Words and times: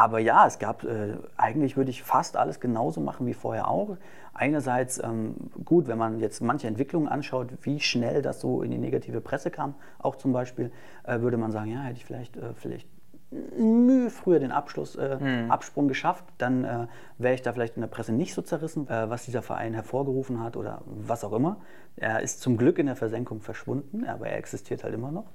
Aber 0.00 0.18
ja, 0.18 0.46
es 0.46 0.58
gab, 0.58 0.82
äh, 0.84 1.18
eigentlich 1.36 1.76
würde 1.76 1.90
ich 1.90 2.02
fast 2.02 2.38
alles 2.38 2.58
genauso 2.58 3.02
machen 3.02 3.26
wie 3.26 3.34
vorher 3.34 3.68
auch. 3.68 3.98
Einerseits 4.32 4.96
ähm, 4.96 5.34
gut, 5.62 5.88
wenn 5.88 5.98
man 5.98 6.20
jetzt 6.20 6.40
manche 6.40 6.68
Entwicklungen 6.68 7.06
anschaut, 7.06 7.48
wie 7.60 7.80
schnell 7.80 8.22
das 8.22 8.40
so 8.40 8.62
in 8.62 8.70
die 8.70 8.78
negative 8.78 9.20
Presse 9.20 9.50
kam, 9.50 9.74
auch 9.98 10.16
zum 10.16 10.32
Beispiel, 10.32 10.72
äh, 11.04 11.20
würde 11.20 11.36
man 11.36 11.52
sagen, 11.52 11.70
ja, 11.70 11.82
hätte 11.82 11.98
ich 11.98 12.06
vielleicht, 12.06 12.38
äh, 12.38 12.54
vielleicht 12.54 12.88
Mühe 13.30 14.08
früher 14.08 14.38
den 14.40 14.52
Abschluss, 14.52 14.96
äh, 14.96 15.18
hm. 15.20 15.50
Absprung 15.50 15.86
geschafft, 15.86 16.24
dann 16.38 16.64
äh, 16.64 16.86
wäre 17.18 17.34
ich 17.34 17.42
da 17.42 17.52
vielleicht 17.52 17.76
in 17.76 17.82
der 17.82 17.88
Presse 17.88 18.14
nicht 18.14 18.32
so 18.32 18.40
zerrissen, 18.40 18.88
äh, 18.88 19.10
was 19.10 19.26
dieser 19.26 19.42
Verein 19.42 19.74
hervorgerufen 19.74 20.42
hat 20.42 20.56
oder 20.56 20.80
was 20.86 21.24
auch 21.24 21.34
immer. 21.34 21.58
Er 21.96 22.22
ist 22.22 22.40
zum 22.40 22.56
Glück 22.56 22.78
in 22.78 22.86
der 22.86 22.96
Versenkung 22.96 23.42
verschwunden, 23.42 24.06
aber 24.06 24.28
er 24.28 24.38
existiert 24.38 24.82
halt 24.82 24.94
immer 24.94 25.12
noch. 25.12 25.26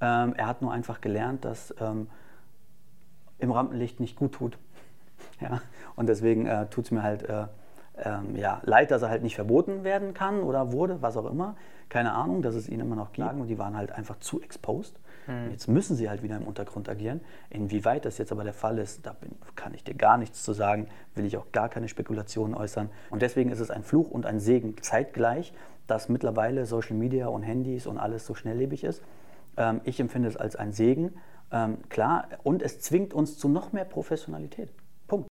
Ähm, 0.00 0.32
er 0.36 0.46
hat 0.46 0.62
nur 0.62 0.72
einfach 0.72 1.00
gelernt, 1.00 1.44
dass 1.44 1.74
ähm, 1.80 2.06
im 3.38 3.50
Rampenlicht 3.50 4.00
nicht 4.00 4.16
gut 4.16 4.32
tut. 4.32 4.58
Ja? 5.40 5.60
Und 5.96 6.08
deswegen 6.08 6.46
äh, 6.46 6.66
tut 6.68 6.86
es 6.86 6.90
mir 6.90 7.02
halt 7.02 7.22
äh, 7.22 7.46
ähm, 8.02 8.36
ja, 8.36 8.60
leid, 8.64 8.90
dass 8.90 9.02
er 9.02 9.08
halt 9.08 9.22
nicht 9.22 9.34
verboten 9.34 9.84
werden 9.84 10.14
kann 10.14 10.40
oder 10.40 10.72
wurde, 10.72 11.02
was 11.02 11.16
auch 11.16 11.30
immer. 11.30 11.56
Keine 11.88 12.12
Ahnung, 12.12 12.42
dass 12.42 12.54
es 12.54 12.68
ihn 12.68 12.80
immer 12.80 12.96
noch 12.96 13.12
gibt. 13.12 13.32
Und 13.32 13.46
die 13.46 13.58
waren 13.58 13.76
halt 13.76 13.92
einfach 13.92 14.18
zu 14.18 14.42
exposed. 14.42 14.98
Mhm. 15.26 15.50
Jetzt 15.50 15.68
müssen 15.68 15.96
sie 15.96 16.08
halt 16.08 16.22
wieder 16.22 16.36
im 16.36 16.46
Untergrund 16.46 16.88
agieren. 16.88 17.20
Inwieweit 17.50 18.04
das 18.04 18.18
jetzt 18.18 18.32
aber 18.32 18.44
der 18.44 18.52
Fall 18.52 18.78
ist, 18.78 19.06
da 19.06 19.12
bin, 19.12 19.30
kann 19.54 19.72
ich 19.74 19.84
dir 19.84 19.94
gar 19.94 20.18
nichts 20.18 20.42
zu 20.42 20.52
sagen, 20.52 20.88
will 21.14 21.24
ich 21.24 21.36
auch 21.36 21.52
gar 21.52 21.68
keine 21.68 21.88
Spekulationen 21.88 22.54
äußern. 22.54 22.90
Und 23.10 23.22
deswegen 23.22 23.50
ist 23.50 23.60
es 23.60 23.70
ein 23.70 23.82
Fluch 23.82 24.10
und 24.10 24.26
ein 24.26 24.40
Segen 24.40 24.74
zeitgleich, 24.80 25.54
dass 25.86 26.08
mittlerweile 26.08 26.66
Social 26.66 26.96
Media 26.96 27.28
und 27.28 27.42
Handys 27.42 27.86
und 27.86 27.98
alles 27.98 28.26
so 28.26 28.34
schnelllebig 28.34 28.84
ist. 28.84 29.02
Ähm, 29.56 29.80
ich 29.84 30.00
empfinde 30.00 30.28
es 30.28 30.36
als 30.36 30.56
ein 30.56 30.72
Segen, 30.72 31.14
ähm, 31.50 31.88
klar, 31.88 32.28
und 32.42 32.62
es 32.62 32.80
zwingt 32.80 33.14
uns 33.14 33.38
zu 33.38 33.48
noch 33.48 33.72
mehr 33.72 33.84
Professionalität. 33.84 34.70
Punkt. 35.06 35.28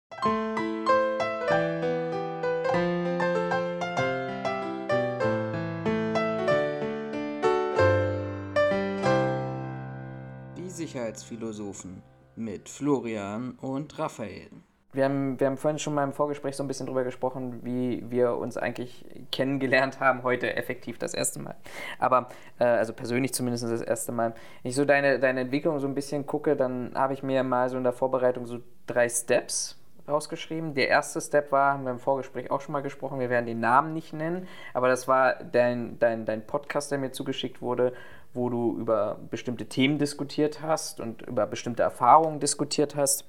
Die 10.57 10.71
Sicherheitsphilosophen 10.71 12.02
mit 12.37 12.68
Florian 12.68 13.52
und 13.60 13.99
Raphael 13.99 14.51
wir 14.93 15.04
haben, 15.04 15.40
wir 15.40 15.46
haben 15.46 15.57
vorhin 15.57 15.79
schon 15.79 15.95
mal 15.95 16.04
im 16.04 16.12
Vorgespräch 16.12 16.54
so 16.54 16.62
ein 16.62 16.68
bisschen 16.68 16.87
drüber 16.87 17.02
gesprochen, 17.02 17.60
wie 17.62 18.04
wir 18.10 18.37
uns 18.37 18.59
eigentlich 18.59 19.04
kennengelernt 19.30 20.01
haben, 20.01 20.23
heute 20.23 20.54
effektiv 20.54 20.99
das 20.99 21.15
erste 21.15 21.40
Mal. 21.40 21.54
Aber, 21.99 22.29
äh, 22.59 22.65
also 22.65 22.93
persönlich 22.93 23.32
zumindest 23.32 23.65
das 23.65 23.80
erste 23.80 24.12
Mal. 24.12 24.34
Wenn 24.62 24.71
ich 24.71 24.76
so 24.76 24.84
deine, 24.84 25.18
deine 25.18 25.40
Entwicklung 25.40 25.80
so 25.80 25.87
ein 25.87 25.95
bisschen 25.95 26.26
gucke, 26.26 26.57
dann 26.57 26.93
habe 26.95 27.15
ich 27.15 27.23
mir 27.23 27.43
mal 27.43 27.71
so 27.71 27.79
in 27.79 27.84
der 27.84 27.95
Vorbereitung 27.95 28.46
so 28.46 28.59
drei 28.87 29.09
Steps 29.09 29.79
rausgeschrieben. 30.07 30.74
Der 30.74 30.88
erste 30.88 31.21
Step 31.23 31.52
war, 31.52 31.73
haben 31.73 31.84
wir 31.84 31.93
im 31.93 31.99
Vorgespräch 31.99 32.51
auch 32.51 32.60
schon 32.60 32.73
mal 32.73 32.82
gesprochen, 32.82 33.18
wir 33.18 33.30
werden 33.30 33.46
den 33.46 33.60
Namen 33.60 33.95
nicht 33.95 34.12
nennen, 34.12 34.46
aber 34.74 34.88
das 34.88 35.09
war 35.09 35.37
dein, 35.45 35.99
dein, 36.01 36.27
dein 36.27 36.46
Podcast, 36.46 36.90
der 36.90 36.99
mir 36.99 37.12
zugeschickt 37.12 37.62
wurde, 37.62 37.95
wo 38.34 38.51
du 38.51 38.77
über 38.79 39.18
bestimmte 39.30 39.66
Themen 39.66 39.99
diskutiert 39.99 40.60
hast 40.60 41.01
und 41.01 41.23
über 41.23 41.46
bestimmte 41.46 41.82
Erfahrungen 41.82 42.40
diskutiert 42.40 42.96
hast. 42.96 43.24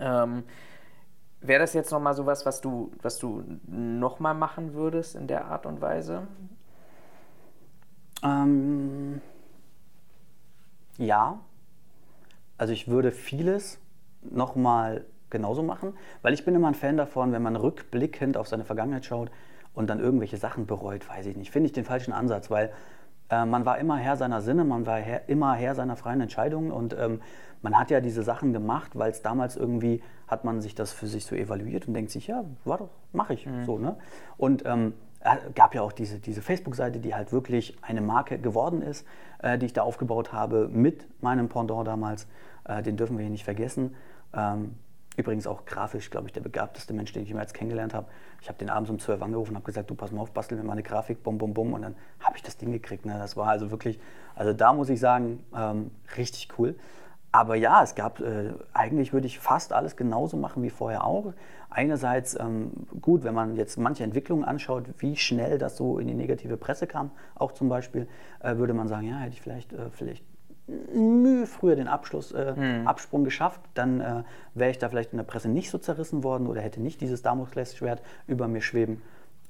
Ähm, 0.00 0.44
Wäre 1.42 1.60
das 1.60 1.72
jetzt 1.72 1.90
nochmal 1.90 2.14
sowas, 2.14 2.44
was 2.44 2.60
du, 2.60 2.92
was 3.00 3.18
du 3.18 3.42
nochmal 3.66 4.34
machen 4.34 4.74
würdest 4.74 5.14
in 5.14 5.26
der 5.26 5.46
Art 5.46 5.64
und 5.64 5.80
Weise? 5.80 6.26
Ähm, 8.22 9.22
ja. 10.98 11.38
Also 12.58 12.74
ich 12.74 12.88
würde 12.88 13.10
vieles 13.10 13.78
nochmal 14.20 15.06
genauso 15.30 15.62
machen, 15.62 15.94
weil 16.20 16.34
ich 16.34 16.44
bin 16.44 16.54
immer 16.54 16.68
ein 16.68 16.74
Fan 16.74 16.98
davon, 16.98 17.32
wenn 17.32 17.42
man 17.42 17.56
rückblickend 17.56 18.36
auf 18.36 18.46
seine 18.46 18.66
Vergangenheit 18.66 19.06
schaut 19.06 19.30
und 19.72 19.88
dann 19.88 19.98
irgendwelche 19.98 20.36
Sachen 20.36 20.66
bereut, 20.66 21.08
weiß 21.08 21.24
ich 21.24 21.36
nicht. 21.36 21.50
Finde 21.50 21.68
ich 21.68 21.72
den 21.72 21.86
falschen 21.86 22.12
Ansatz, 22.12 22.50
weil 22.50 22.70
äh, 23.30 23.44
man 23.44 23.64
war 23.64 23.78
immer 23.78 23.96
Herr 23.96 24.16
seiner 24.16 24.40
Sinne, 24.40 24.64
man 24.64 24.86
war 24.86 24.98
Herr, 24.98 25.28
immer 25.28 25.54
Herr 25.54 25.74
seiner 25.74 25.96
freien 25.96 26.20
Entscheidungen 26.20 26.70
und 26.72 26.96
ähm, 26.98 27.20
man 27.62 27.78
hat 27.78 27.90
ja 27.90 28.00
diese 28.00 28.22
Sachen 28.22 28.52
gemacht, 28.52 28.92
weil 28.94 29.10
es 29.10 29.22
damals 29.22 29.56
irgendwie, 29.56 30.02
hat 30.26 30.44
man 30.44 30.60
sich 30.60 30.74
das 30.74 30.92
für 30.92 31.06
sich 31.06 31.26
so 31.26 31.34
evaluiert 31.34 31.88
und 31.88 31.94
denkt 31.94 32.10
sich, 32.10 32.26
ja, 32.26 32.44
war 32.64 32.78
doch, 32.78 32.90
mache 33.12 33.34
ich 33.34 33.46
mhm. 33.46 33.64
so. 33.64 33.78
Ne? 33.78 33.96
Und 34.36 34.64
ähm, 34.66 34.94
gab 35.54 35.74
ja 35.74 35.82
auch 35.82 35.92
diese, 35.92 36.18
diese 36.18 36.40
Facebook-Seite, 36.40 36.98
die 36.98 37.14
halt 37.14 37.32
wirklich 37.32 37.76
eine 37.82 38.00
Marke 38.00 38.38
geworden 38.38 38.80
ist, 38.82 39.06
äh, 39.42 39.58
die 39.58 39.66
ich 39.66 39.72
da 39.72 39.82
aufgebaut 39.82 40.32
habe 40.32 40.68
mit 40.68 41.06
meinem 41.22 41.48
Pendant 41.48 41.86
damals. 41.86 42.26
Äh, 42.64 42.82
den 42.82 42.96
dürfen 42.96 43.18
wir 43.18 43.22
hier 43.22 43.30
nicht 43.30 43.44
vergessen. 43.44 43.94
Ähm, 44.34 44.76
übrigens 45.20 45.46
auch 45.46 45.64
grafisch, 45.64 46.10
glaube 46.10 46.26
ich, 46.26 46.32
der 46.32 46.40
begabteste 46.40 46.92
Mensch, 46.92 47.12
den 47.12 47.22
ich 47.22 47.28
jemals 47.28 47.52
kennengelernt 47.52 47.94
habe. 47.94 48.06
Ich 48.40 48.48
habe 48.48 48.58
den 48.58 48.70
abends 48.70 48.90
um 48.90 48.98
12 48.98 49.22
angerufen 49.22 49.50
und 49.50 49.56
habe 49.56 49.66
gesagt, 49.66 49.90
du 49.90 49.94
pass 49.94 50.10
mal 50.10 50.22
auf, 50.22 50.32
bastel 50.32 50.58
mir 50.58 50.64
mal 50.64 50.72
eine 50.72 50.82
Grafik, 50.82 51.22
bum, 51.22 51.38
bum, 51.38 51.54
bum. 51.54 51.72
Und 51.72 51.82
dann 51.82 51.94
habe 52.20 52.36
ich 52.36 52.42
das 52.42 52.56
Ding 52.56 52.72
gekriegt. 52.72 53.06
Ne? 53.06 53.16
Das 53.18 53.36
war 53.36 53.48
also 53.48 53.70
wirklich, 53.70 54.00
also 54.34 54.52
da 54.52 54.72
muss 54.72 54.88
ich 54.88 55.00
sagen, 55.00 55.44
ähm, 55.54 55.90
richtig 56.16 56.48
cool. 56.58 56.74
Aber 57.32 57.54
ja, 57.54 57.82
es 57.82 57.94
gab, 57.94 58.20
äh, 58.20 58.52
eigentlich 58.72 59.12
würde 59.12 59.26
ich 59.26 59.38
fast 59.38 59.72
alles 59.72 59.96
genauso 59.96 60.36
machen 60.36 60.62
wie 60.62 60.70
vorher 60.70 61.04
auch. 61.04 61.32
Einerseits 61.68 62.38
ähm, 62.38 62.72
gut, 63.00 63.22
wenn 63.22 63.34
man 63.34 63.54
jetzt 63.54 63.78
manche 63.78 64.02
Entwicklungen 64.02 64.44
anschaut, 64.44 64.84
wie 64.98 65.14
schnell 65.14 65.56
das 65.56 65.76
so 65.76 66.00
in 66.00 66.08
die 66.08 66.14
negative 66.14 66.56
Presse 66.56 66.88
kam, 66.88 67.12
auch 67.36 67.52
zum 67.52 67.68
Beispiel, 67.68 68.08
äh, 68.40 68.56
würde 68.56 68.74
man 68.74 68.88
sagen, 68.88 69.06
ja, 69.06 69.18
hätte 69.18 69.34
ich 69.34 69.40
vielleicht, 69.40 69.72
äh, 69.72 69.90
vielleicht 69.92 70.24
Mühe 70.94 71.46
früher 71.46 71.76
den 71.76 71.88
Abschluss, 71.88 72.32
äh, 72.32 72.54
hm. 72.54 72.86
Absprung 72.86 73.24
geschafft, 73.24 73.60
dann 73.74 74.00
äh, 74.00 74.22
wäre 74.54 74.70
ich 74.70 74.78
da 74.78 74.88
vielleicht 74.88 75.12
in 75.12 75.18
der 75.18 75.24
Presse 75.24 75.48
nicht 75.48 75.70
so 75.70 75.78
zerrissen 75.78 76.22
worden 76.24 76.46
oder 76.46 76.60
hätte 76.60 76.80
nicht 76.80 77.00
dieses 77.00 77.22
Damoklesschwert 77.22 78.02
über 78.26 78.48
mir 78.48 78.60
schweben. 78.60 79.02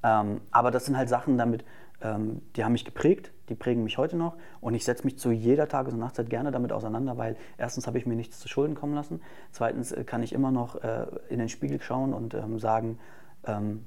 Ähm, 0.03 0.41
aber 0.51 0.71
das 0.71 0.85
sind 0.85 0.97
halt 0.97 1.09
Sachen 1.09 1.37
damit, 1.37 1.63
ähm, 2.01 2.41
die 2.55 2.63
haben 2.63 2.71
mich 2.71 2.85
geprägt, 2.85 3.31
die 3.49 3.55
prägen 3.55 3.83
mich 3.83 3.97
heute 3.97 4.17
noch 4.17 4.35
und 4.59 4.73
ich 4.73 4.83
setze 4.83 5.03
mich 5.03 5.19
zu 5.19 5.31
jeder 5.31 5.67
Tages- 5.67 5.93
und 5.93 5.99
Nachtzeit 5.99 6.29
gerne 6.29 6.51
damit 6.51 6.71
auseinander, 6.71 7.17
weil 7.17 7.35
erstens 7.57 7.85
habe 7.87 7.97
ich 7.97 8.05
mir 8.05 8.15
nichts 8.15 8.39
zu 8.39 8.47
Schulden 8.47 8.75
kommen 8.75 8.95
lassen, 8.95 9.21
zweitens 9.51 9.91
äh, 9.91 10.03
kann 10.03 10.23
ich 10.23 10.33
immer 10.33 10.51
noch 10.51 10.81
äh, 10.83 11.05
in 11.29 11.39
den 11.39 11.49
Spiegel 11.49 11.81
schauen 11.81 12.13
und 12.13 12.33
ähm, 12.33 12.59
sagen, 12.59 12.97
ähm, 13.45 13.85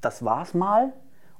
das 0.00 0.24
war's 0.24 0.54
mal, 0.54 0.92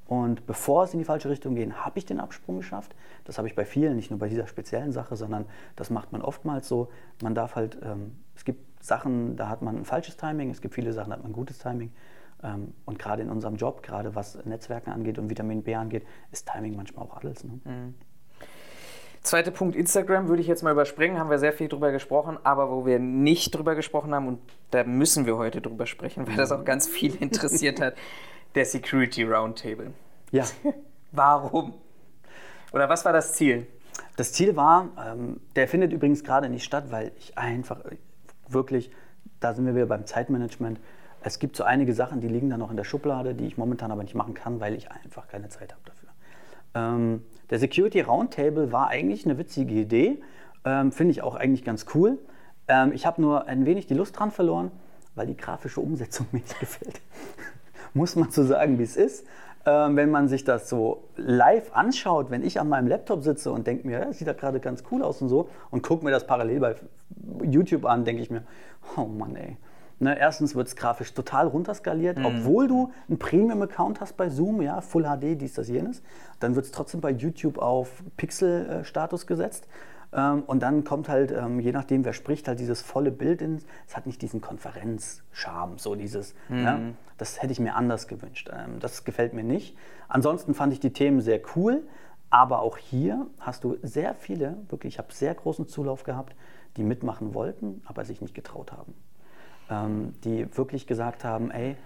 und 0.09 0.47
bevor 0.47 0.85
es 0.85 0.95
in 0.95 0.99
die 0.99 1.05
falsche 1.05 1.29
Richtung 1.29 1.55
geht, 1.55 1.71
habe 1.71 1.99
ich 1.99 2.07
den 2.07 2.19
Absprung 2.19 2.57
geschafft. 2.57 2.97
Das 3.25 3.37
habe 3.37 3.47
ich 3.47 3.55
bei 3.55 3.67
vielen, 3.67 3.95
nicht 3.95 4.11
nur 4.11 4.19
bei 4.19 4.31
dieser 4.31 4.47
speziellen 4.47 4.91
Sache, 4.91 5.17
sondern 5.17 5.45
das 5.77 5.91
macht 5.91 6.13
man 6.13 6.23
oftmals 6.23 6.67
so. 6.67 6.89
Man 7.23 7.35
darf 7.35 7.57
halt, 7.57 7.79
ähm, 7.83 8.17
es 8.35 8.47
gibt 8.47 8.83
Sachen, 8.83 9.37
da 9.37 9.51
hat 9.51 9.61
man 9.61 9.77
ein 9.77 9.85
falsches 9.85 10.17
Timing, 10.17 10.49
es 10.49 10.63
gibt 10.63 10.75
viele 10.75 10.95
Sachen, 10.95 11.11
da 11.11 11.17
hat 11.17 11.23
man 11.23 11.33
ein 11.33 11.35
gutes 11.35 11.59
Timing. 11.59 11.93
Ähm, 12.43 12.73
und 12.87 12.99
gerade 12.99 13.21
in 13.21 13.29
unserem 13.29 13.57
Job, 13.57 13.83
gerade 13.83 14.15
was 14.15 14.43
Netzwerken 14.47 14.93
angeht 14.93 15.19
und 15.19 15.29
Vitamin 15.29 15.63
B 15.63 15.75
angeht, 15.75 16.07
ist 16.33 16.49
Timing 16.49 16.75
manchmal 16.75 17.05
auch 17.05 17.19
alles. 17.19 17.45
Ne? 17.45 17.61
Mhm. 17.65 17.95
Zweiter 19.21 19.51
Punkt, 19.51 19.77
Instagram 19.77 20.29
würde 20.29 20.41
ich 20.41 20.49
jetzt 20.49 20.63
mal 20.63 20.73
überspringen, 20.73 21.19
haben 21.19 21.29
wir 21.29 21.39
sehr 21.39 21.53
viel 21.53 21.69
drüber 21.69 21.93
gesprochen, 21.93 22.39
aber 22.45 22.71
wo 22.71 22.87
wir 22.87 22.99
nicht 22.99 23.55
drüber 23.55 23.75
gesprochen 23.75 24.15
haben, 24.15 24.27
und 24.27 24.39
da 24.71 24.85
müssen 24.85 25.27
wir 25.27 25.37
heute 25.37 25.61
drüber 25.61 25.85
sprechen, 25.85 26.27
weil 26.27 26.37
das 26.37 26.51
auch 26.51 26.65
ganz 26.65 26.89
viel 26.89 27.15
interessiert 27.17 27.79
hat, 27.79 27.95
der 28.55 28.65
Security 28.65 29.23
Roundtable. 29.25 29.93
Ja. 30.31 30.45
Warum? 31.13 31.75
Oder 32.73 32.89
was 32.89 33.05
war 33.05 33.13
das 33.13 33.33
Ziel? 33.35 33.67
Das 34.17 34.33
Ziel 34.33 34.57
war, 34.57 34.89
ähm, 35.05 35.41
der 35.57 35.69
findet 35.69 35.93
übrigens 35.93 36.23
gerade 36.23 36.49
nicht 36.49 36.65
statt, 36.65 36.87
weil 36.91 37.13
ich 37.19 37.39
einfach 37.39 37.81
wirklich, 38.49 38.91
da 39.41 39.55
sind 39.55 39.67
wir 39.67 39.75
wieder 39.75 39.87
beim 39.87 40.07
Zeitmanagement, 40.07 40.81
es 41.21 41.39
gibt 41.39 41.57
so 41.57 41.65
einige 41.65 41.95
Sachen, 41.95 42.21
die 42.21 42.29
liegen 42.29 42.51
da 42.51 42.57
noch 42.57 42.71
in 42.71 42.77
der 42.77 42.85
Schublade, 42.85 43.35
die 43.35 43.47
ich 43.47 43.59
momentan 43.59 43.91
aber 43.91 44.03
nicht 44.03 44.15
machen 44.15 44.35
kann, 44.35 44.61
weil 44.61 44.75
ich 44.75 44.91
einfach 44.91 45.29
keine 45.29 45.49
Zeit 45.49 45.73
habe 45.73 45.83
dafür. 45.85 46.09
Ähm, 46.75 47.25
der 47.51 47.59
Security 47.59 48.01
Roundtable 48.01 48.71
war 48.73 48.89
eigentlich 48.89 49.25
eine 49.25 49.39
witzige 49.39 49.75
Idee, 49.75 50.23
ähm, 50.65 50.93
finde 50.93 51.13
ich 51.13 51.23
auch 51.23 51.35
eigentlich 51.35 51.65
ganz 51.65 51.87
cool. 51.95 52.19
Ähm, 52.69 52.93
ich 52.93 53.07
habe 53.07 53.21
nur 53.21 53.47
ein 53.49 53.67
wenig 53.67 53.87
die 53.87 53.95
Lust 53.95 54.19
dran 54.19 54.31
verloren, 54.31 54.71
weil 55.15 55.27
die 55.27 55.37
grafische 55.37 55.81
Umsetzung 55.81 56.27
mir 56.33 56.41
nicht 56.41 56.59
gefällt. 56.59 57.01
Muss 57.95 58.17
man 58.17 58.31
so 58.31 58.45
sagen, 58.45 58.79
wie 58.79 58.85
es 58.85 58.97
ist. 58.97 59.27
Ähm, 59.67 59.97
wenn 59.97 60.11
man 60.11 60.29
sich 60.29 60.45
das 60.45 60.69
so 60.69 61.05
live 61.17 61.73
anschaut, 61.75 62.31
wenn 62.31 62.43
ich 62.43 62.61
an 62.61 62.69
meinem 62.69 62.87
Laptop 62.87 63.23
sitze 63.23 63.53
und 63.53 63.67
denke 63.67 63.87
mir, 63.87 63.99
ja, 63.99 64.05
das 64.07 64.19
sieht 64.19 64.29
da 64.29 64.33
gerade 64.33 64.61
ganz 64.61 64.83
cool 64.91 65.03
aus 65.03 65.21
und 65.21 65.29
so, 65.29 65.49
und 65.71 65.83
gucke 65.83 66.05
mir 66.05 66.11
das 66.11 66.27
parallel 66.27 66.61
bei 66.61 66.75
YouTube 67.43 67.85
an, 67.85 68.05
denke 68.05 68.23
ich 68.23 68.31
mir, 68.31 68.45
oh 68.97 69.05
Mann, 69.05 69.37
ey. 69.37 69.57
Ne, 70.01 70.17
erstens 70.17 70.55
wird 70.55 70.69
es 70.69 70.77
grafisch 70.77 71.13
total 71.13 71.49
runterskaliert, 71.49 72.19
mhm. 72.19 72.27
obwohl 72.27 72.69
du 72.69 72.93
einen 73.09 73.19
Premium-Account 73.19 74.01
hast 74.01 74.17
bei 74.17 74.29
Zoom, 74.29 74.63
ja, 74.63 74.81
Full 74.81 75.03
HD, 75.03 75.41
dies, 75.41 75.55
das, 75.55 75.69
jenes. 75.69 76.03
Dann 76.39 76.55
wird 76.55 76.67
es 76.67 76.71
trotzdem 76.71 77.01
bei 77.01 77.11
YouTube 77.11 77.59
auf 77.59 78.05
Pixel-Status 78.17 79.27
gesetzt. 79.27 79.67
Ähm, 80.13 80.43
und 80.47 80.61
dann 80.61 80.85
kommt 80.85 81.09
halt, 81.09 81.33
ähm, 81.33 81.61
je 81.61 81.73
nachdem, 81.73 82.05
wer 82.05 82.13
spricht, 82.13 82.49
halt 82.49 82.61
dieses 82.61 82.83
volle 82.83 83.11
Bild 83.11 83.43
in. 83.43 83.61
Es 83.87 83.97
hat 83.97 84.07
nicht 84.07 84.23
diesen 84.23 84.41
Konferenz-Charme, 84.41 85.79
so 85.79 85.95
dieses. 85.95 86.35
Mhm. 86.49 86.63
Ne? 86.63 86.95
Das 87.19 87.43
hätte 87.43 87.53
ich 87.53 87.61
mir 87.61 87.75
anders 87.75 88.09
gewünscht. 88.09 88.51
Ähm, 88.53 88.79
das 88.81 89.05
gefällt 89.05 89.35
mir 89.35 89.45
nicht. 89.45 89.77
Ansonsten 90.09 90.55
fand 90.55 90.73
ich 90.73 90.81
die 90.81 90.93
Themen 90.93 91.21
sehr 91.21 91.41
cool. 91.57 91.83
Aber 92.31 92.61
auch 92.61 92.77
hier 92.77 93.27
hast 93.41 93.65
du 93.65 93.79
sehr 93.83 94.15
viele, 94.15 94.59
wirklich, 94.69 94.95
ich 94.95 94.99
habe 94.99 95.13
sehr 95.15 95.35
großen 95.35 95.67
Zulauf 95.67 96.05
gehabt, 96.05 96.37
die 96.77 96.83
mitmachen 96.83 97.33
wollten, 97.33 97.81
aber 97.87 98.05
sich 98.05 98.21
nicht 98.21 98.35
getraut 98.35 98.71
haben. 98.71 100.13
Die 100.25 100.47
wirklich 100.55 100.87
gesagt 100.87 101.25
haben, 101.25 101.51
ey, 101.51 101.77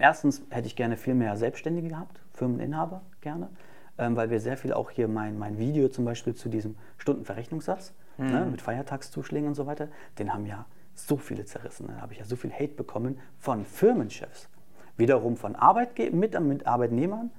erstens 0.00 0.42
hätte 0.48 0.66
ich 0.66 0.76
gerne 0.76 0.96
viel 0.96 1.12
mehr 1.12 1.36
Selbstständige 1.36 1.88
gehabt, 1.88 2.20
Firmeninhaber 2.32 3.02
gerne, 3.20 3.50
ähm, 3.98 4.16
weil 4.16 4.30
wir 4.30 4.40
sehr 4.40 4.56
viel 4.56 4.72
auch 4.72 4.90
hier 4.90 5.08
mein, 5.08 5.38
mein 5.38 5.58
Video 5.58 5.88
zum 5.88 6.04
Beispiel 6.04 6.34
zu 6.34 6.48
diesem 6.48 6.76
Stundenverrechnungssatz 6.98 7.92
mhm. 8.18 8.30
ne, 8.30 8.46
mit 8.50 8.62
Feiertagszuschlägen 8.62 9.48
und 9.48 9.54
so 9.54 9.66
weiter, 9.66 9.88
den 10.18 10.32
haben 10.32 10.46
ja 10.46 10.66
so 10.94 11.16
viele 11.16 11.44
zerrissen. 11.44 11.88
Da 11.88 12.00
habe 12.00 12.12
ich 12.12 12.18
ja 12.18 12.24
so 12.24 12.36
viel 12.36 12.52
Hate 12.52 12.74
bekommen 12.74 13.18
von 13.38 13.64
Firmenchefs. 13.64 14.48
Wiederum 14.96 15.36
von 15.36 15.56
Arbeitge 15.56 16.10
mit, 16.10 16.38
mit 16.40 16.66
Arbeitnehmern, 16.66 17.30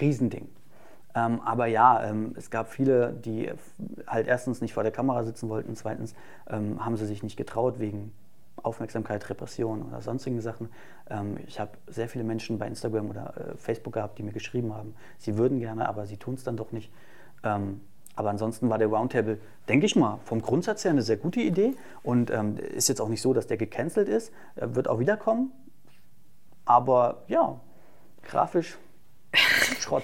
Riesending. 0.00 0.48
Ähm, 1.14 1.40
aber 1.40 1.66
ja, 1.66 2.04
ähm, 2.04 2.34
es 2.36 2.50
gab 2.50 2.68
viele, 2.68 3.12
die 3.12 3.50
halt 4.06 4.26
erstens 4.26 4.60
nicht 4.60 4.74
vor 4.74 4.82
der 4.82 4.92
Kamera 4.92 5.24
sitzen 5.24 5.48
wollten, 5.48 5.74
zweitens 5.74 6.14
ähm, 6.48 6.84
haben 6.84 6.96
sie 6.96 7.06
sich 7.06 7.22
nicht 7.22 7.36
getraut 7.36 7.78
wegen 7.78 8.12
Aufmerksamkeit, 8.62 9.28
Repression 9.28 9.82
oder 9.82 10.00
sonstigen 10.00 10.40
Sachen. 10.40 10.68
Ähm, 11.08 11.38
ich 11.46 11.60
habe 11.60 11.72
sehr 11.86 12.08
viele 12.08 12.24
Menschen 12.24 12.58
bei 12.58 12.66
Instagram 12.66 13.10
oder 13.10 13.34
äh, 13.36 13.56
Facebook 13.56 13.94
gehabt, 13.94 14.18
die 14.18 14.22
mir 14.22 14.32
geschrieben 14.32 14.74
haben, 14.74 14.94
sie 15.18 15.36
würden 15.36 15.58
gerne, 15.58 15.88
aber 15.88 16.06
sie 16.06 16.16
tun 16.16 16.34
es 16.34 16.44
dann 16.44 16.56
doch 16.56 16.72
nicht. 16.72 16.90
Ähm, 17.42 17.80
aber 18.16 18.30
ansonsten 18.30 18.70
war 18.70 18.78
der 18.78 18.88
Roundtable, 18.88 19.38
denke 19.68 19.84
ich 19.84 19.94
mal, 19.94 20.18
vom 20.24 20.40
Grundsatz 20.40 20.84
her 20.84 20.90
eine 20.90 21.02
sehr 21.02 21.18
gute 21.18 21.40
Idee 21.40 21.74
und 22.02 22.30
ähm, 22.30 22.56
ist 22.56 22.88
jetzt 22.88 23.00
auch 23.00 23.08
nicht 23.08 23.20
so, 23.20 23.34
dass 23.34 23.46
der 23.46 23.58
gecancelt 23.58 24.08
ist. 24.08 24.32
Er 24.56 24.74
wird 24.74 24.88
auch 24.88 24.98
wiederkommen. 24.98 25.52
Aber 26.64 27.24
ja, 27.28 27.60
grafisch 28.22 28.78
Schrott. 29.80 30.02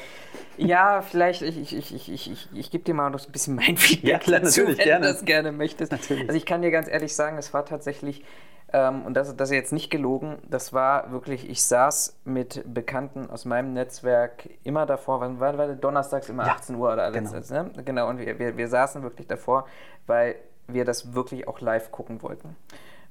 Ja, 0.57 1.03
vielleicht, 1.03 1.43
ich, 1.43 1.59
ich, 1.59 1.75
ich, 1.75 2.11
ich, 2.11 2.31
ich, 2.31 2.49
ich 2.53 2.71
gebe 2.71 2.85
dir 2.85 2.95
mal 2.95 3.11
noch 3.11 3.25
ein 3.25 3.33
bisschen 3.33 3.55
mein 3.55 3.77
Feedback 3.79 4.27
ja, 4.27 4.41
dazu, 4.41 4.67
wenn 4.67 4.77
gerne. 4.77 5.07
du 5.07 5.13
das 5.13 5.25
gerne 5.25 5.53
möchtest. 5.53 5.93
Natürlich. 5.93 6.29
Also 6.29 6.37
ich 6.37 6.47
kann 6.47 6.63
dir 6.63 6.71
ganz 6.71 6.89
ehrlich 6.89 7.15
sagen, 7.15 7.39
es 7.39 7.55
war 7.55 7.65
tatsächlich, 7.65 8.25
ähm, 8.73 9.03
und 9.07 9.15
das, 9.15 9.35
das 9.37 9.51
ist 9.51 9.55
jetzt 9.55 9.73
nicht 9.73 9.91
gelogen, 9.91 10.39
das 10.49 10.73
war 10.73 11.11
wirklich, 11.11 11.49
ich 11.49 11.63
saß 11.65 12.21
mit 12.25 12.63
Bekannten 12.73 13.31
aus 13.31 13.45
meinem 13.45 13.73
Netzwerk 13.73 14.49
immer 14.63 14.87
davor, 14.87 15.21
wann 15.21 15.41
war, 15.41 15.57
war 15.57 15.69
donnerstags 15.69 16.29
immer 16.29 16.47
ja, 16.47 16.53
18 16.53 16.77
Uhr 16.77 16.93
oder 16.93 17.05
alles. 17.05 17.49
Genau, 17.49 17.63
ne? 17.63 17.71
genau 17.85 18.09
und 18.09 18.19
wir, 18.19 18.39
wir, 18.39 18.57
wir 18.57 18.69
saßen 18.69 19.03
wirklich 19.03 19.27
davor, 19.27 19.67
weil 20.07 20.37
wir 20.69 20.85
das 20.85 21.15
wirklich 21.15 21.49
auch 21.49 21.61
live 21.61 21.91
gucken 21.91 22.23
wollten. 22.23 22.57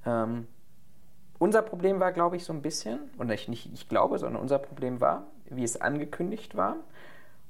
Ähm, 0.05 0.47
unser 1.39 1.63
Problem 1.63 1.99
war, 1.99 2.11
glaube 2.11 2.35
ich, 2.35 2.43
so 2.43 2.53
ein 2.53 2.61
bisschen, 2.61 2.99
und 3.17 3.27
nicht, 3.27 3.49
nicht 3.49 3.71
ich 3.73 3.89
glaube, 3.89 4.19
sondern 4.19 4.41
unser 4.41 4.59
Problem 4.59 5.01
war, 5.01 5.23
wie 5.55 5.63
es 5.63 5.79
angekündigt 5.79 6.55
war 6.55 6.77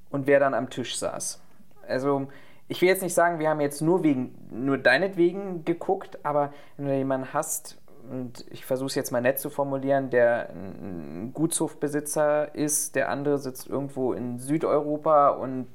und 0.09 0.27
wer 0.27 0.39
dann 0.39 0.53
am 0.53 0.69
Tisch 0.69 0.97
saß. 0.97 1.41
Also 1.87 2.27
ich 2.67 2.81
will 2.81 2.89
jetzt 2.89 3.03
nicht 3.03 3.13
sagen, 3.13 3.39
wir 3.39 3.49
haben 3.49 3.59
jetzt 3.61 3.81
nur 3.81 4.03
wegen 4.03 4.33
nur 4.49 4.77
deinetwegen 4.77 5.65
geguckt, 5.65 6.19
aber 6.23 6.53
wenn 6.77 6.87
du 6.87 6.95
jemanden 6.95 7.33
hast, 7.33 7.77
und 8.09 8.45
ich 8.49 8.65
versuche 8.65 8.87
es 8.87 8.95
jetzt 8.95 9.11
mal 9.11 9.21
nett 9.21 9.39
zu 9.39 9.49
formulieren, 9.49 10.09
der 10.09 10.49
ein 10.49 11.31
Gutshofbesitzer 11.33 12.55
ist, 12.55 12.95
der 12.95 13.09
andere 13.09 13.37
sitzt 13.37 13.67
irgendwo 13.67 14.13
in 14.13 14.39
Südeuropa 14.39 15.29
und 15.29 15.67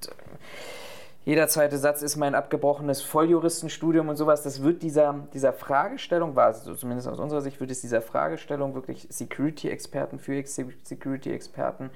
jeder 1.27 1.49
zweite 1.49 1.77
Satz 1.77 2.03
ist 2.03 2.17
mein 2.17 2.35
abgebrochenes 2.35 3.03
Volljuristenstudium 3.03 4.09
und 4.09 4.17
sowas. 4.17 4.45
Das 4.45 4.63
wird 4.63 4.83
dieser, 4.83 5.27
dieser 5.35 5.53
Fragestellung, 5.53 6.37
war 6.37 6.47
also 6.47 6.75
zumindest 6.75 7.09
aus 7.09 7.19
unserer 7.19 7.41
Sicht, 7.41 7.61
wird 7.61 7.71
es 7.73 7.81
dieser 7.81 8.01
Fragestellung 8.01 8.75
wirklich 8.75 9.09
Security-Experten 9.11 10.21
für 10.21 10.41
Security-Experten 10.47 11.91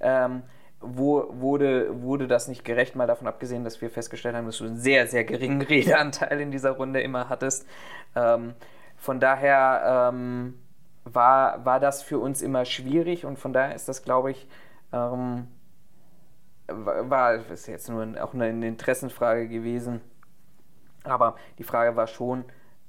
ähm, 0.00 0.42
wo, 0.80 1.26
wurde, 1.30 2.02
wurde 2.02 2.28
das 2.28 2.48
nicht 2.48 2.64
gerecht, 2.64 2.94
mal 2.94 3.06
davon 3.08 3.26
abgesehen, 3.26 3.64
dass 3.64 3.80
wir 3.80 3.90
festgestellt 3.90 4.36
haben, 4.36 4.46
dass 4.46 4.58
du 4.58 4.64
einen 4.64 4.76
sehr, 4.76 5.08
sehr 5.08 5.24
geringen 5.24 5.62
Redeanteil 5.68 6.40
in 6.40 6.50
dieser 6.50 6.72
Runde 6.72 7.00
immer 7.00 7.28
hattest. 7.28 7.66
Ähm, 8.14 8.54
von 8.96 9.18
daher 9.18 10.10
ähm, 10.12 10.54
war, 11.04 11.64
war 11.64 11.80
das 11.80 12.02
für 12.02 12.18
uns 12.20 12.40
immer 12.40 12.64
schwierig 12.64 13.24
und 13.24 13.38
von 13.38 13.52
daher 13.52 13.74
ist 13.74 13.88
das, 13.88 14.02
glaube 14.02 14.30
ich, 14.30 14.46
ähm, 14.92 15.48
war, 16.68 17.34
ist 17.50 17.66
jetzt 17.66 17.88
nur 17.88 18.06
auch 18.22 18.34
eine 18.34 18.66
Interessenfrage 18.66 19.48
gewesen, 19.48 20.00
aber 21.04 21.36
die 21.58 21.64
Frage 21.64 21.96
war 21.96 22.06
schon, 22.06 22.44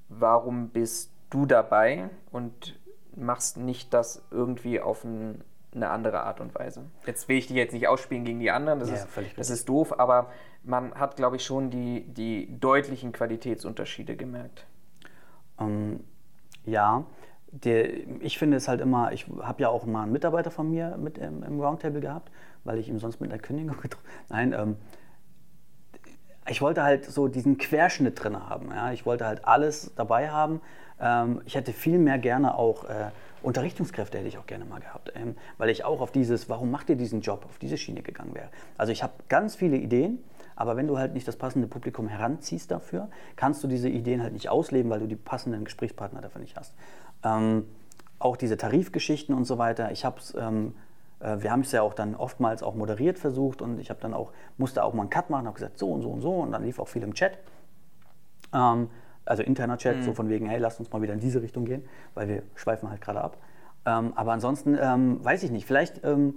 warum 0.09 0.69
bist 0.69 1.11
du 1.29 1.45
dabei 1.45 2.09
und 2.31 2.79
machst 3.15 3.57
nicht 3.57 3.93
das 3.93 4.23
irgendwie 4.31 4.79
auf 4.79 5.03
ein 5.03 5.43
eine 5.77 5.89
andere 5.89 6.23
Art 6.23 6.41
und 6.41 6.53
Weise. 6.55 6.85
Jetzt 7.05 7.27
will 7.29 7.37
ich 7.37 7.47
die 7.47 7.55
jetzt 7.55 7.73
nicht 7.73 7.87
ausspielen 7.87 8.25
gegen 8.25 8.39
die 8.39 8.51
anderen, 8.51 8.79
das, 8.79 8.89
ja, 8.89 8.95
ist, 8.95 9.07
das 9.37 9.49
ist 9.49 9.69
doof, 9.69 9.99
aber 9.99 10.31
man 10.63 10.93
hat, 10.95 11.15
glaube 11.15 11.37
ich, 11.37 11.45
schon 11.45 11.69
die, 11.69 12.05
die 12.07 12.59
deutlichen 12.59 13.11
Qualitätsunterschiede 13.11 14.15
gemerkt. 14.15 14.65
Ähm, 15.59 16.03
ja, 16.65 17.05
der, 17.51 18.21
ich 18.21 18.37
finde 18.37 18.57
es 18.57 18.67
halt 18.67 18.81
immer, 18.81 19.11
ich 19.13 19.25
habe 19.41 19.61
ja 19.61 19.69
auch 19.69 19.85
mal 19.85 20.03
einen 20.03 20.11
Mitarbeiter 20.11 20.51
von 20.51 20.69
mir 20.69 20.97
mit 20.97 21.17
im, 21.17 21.43
im 21.43 21.59
Roundtable 21.59 22.01
gehabt, 22.01 22.31
weil 22.63 22.77
ich 22.77 22.89
ihm 22.89 22.99
sonst 22.99 23.19
mit 23.21 23.31
einer 23.31 23.41
Kündigung 23.41 23.77
gedroht 23.81 24.03
Nein, 24.29 24.53
ähm, 24.53 24.75
ich 26.49 26.61
wollte 26.61 26.83
halt 26.83 27.05
so 27.05 27.27
diesen 27.27 27.57
Querschnitt 27.57 28.23
drin 28.23 28.37
haben. 28.37 28.69
Ja? 28.71 28.91
Ich 28.91 29.05
wollte 29.05 29.25
halt 29.25 29.45
alles 29.45 29.91
dabei 29.95 30.29
haben. 30.29 30.61
Ähm, 30.99 31.41
ich 31.45 31.55
hätte 31.55 31.73
viel 31.73 31.99
mehr 31.99 32.17
gerne 32.17 32.57
auch 32.57 32.85
äh, 32.85 33.11
Unterrichtungskräfte 33.43 34.17
hätte 34.17 34.27
ich 34.27 34.37
auch 34.37 34.47
gerne 34.47 34.65
mal 34.65 34.79
gehabt, 34.79 35.11
ähm, 35.15 35.35
weil 35.57 35.69
ich 35.69 35.83
auch 35.83 36.01
auf 36.01 36.11
dieses, 36.11 36.49
warum 36.49 36.71
macht 36.71 36.89
ihr 36.89 36.95
diesen 36.95 37.21
Job, 37.21 37.45
auf 37.45 37.59
diese 37.59 37.77
Schiene 37.77 38.01
gegangen 38.01 38.33
wäre. 38.33 38.49
Also 38.77 38.91
ich 38.91 39.03
habe 39.03 39.13
ganz 39.29 39.55
viele 39.55 39.77
Ideen, 39.77 40.19
aber 40.57 40.75
wenn 40.75 40.87
du 40.87 40.97
halt 40.97 41.13
nicht 41.13 41.27
das 41.27 41.37
passende 41.37 41.67
Publikum 41.67 42.09
heranziehst 42.09 42.69
dafür, 42.71 43.09
kannst 43.35 43.63
du 43.63 43.67
diese 43.67 43.87
Ideen 43.87 44.21
halt 44.21 44.33
nicht 44.33 44.49
ausleben, 44.49 44.91
weil 44.91 44.99
du 44.99 45.07
die 45.07 45.15
passenden 45.15 45.63
Gesprächspartner 45.63 46.19
dafür 46.19 46.41
nicht 46.41 46.57
hast. 46.57 46.73
Ähm, 47.23 47.63
auch 48.19 48.35
diese 48.35 48.57
Tarifgeschichten 48.57 49.35
und 49.35 49.45
so 49.45 49.57
weiter. 49.57 49.91
Ich 49.91 50.03
habe 50.03 50.19
ähm, 50.37 50.73
äh, 51.19 51.37
wir 51.39 51.51
haben 51.51 51.61
es 51.61 51.71
ja 51.71 51.81
auch 51.81 51.93
dann 51.93 52.15
oftmals 52.15 52.63
auch 52.63 52.75
moderiert 52.75 53.19
versucht 53.19 53.61
und 53.61 53.79
ich 53.79 53.89
habe 53.89 53.99
dann 54.01 54.13
auch 54.13 54.31
musste 54.57 54.83
auch 54.83 54.93
mal 54.93 55.03
einen 55.03 55.09
Cut 55.09 55.29
machen, 55.29 55.45
habe 55.45 55.55
gesagt 55.55 55.77
so 55.77 55.91
und 55.91 56.01
so 56.01 56.09
und 56.09 56.21
so 56.21 56.31
und 56.31 56.51
dann 56.51 56.63
lief 56.63 56.79
auch 56.79 56.87
viel 56.87 57.03
im 57.03 57.13
Chat. 57.13 57.37
Ähm, 58.53 58.89
also 59.25 59.43
interner 59.43 59.77
Chat, 59.77 59.97
mhm. 59.97 60.03
so 60.03 60.13
von 60.13 60.29
wegen, 60.29 60.47
hey, 60.47 60.57
lasst 60.57 60.79
uns 60.79 60.91
mal 60.91 61.01
wieder 61.01 61.13
in 61.13 61.19
diese 61.19 61.41
Richtung 61.41 61.65
gehen, 61.65 61.83
weil 62.13 62.27
wir 62.27 62.43
schweifen 62.55 62.89
halt 62.89 63.01
gerade 63.01 63.21
ab. 63.21 63.37
Ähm, 63.85 64.13
aber 64.15 64.31
ansonsten 64.31 64.77
ähm, 64.79 65.23
weiß 65.23 65.43
ich 65.43 65.51
nicht, 65.51 65.65
vielleicht, 65.65 66.03
ähm, 66.03 66.35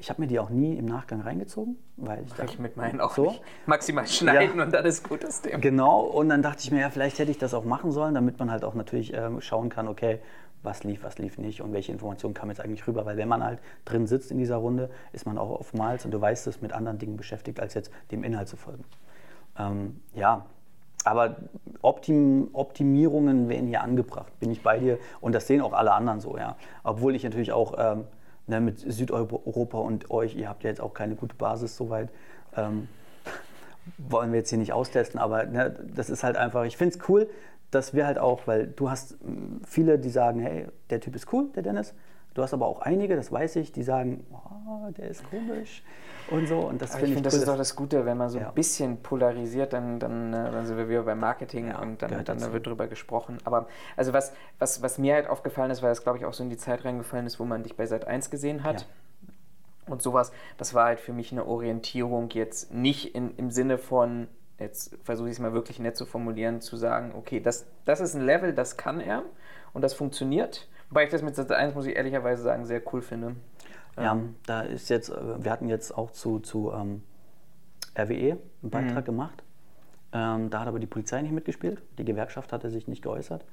ich 0.00 0.08
habe 0.08 0.22
mir 0.22 0.28
die 0.28 0.38
auch 0.38 0.48
nie 0.48 0.76
im 0.76 0.86
Nachgang 0.86 1.20
reingezogen, 1.20 1.76
weil 1.96 2.24
ich, 2.24 2.32
dachte, 2.32 2.52
ich 2.52 2.58
mit 2.58 2.76
meinen 2.76 3.00
auch 3.00 3.14
so. 3.14 3.36
Maximal 3.66 4.06
schneiden 4.06 4.58
ja. 4.58 4.64
und 4.64 4.72
dann 4.72 4.84
ist 4.86 5.06
gut 5.06 5.22
das 5.22 5.42
Thema. 5.42 5.58
Genau, 5.58 6.00
und 6.00 6.30
dann 6.30 6.42
dachte 6.42 6.62
ich 6.62 6.70
mir, 6.70 6.80
ja, 6.80 6.90
vielleicht 6.90 7.18
hätte 7.18 7.30
ich 7.30 7.38
das 7.38 7.52
auch 7.52 7.64
machen 7.64 7.92
sollen, 7.92 8.14
damit 8.14 8.38
man 8.38 8.50
halt 8.50 8.64
auch 8.64 8.74
natürlich 8.74 9.12
ähm, 9.12 9.40
schauen 9.40 9.68
kann, 9.68 9.88
okay, 9.88 10.20
was 10.62 10.84
lief, 10.84 11.04
was 11.04 11.18
lief 11.18 11.38
nicht 11.38 11.60
und 11.62 11.72
welche 11.72 11.92
Informationen 11.92 12.34
kam 12.34 12.48
jetzt 12.48 12.60
eigentlich 12.60 12.86
rüber. 12.86 13.04
Weil 13.04 13.16
wenn 13.16 13.28
man 13.28 13.44
halt 13.44 13.60
drin 13.84 14.06
sitzt 14.06 14.30
in 14.30 14.38
dieser 14.38 14.56
Runde, 14.56 14.90
ist 15.12 15.26
man 15.26 15.38
auch 15.38 15.50
oftmals, 15.50 16.04
und 16.04 16.10
du 16.10 16.20
weißt 16.20 16.46
es, 16.46 16.60
mit 16.60 16.72
anderen 16.72 16.98
Dingen 16.98 17.16
beschäftigt, 17.16 17.60
als 17.60 17.74
jetzt 17.74 17.92
dem 18.10 18.24
Inhalt 18.24 18.48
zu 18.48 18.56
folgen. 18.56 18.84
Ähm, 19.58 20.00
ja, 20.14 20.46
aber 21.04 21.36
Optim 21.82 22.50
Optimierungen 22.52 23.48
werden 23.48 23.66
hier 23.66 23.82
angebracht, 23.82 24.38
bin 24.38 24.50
ich 24.50 24.62
bei 24.62 24.78
dir. 24.78 24.98
Und 25.20 25.34
das 25.34 25.46
sehen 25.46 25.60
auch 25.60 25.72
alle 25.72 25.92
anderen 25.92 26.20
so, 26.20 26.36
ja. 26.36 26.56
Obwohl 26.84 27.14
ich 27.14 27.24
natürlich 27.24 27.52
auch 27.52 27.74
ähm, 27.78 28.04
ne, 28.50 28.60
mit 28.60 28.80
Südeuropa 28.80 29.78
und 29.78 30.10
euch, 30.10 30.36
ihr 30.36 30.48
habt 30.48 30.62
ja 30.64 30.70
jetzt 30.70 30.80
auch 30.80 30.92
keine 30.92 31.14
gute 31.14 31.34
Basis 31.36 31.76
soweit. 31.76 32.10
Ähm, 32.56 32.88
wollen 33.98 34.32
wir 34.32 34.40
jetzt 34.40 34.50
hier 34.50 34.58
nicht 34.58 34.72
austesten, 34.72 35.18
aber 35.18 35.46
ne, 35.46 35.74
das 35.94 36.10
ist 36.10 36.22
halt 36.22 36.36
einfach, 36.36 36.64
ich 36.64 36.76
finde 36.76 36.96
es 36.96 37.08
cool, 37.08 37.28
dass 37.70 37.94
wir 37.94 38.06
halt 38.06 38.18
auch, 38.18 38.46
weil 38.46 38.66
du 38.66 38.90
hast 38.90 39.16
viele, 39.66 39.98
die 39.98 40.10
sagen, 40.10 40.40
hey, 40.40 40.66
der 40.90 41.00
Typ 41.00 41.14
ist 41.14 41.32
cool, 41.32 41.48
der 41.54 41.62
Dennis. 41.62 41.94
Du 42.34 42.42
hast 42.42 42.54
aber 42.54 42.66
auch 42.66 42.80
einige, 42.80 43.16
das 43.16 43.32
weiß 43.32 43.56
ich, 43.56 43.72
die 43.72 43.82
sagen, 43.82 44.24
oh, 44.32 44.90
der 44.92 45.08
ist 45.08 45.28
komisch 45.28 45.82
und 46.30 46.46
so. 46.46 46.60
Und 46.60 46.80
das 46.80 46.92
finde 46.92 47.06
ich, 47.08 47.14
find, 47.14 47.26
das 47.26 47.34
ist 47.34 47.48
doch 47.48 47.56
das 47.56 47.74
Gute, 47.74 48.06
wenn 48.06 48.16
man 48.16 48.28
so 48.28 48.38
ja. 48.38 48.48
ein 48.48 48.54
bisschen 48.54 49.02
polarisiert, 49.02 49.72
dann, 49.72 49.98
dann, 49.98 50.32
äh, 50.32 50.50
dann 50.50 50.64
sind 50.64 50.76
wir 50.76 50.88
wieder 50.88 51.02
beim 51.02 51.18
Marketing 51.18 51.68
ja, 51.68 51.80
und 51.80 52.02
dann, 52.02 52.24
dann, 52.24 52.38
dann 52.38 52.52
wird 52.52 52.66
darüber 52.66 52.86
gesprochen. 52.86 53.38
Aber 53.44 53.66
also 53.96 54.12
was, 54.12 54.32
was, 54.60 54.80
was 54.80 54.98
mir 54.98 55.14
halt 55.14 55.28
aufgefallen 55.28 55.72
ist, 55.72 55.82
weil 55.82 55.90
das 55.90 56.02
glaube 56.02 56.18
ich 56.18 56.24
auch 56.24 56.32
so 56.32 56.44
in 56.44 56.50
die 56.50 56.56
Zeit 56.56 56.84
reingefallen 56.84 57.26
ist, 57.26 57.40
wo 57.40 57.44
man 57.44 57.64
dich 57.64 57.76
bei 57.76 57.86
Sat 57.86 58.06
1 58.06 58.30
gesehen 58.30 58.62
hat. 58.62 58.82
Ja. 58.82 59.92
Und 59.92 60.02
sowas, 60.02 60.30
das 60.56 60.72
war 60.72 60.86
halt 60.86 61.00
für 61.00 61.12
mich 61.12 61.32
eine 61.32 61.46
Orientierung 61.46 62.30
jetzt 62.30 62.72
nicht 62.72 63.14
in, 63.16 63.36
im 63.36 63.50
Sinne 63.50 63.76
von, 63.76 64.28
jetzt 64.60 64.96
versuche 65.02 65.28
ich 65.28 65.34
es 65.34 65.38
mal 65.40 65.52
wirklich 65.52 65.78
nett 65.78 65.96
zu 65.96 66.06
formulieren, 66.06 66.60
zu 66.60 66.76
sagen, 66.76 67.12
okay, 67.16 67.40
das, 67.40 67.66
das 67.84 68.00
ist 68.00 68.14
ein 68.14 68.24
Level, 68.24 68.52
das 68.52 68.76
kann 68.76 69.00
er 69.00 69.24
und 69.72 69.82
das 69.82 69.94
funktioniert. 69.94 70.68
Wobei 70.90 71.04
ich 71.04 71.10
das 71.10 71.22
mit 71.22 71.34
Sat 71.34 71.50
1, 71.50 71.74
muss 71.74 71.86
ich 71.86 71.96
ehrlicherweise 71.96 72.42
sagen, 72.42 72.66
sehr 72.66 72.82
cool 72.92 73.02
finde. 73.02 73.36
Ja, 73.96 74.12
ähm, 74.12 74.36
da 74.46 74.62
ist 74.62 74.88
jetzt, 74.90 75.08
äh, 75.08 75.42
wir 75.42 75.50
hatten 75.50 75.68
jetzt 75.68 75.96
auch 75.96 76.10
zu, 76.10 76.40
zu 76.40 76.72
ähm, 76.72 77.02
RWE 77.96 78.38
einen 78.62 78.70
Beitrag 78.70 79.02
mhm. 79.02 79.04
gemacht. 79.04 79.42
Ähm, 80.12 80.50
da 80.50 80.60
hat 80.60 80.68
aber 80.68 80.78
die 80.78 80.86
Polizei 80.86 81.22
nicht 81.22 81.32
mitgespielt. 81.32 81.82
Die 81.98 82.04
Gewerkschaft 82.04 82.52
hatte 82.52 82.70
sich 82.70 82.88
nicht 82.88 83.02
geäußert. 83.02 83.44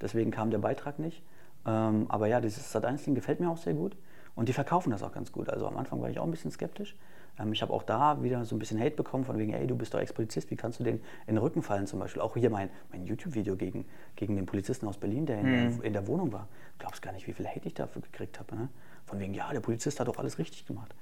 Deswegen 0.00 0.30
kam 0.30 0.50
der 0.50 0.58
Beitrag 0.58 0.98
nicht. 0.98 1.22
Ähm, 1.66 2.06
aber 2.08 2.26
ja, 2.26 2.40
dieses 2.40 2.72
Sat 2.72 2.86
1-Ding 2.86 3.14
gefällt 3.14 3.40
mir 3.40 3.50
auch 3.50 3.58
sehr 3.58 3.74
gut. 3.74 3.96
Und 4.34 4.48
die 4.48 4.52
verkaufen 4.52 4.90
das 4.90 5.02
auch 5.02 5.12
ganz 5.12 5.32
gut. 5.32 5.48
Also 5.48 5.66
am 5.66 5.76
Anfang 5.76 6.00
war 6.00 6.10
ich 6.10 6.18
auch 6.18 6.24
ein 6.24 6.30
bisschen 6.30 6.50
skeptisch. 6.50 6.96
Ähm, 7.38 7.52
ich 7.52 7.62
habe 7.62 7.72
auch 7.72 7.82
da 7.82 8.22
wieder 8.22 8.44
so 8.44 8.56
ein 8.56 8.58
bisschen 8.58 8.78
Hate 8.80 8.96
bekommen 8.96 9.24
von 9.24 9.38
wegen, 9.38 9.52
ey, 9.52 9.66
du 9.66 9.76
bist 9.76 9.92
doch 9.94 9.98
Ex-Polizist, 10.00 10.50
wie 10.50 10.56
kannst 10.56 10.80
du 10.80 10.84
den 10.84 10.96
in 11.26 11.34
den 11.34 11.38
Rücken 11.38 11.62
fallen 11.62 11.86
zum 11.86 11.98
Beispiel? 12.00 12.22
Auch 12.22 12.34
hier 12.36 12.50
mein, 12.50 12.70
mein 12.90 13.04
YouTube-Video 13.06 13.56
gegen, 13.56 13.84
gegen 14.16 14.36
den 14.36 14.46
Polizisten 14.46 14.86
aus 14.86 14.96
Berlin, 14.98 15.26
der 15.26 15.38
in, 15.40 15.46
Mhm. 15.46 15.76
der 15.76 15.84
in 15.84 15.92
der 15.92 16.06
Wohnung 16.06 16.32
war. 16.32 16.48
Du 16.78 16.80
glaubst 16.84 17.02
gar 17.02 17.12
nicht, 17.12 17.26
wie 17.26 17.32
viel 17.32 17.46
Hate 17.46 17.66
ich 17.66 17.74
dafür 17.74 18.02
gekriegt 18.02 18.38
habe. 18.38 18.54
Ne? 18.56 18.68
Von 19.06 19.18
wegen, 19.20 19.34
ja, 19.34 19.50
der 19.52 19.60
Polizist 19.60 20.00
hat 20.00 20.08
doch 20.08 20.18
alles 20.18 20.38
richtig 20.38 20.66
gemacht. 20.66 20.94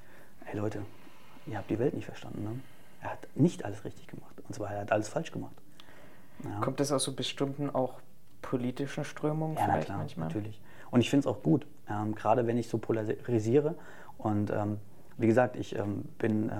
Ey 0.51 0.59
Leute, 0.59 0.83
ihr 1.47 1.57
habt 1.59 1.71
die 1.71 1.79
Welt 1.79 1.95
nicht 1.95 2.07
verstanden. 2.07 2.43
Ne? 2.45 2.61
Er 3.03 3.13
hat 3.13 3.27
nicht 3.35 3.65
alles 3.65 3.85
richtig 3.85 4.07
gemacht. 4.09 4.35
Und 4.47 4.55
zwar, 4.55 4.71
er 4.73 4.81
hat 4.83 4.93
alles 4.93 5.09
falsch 5.09 5.31
gemacht. 5.33 5.55
Ja. 6.45 6.61
Kommt 6.61 6.81
das 6.81 6.91
aus 6.93 7.05
so 7.05 7.15
bestimmten 7.15 7.71
auch 7.71 8.01
politischen 8.43 9.05
Strömungen 9.05 9.57
Ja, 9.57 9.63
na 9.67 9.73
vielleicht 9.75 9.87
klar, 9.87 9.99
manchmal? 9.99 10.29
natürlich. 10.29 10.61
Und 10.91 11.01
ich 11.01 11.11
finde 11.11 11.29
es 11.29 11.35
auch 11.35 11.43
gut, 11.43 11.67
ähm, 11.89 12.15
gerade 12.15 12.47
wenn 12.47 12.57
ich 12.59 12.69
so 12.69 12.79
polarisiere. 12.79 13.75
Und 14.19 14.51
ähm, 14.51 14.79
wie 15.19 15.27
gesagt, 15.27 15.57
ich 15.57 15.77
ähm, 15.77 16.05
bin, 16.19 16.49
äh, 16.49 16.53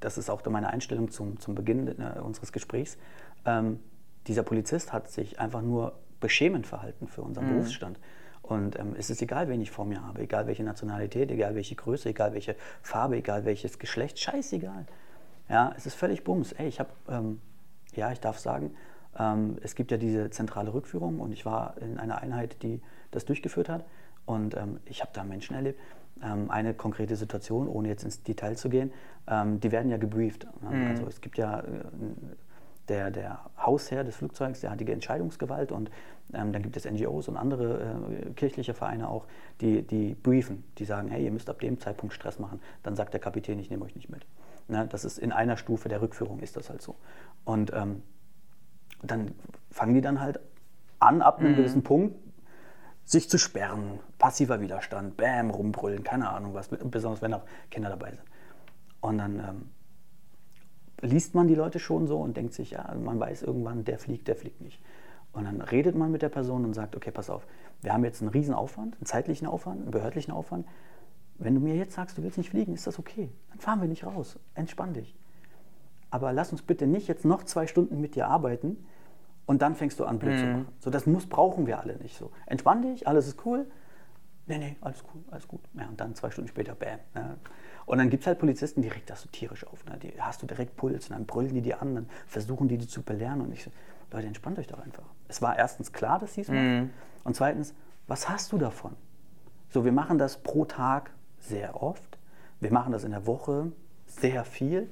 das 0.00 0.18
ist 0.18 0.30
auch 0.30 0.44
meine 0.46 0.68
Einstellung 0.68 1.10
zum, 1.10 1.38
zum 1.38 1.54
Beginn 1.54 1.88
äh, 1.88 2.20
unseres 2.20 2.52
Gesprächs. 2.52 2.98
Ähm, 3.44 3.80
dieser 4.26 4.42
Polizist 4.42 4.92
hat 4.92 5.10
sich 5.10 5.40
einfach 5.40 5.62
nur 5.62 5.98
beschämend 6.20 6.66
verhalten 6.66 7.08
für 7.08 7.22
unseren 7.22 7.48
Berufsstand. 7.48 7.98
Und 8.42 8.78
ähm, 8.78 8.94
es 8.98 9.08
ist 9.10 9.22
egal, 9.22 9.48
wen 9.48 9.60
ich 9.60 9.70
vor 9.70 9.84
mir 9.84 10.04
habe, 10.04 10.20
egal 10.20 10.46
welche 10.46 10.62
Nationalität, 10.62 11.30
egal 11.30 11.54
welche 11.54 11.74
Größe, 11.74 12.10
egal 12.10 12.32
welche 12.34 12.56
Farbe, 12.82 13.16
egal 13.16 13.44
welches 13.44 13.78
Geschlecht, 13.78 14.18
scheißegal. 14.18 14.86
Ja, 15.48 15.72
es 15.76 15.86
ist 15.86 15.94
völlig 15.94 16.24
Bums. 16.24 16.52
Ey, 16.52 16.68
ich 16.68 16.80
habe, 16.80 16.90
ähm, 17.08 17.40
ja, 17.94 18.10
ich 18.12 18.20
darf 18.20 18.38
sagen, 18.38 18.74
ähm, 19.18 19.58
es 19.62 19.74
gibt 19.74 19.90
ja 19.90 19.96
diese 19.96 20.30
zentrale 20.30 20.72
Rückführung 20.72 21.20
und 21.20 21.32
ich 21.32 21.44
war 21.44 21.76
in 21.80 21.98
einer 21.98 22.18
Einheit, 22.18 22.62
die 22.62 22.80
das 23.10 23.24
durchgeführt 23.24 23.68
hat. 23.68 23.84
Und 24.24 24.56
ähm, 24.56 24.80
ich 24.86 25.02
habe 25.02 25.12
da 25.12 25.24
Menschen 25.24 25.54
erlebt. 25.54 25.80
Ähm, 26.22 26.50
eine 26.50 26.74
konkrete 26.74 27.16
Situation, 27.16 27.68
ohne 27.68 27.88
jetzt 27.88 28.04
ins 28.04 28.22
Detail 28.22 28.56
zu 28.56 28.68
gehen, 28.68 28.92
ähm, 29.26 29.60
die 29.60 29.72
werden 29.72 29.90
ja 29.90 29.96
gebrieft. 29.96 30.46
Ne? 30.62 30.90
Also 30.90 31.06
es 31.06 31.20
gibt 31.20 31.38
ja 31.38 31.60
äh, 31.60 31.64
der, 32.88 33.10
der 33.10 33.40
Hausherr 33.58 34.04
des 34.04 34.16
Flugzeugs, 34.16 34.60
der 34.60 34.70
hat 34.70 34.80
die 34.80 34.90
Entscheidungsgewalt 34.90 35.72
und 35.72 35.90
ähm, 36.32 36.52
dann 36.52 36.62
gibt 36.62 36.76
es 36.76 36.90
NGOs 36.90 37.28
und 37.28 37.36
andere 37.36 37.96
äh, 38.26 38.30
kirchliche 38.34 38.74
Vereine 38.74 39.08
auch, 39.08 39.26
die, 39.60 39.82
die 39.82 40.14
briefen, 40.14 40.64
die 40.78 40.84
sagen, 40.84 41.08
hey, 41.08 41.24
ihr 41.24 41.30
müsst 41.30 41.48
ab 41.48 41.60
dem 41.60 41.78
Zeitpunkt 41.78 42.14
Stress 42.14 42.38
machen. 42.38 42.60
Dann 42.82 42.96
sagt 42.96 43.12
der 43.12 43.20
Kapitän, 43.20 43.58
ich 43.58 43.70
nehme 43.70 43.84
euch 43.84 43.94
nicht 43.94 44.08
mit. 44.08 44.26
Ne? 44.68 44.86
Das 44.90 45.04
ist 45.04 45.18
in 45.18 45.32
einer 45.32 45.56
Stufe 45.56 45.88
der 45.88 46.02
Rückführung 46.02 46.40
ist 46.40 46.56
das 46.56 46.70
halt 46.70 46.82
so. 46.82 46.96
Und 47.44 47.72
ähm, 47.74 48.02
dann 49.02 49.32
fangen 49.70 49.94
die 49.94 50.00
dann 50.00 50.20
halt 50.20 50.40
an, 50.98 51.20
ab 51.22 51.40
einem 51.40 51.56
gewissen 51.56 51.82
Punkt 51.82 52.14
sich 53.04 53.28
zu 53.28 53.38
sperren, 53.38 53.98
passiver 54.18 54.60
Widerstand, 54.60 55.16
bam, 55.16 55.50
rumbrüllen, 55.50 56.04
keine 56.04 56.30
Ahnung 56.30 56.54
was, 56.54 56.68
besonders 56.68 57.22
wenn 57.22 57.34
auch 57.34 57.44
Kinder 57.70 57.88
dabei 57.88 58.10
sind. 58.10 58.22
Und 59.00 59.18
dann 59.18 59.38
ähm, 59.40 59.70
liest 61.00 61.34
man 61.34 61.48
die 61.48 61.54
Leute 61.54 61.78
schon 61.78 62.06
so 62.06 62.18
und 62.20 62.36
denkt 62.36 62.54
sich, 62.54 62.70
ja, 62.70 62.94
man 62.94 63.18
weiß 63.18 63.42
irgendwann, 63.42 63.84
der 63.84 63.98
fliegt, 63.98 64.28
der 64.28 64.36
fliegt 64.36 64.60
nicht. 64.60 64.80
Und 65.32 65.44
dann 65.44 65.60
redet 65.60 65.96
man 65.96 66.12
mit 66.12 66.22
der 66.22 66.28
Person 66.28 66.64
und 66.64 66.74
sagt, 66.74 66.94
okay, 66.94 67.10
pass 67.10 67.30
auf, 67.30 67.46
wir 67.80 67.92
haben 67.92 68.04
jetzt 68.04 68.20
einen 68.20 68.30
riesen 68.30 68.54
Aufwand, 68.54 68.94
einen 68.96 69.06
zeitlichen 69.06 69.46
Aufwand, 69.46 69.82
einen 69.82 69.90
behördlichen 69.90 70.32
Aufwand. 70.32 70.66
Wenn 71.38 71.54
du 71.54 71.60
mir 71.60 71.74
jetzt 71.74 71.94
sagst, 71.94 72.18
du 72.18 72.22
willst 72.22 72.38
nicht 72.38 72.50
fliegen, 72.50 72.74
ist 72.74 72.86
das 72.86 72.98
okay. 72.98 73.32
Dann 73.50 73.58
fahren 73.58 73.80
wir 73.80 73.88
nicht 73.88 74.04
raus. 74.04 74.38
Entspann 74.54 74.92
dich. 74.92 75.16
Aber 76.10 76.32
lass 76.32 76.52
uns 76.52 76.62
bitte 76.62 76.86
nicht 76.86 77.08
jetzt 77.08 77.24
noch 77.24 77.42
zwei 77.44 77.66
Stunden 77.66 78.00
mit 78.00 78.14
dir 78.14 78.28
arbeiten 78.28 78.76
und 79.46 79.62
dann 79.62 79.74
fängst 79.74 79.98
du 80.00 80.04
an, 80.04 80.18
blöd 80.18 80.38
zu 80.38 80.46
machen. 80.46 80.68
So, 80.78 80.90
das 80.90 81.06
muss, 81.06 81.26
brauchen 81.26 81.66
wir 81.66 81.80
alle 81.80 81.96
nicht 81.96 82.16
so. 82.16 82.30
Entspann 82.46 82.82
dich, 82.82 83.06
alles 83.06 83.26
ist 83.26 83.44
cool. 83.44 83.66
Nee, 84.46 84.58
nee, 84.58 84.76
alles 84.80 85.04
cool, 85.12 85.22
alles 85.30 85.46
gut. 85.46 85.60
Ja, 85.74 85.86
und 85.88 86.00
dann 86.00 86.14
zwei 86.14 86.30
Stunden 86.30 86.48
später, 86.48 86.74
bam. 86.74 86.98
Ne? 87.14 87.36
Und 87.86 87.98
dann 87.98 88.10
gibt 88.10 88.22
es 88.22 88.26
halt 88.26 88.38
Polizisten, 88.38 88.82
die 88.82 88.88
regt 88.88 89.10
das 89.10 89.22
so 89.22 89.28
tierisch 89.30 89.66
auf. 89.66 89.84
Ne? 89.84 89.98
Die 89.98 90.20
hast 90.20 90.42
du 90.42 90.46
direkt 90.46 90.76
Puls 90.76 91.08
und 91.08 91.16
dann 91.16 91.26
brüllen 91.26 91.54
die 91.54 91.62
dir 91.62 91.80
an, 91.80 91.94
dann 91.94 92.08
versuchen 92.26 92.68
die 92.68 92.78
die 92.78 92.86
zu 92.86 93.02
belehren. 93.02 93.40
Und 93.40 93.52
ich 93.52 93.64
so, 93.64 93.70
Leute, 94.12 94.26
entspannt 94.26 94.58
euch 94.58 94.66
doch 94.66 94.80
einfach. 94.80 95.04
Es 95.28 95.42
war 95.42 95.56
erstens 95.56 95.92
klar, 95.92 96.18
dass 96.18 96.34
sie 96.34 96.42
es 96.42 96.48
machen. 96.48 96.90
Und 97.24 97.36
zweitens, 97.36 97.74
was 98.06 98.28
hast 98.28 98.52
du 98.52 98.58
davon? 98.58 98.96
So, 99.68 99.84
wir 99.84 99.92
machen 99.92 100.18
das 100.18 100.42
pro 100.42 100.64
Tag 100.64 101.12
sehr 101.38 101.82
oft. 101.82 102.18
Wir 102.60 102.72
machen 102.72 102.92
das 102.92 103.04
in 103.04 103.12
der 103.12 103.26
Woche 103.26 103.72
sehr 104.06 104.44
viel. 104.44 104.90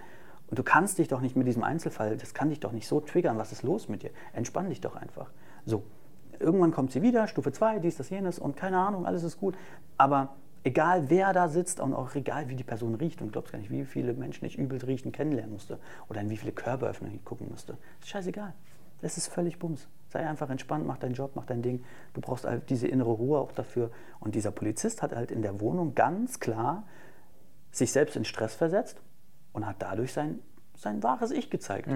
Und 0.51 0.59
du 0.59 0.65
kannst 0.65 0.99
dich 0.99 1.07
doch 1.07 1.21
nicht 1.21 1.37
mit 1.37 1.47
diesem 1.47 1.63
Einzelfall, 1.63 2.17
das 2.17 2.35
kann 2.35 2.51
dich 2.51 2.59
doch 2.59 2.73
nicht 2.73 2.89
so 2.89 3.01
triggern. 3.01 3.39
Was 3.39 3.53
ist 3.53 3.63
los 3.63 3.89
mit 3.89 4.03
dir? 4.03 4.11
Entspann 4.33 4.69
dich 4.69 4.81
doch 4.81 4.97
einfach. 4.97 5.31
So, 5.65 5.85
irgendwann 6.41 6.73
kommt 6.73 6.91
sie 6.91 7.03
wieder, 7.03 7.29
Stufe 7.29 7.53
2, 7.53 7.79
dies, 7.79 7.97
das, 7.97 8.11
jenes 8.11 8.39
und 8.41 8.57
keine 8.57 8.79
Ahnung, 8.79 9.07
alles 9.07 9.23
ist 9.23 9.39
gut. 9.39 9.55
Aber 9.97 10.35
egal 10.65 11.09
wer 11.09 11.33
da 11.33 11.49
sitzt 11.49 11.79
und 11.79 11.95
auch 11.95 12.15
egal 12.17 12.49
wie 12.49 12.57
die 12.57 12.65
Person 12.65 12.97
riecht 12.97 13.23
und 13.23 13.31
glaubst 13.31 13.53
gar 13.53 13.61
nicht, 13.61 13.71
wie 13.71 13.85
viele 13.85 14.13
Menschen 14.13 14.45
ich 14.45 14.59
übel 14.59 14.83
riechen 14.85 15.13
kennenlernen 15.13 15.53
musste 15.53 15.79
oder 16.09 16.21
in 16.21 16.31
wie 16.31 16.37
viele 16.37 16.53
Körperöffnungen 16.53 17.15
ich 17.15 17.25
gucken 17.25 17.49
musste. 17.49 17.79
Ist 18.01 18.09
scheißegal. 18.09 18.53
Das 19.03 19.17
ist 19.17 19.29
völlig 19.29 19.59
Bums. 19.59 19.87
Sei 20.09 20.27
einfach 20.27 20.51
entspannt, 20.51 20.85
mach 20.85 20.99
deinen 20.99 21.15
Job, 21.15 21.33
mach 21.37 21.47
dein 21.47 21.63
Ding. 21.63 21.85
Du 22.13 22.21
brauchst 22.21 22.45
halt 22.45 22.69
diese 22.69 22.89
innere 22.89 23.11
Ruhe 23.11 23.39
auch 23.39 23.53
dafür. 23.53 23.93
Und 24.19 24.35
dieser 24.35 24.51
Polizist 24.51 25.01
hat 25.01 25.15
halt 25.15 25.31
in 25.31 25.43
der 25.43 25.61
Wohnung 25.61 25.95
ganz 25.95 26.41
klar 26.41 26.83
sich 27.71 27.93
selbst 27.93 28.17
in 28.17 28.25
Stress 28.25 28.55
versetzt 28.55 29.01
und 29.53 29.67
hat 29.67 29.77
dadurch 29.81 30.13
sein, 30.13 30.41
sein 30.77 31.03
wahres 31.03 31.31
Ich 31.31 31.51
gezeigt. 31.51 31.89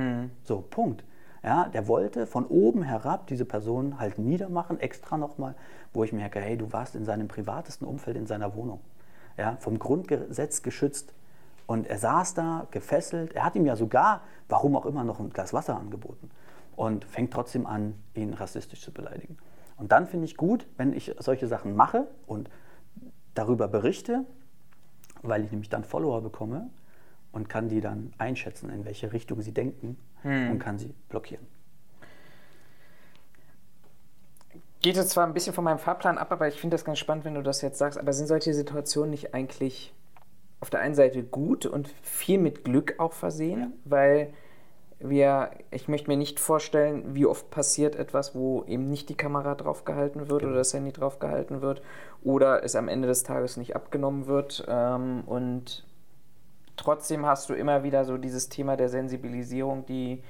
So, 0.43 0.61
Punkt. 0.61 1.05
Ja, 1.43 1.69
der 1.69 1.89
wollte 1.89 2.27
von 2.27 2.47
oben 2.47 2.83
herab 2.83 3.27
diese 3.27 3.45
Person 3.45 3.99
halt 3.99 4.19
niedermachen, 4.19 4.81
extra 4.81 5.19
nochmal, 5.19 5.55
wo 5.93 6.03
ich 6.03 6.13
merke, 6.13 6.41
hey, 6.41 6.57
du 6.57 6.73
warst 6.73 6.97
in 6.97 7.05
seinem 7.05 7.29
privatesten 7.29 7.87
Umfeld 7.87 8.17
in 8.17 8.27
seiner 8.27 8.55
Wohnung. 8.55 8.81
Ja, 9.37 9.57
vom 9.61 9.79
Grundgesetz 9.79 10.63
geschützt. 10.63 11.13
Und 11.67 11.87
er 11.87 11.99
saß 11.99 12.35
da, 12.35 12.67
gefesselt. 12.71 13.35
Er 13.35 13.45
hat 13.45 13.57
ihm 13.57 13.67
ja 13.67 13.77
sogar, 13.77 14.23
warum 14.49 14.75
auch 14.75 14.87
immer, 14.87 15.05
noch 15.05 15.21
ein 15.21 15.31
Glas 15.31 15.53
Wasser 15.53 15.77
angeboten. 15.79 16.31
Und 16.77 17.05
fängt 17.05 17.33
trotzdem 17.33 17.67
an, 17.67 17.95
ihn 18.15 18.33
rassistisch 18.33 18.81
zu 18.81 18.93
beleidigen. 18.93 19.37
Und 19.77 19.93
dann 19.93 20.07
finde 20.07 20.25
ich 20.25 20.37
gut, 20.37 20.67
wenn 20.77 20.93
ich 20.93 21.15
solche 21.19 21.47
Sachen 21.47 21.77
mache 21.77 22.07
und 22.27 22.49
darüber 23.35 23.69
berichte, 23.69 24.25
weil 25.23 25.45
ich 25.45 25.51
nämlich 25.51 25.69
dann 25.69 25.85
Follower 25.85 26.23
bekomme 26.23 26.71
und 27.35 27.49
kann 27.49 27.69
die 27.69 27.81
dann 27.81 28.13
einschätzen, 28.19 28.71
in 28.71 28.85
welche 28.85 29.13
Richtung 29.13 29.43
sie 29.43 29.53
denken 29.53 29.97
und 30.23 30.59
kann 30.59 30.79
sie 30.79 30.95
blockieren. 31.09 31.47
Geht 34.81 34.97
jetzt 34.97 35.11
zwar 35.11 35.27
ein 35.27 35.33
bisschen 35.33 35.55
von 35.55 35.65
meinem 35.65 35.79
Fahrplan 35.79 36.19
ab, 36.19 36.31
aber 36.31 36.47
ich 36.47 36.61
finde 36.61 36.75
das 36.75 36.85
ganz 36.85 36.99
spannend, 36.99 37.25
wenn 37.25 37.35
du 37.35 37.43
das 37.43 37.63
jetzt 37.63 37.79
sagst. 37.79 37.99
Aber 37.99 38.13
sind 38.13 38.27
solche 38.27 38.53
Situationen 38.53 39.11
nicht 39.11 39.35
eigentlich 39.35 39.95
auf 40.61 40.69
der 40.71 40.81
einen 40.81 40.95
Seite 40.95 41.23
gut 41.23 41.67
und 41.67 41.89
viel 42.03 42.39
mit 42.39 42.65
Glück 42.65 42.95
auch 42.99 43.15
versehen? 43.15 43.73
Weil 43.85 44.33
wir, 44.99 45.51
ich 45.71 45.89
möchte 45.89 46.09
mir 46.09 46.17
nicht 46.17 46.39
vorstellen, 46.39 47.15
wie 47.15 47.27
oft 47.27 47.51
passiert 47.51 47.97
etwas, 47.97 48.35
wo 48.35 48.65
eben 48.65 48.89
nicht 48.89 49.09
die 49.09 49.17
Kamera 49.17 49.55
draufgehalten 49.55 50.29
wird 50.29 50.45
oder 50.45 50.55
das 50.55 50.73
Handy 50.75 50.93
draufgehalten 50.93 51.63
wird 51.63 51.83
oder 52.23 52.63
es 52.63 52.77
am 52.77 52.89
Ende 52.89 53.09
des 53.09 53.23
Tages 53.23 53.57
nicht 53.57 53.77
abgenommen 53.77 54.27
wird. 54.27 54.65
Ähm, 54.69 55.23
und 55.27 55.85
trotzdem 56.77 57.27
hast 57.27 57.49
du 57.49 57.55
immer 57.55 57.83
wieder 57.83 58.05
so 58.05 58.17
dieses 58.17 58.49
Thema 58.49 58.77
der 58.77 58.89
Sensibilisierung, 58.89 59.87
die 59.87 60.23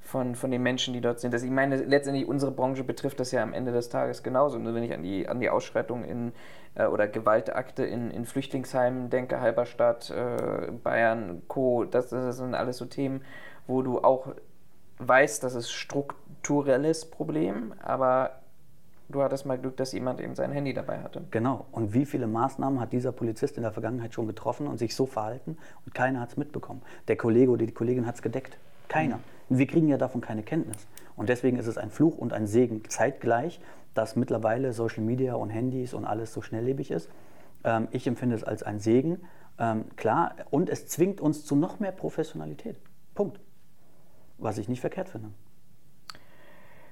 von, 0.00 0.34
von 0.34 0.50
den 0.50 0.62
Menschen, 0.62 0.94
die 0.94 1.00
dort 1.00 1.20
sind. 1.20 1.32
Das, 1.32 1.42
ich 1.42 1.50
meine, 1.50 1.76
letztendlich 1.76 2.26
unsere 2.26 2.50
Branche 2.50 2.84
betrifft 2.84 3.20
das 3.20 3.32
ja 3.32 3.42
am 3.42 3.52
Ende 3.52 3.70
des 3.70 3.90
Tages 3.90 4.22
genauso. 4.22 4.56
Und 4.56 4.74
wenn 4.74 4.82
ich 4.82 4.92
an 4.92 5.02
die, 5.02 5.28
an 5.28 5.40
die 5.40 5.50
Ausschreitungen 5.50 6.04
in, 6.04 6.32
äh, 6.74 6.86
oder 6.86 7.06
Gewaltakte 7.06 7.84
in, 7.84 8.10
in 8.10 8.24
Flüchtlingsheimen 8.24 9.10
denke, 9.10 9.40
Halberstadt, 9.40 10.10
äh, 10.10 10.72
Bayern, 10.72 11.42
Co., 11.48 11.84
das, 11.84 12.08
das 12.08 12.38
sind 12.38 12.54
alles 12.54 12.78
so 12.78 12.86
Themen, 12.86 13.22
wo 13.66 13.82
du 13.82 13.98
auch 14.00 14.28
weißt, 14.98 15.44
das 15.44 15.54
ist 15.54 15.70
strukturelles 15.70 17.10
Problem, 17.10 17.72
aber 17.82 18.39
du 19.10 19.22
hattest 19.22 19.46
mal 19.46 19.58
Glück, 19.58 19.76
dass 19.76 19.92
jemand 19.92 20.20
eben 20.20 20.34
sein 20.34 20.52
Handy 20.52 20.72
dabei 20.72 21.00
hatte. 21.00 21.22
Genau. 21.30 21.66
Und 21.72 21.94
wie 21.94 22.06
viele 22.06 22.26
Maßnahmen 22.26 22.80
hat 22.80 22.92
dieser 22.92 23.12
Polizist 23.12 23.56
in 23.56 23.62
der 23.62 23.72
Vergangenheit 23.72 24.14
schon 24.14 24.26
getroffen 24.26 24.66
und 24.66 24.78
sich 24.78 24.94
so 24.94 25.06
verhalten 25.06 25.56
und 25.84 25.94
keiner 25.94 26.20
hat 26.20 26.30
es 26.30 26.36
mitbekommen? 26.36 26.82
Der 27.08 27.16
Kollege 27.16 27.50
oder 27.50 27.66
die 27.66 27.72
Kollegin 27.72 28.06
hat 28.06 28.16
es 28.16 28.22
gedeckt. 28.22 28.58
Keiner. 28.88 29.20
Und 29.48 29.58
wir 29.58 29.66
kriegen 29.66 29.88
ja 29.88 29.98
davon 29.98 30.20
keine 30.20 30.42
Kenntnis. 30.42 30.86
Und 31.16 31.28
deswegen 31.28 31.58
ist 31.58 31.66
es 31.66 31.78
ein 31.78 31.90
Fluch 31.90 32.18
und 32.18 32.32
ein 32.32 32.46
Segen 32.46 32.82
zeitgleich, 32.88 33.60
dass 33.94 34.16
mittlerweile 34.16 34.72
Social 34.72 35.02
Media 35.02 35.34
und 35.34 35.50
Handys 35.50 35.94
und 35.94 36.04
alles 36.04 36.32
so 36.32 36.42
schnelllebig 36.42 36.90
ist. 36.90 37.08
Ähm, 37.64 37.88
ich 37.90 38.06
empfinde 38.06 38.36
es 38.36 38.44
als 38.44 38.62
ein 38.62 38.78
Segen, 38.78 39.18
ähm, 39.58 39.84
klar. 39.96 40.34
Und 40.50 40.70
es 40.70 40.86
zwingt 40.86 41.20
uns 41.20 41.44
zu 41.44 41.56
noch 41.56 41.80
mehr 41.80 41.92
Professionalität. 41.92 42.76
Punkt. 43.14 43.40
Was 44.38 44.58
ich 44.58 44.68
nicht 44.68 44.80
verkehrt 44.80 45.08
finde. 45.08 45.30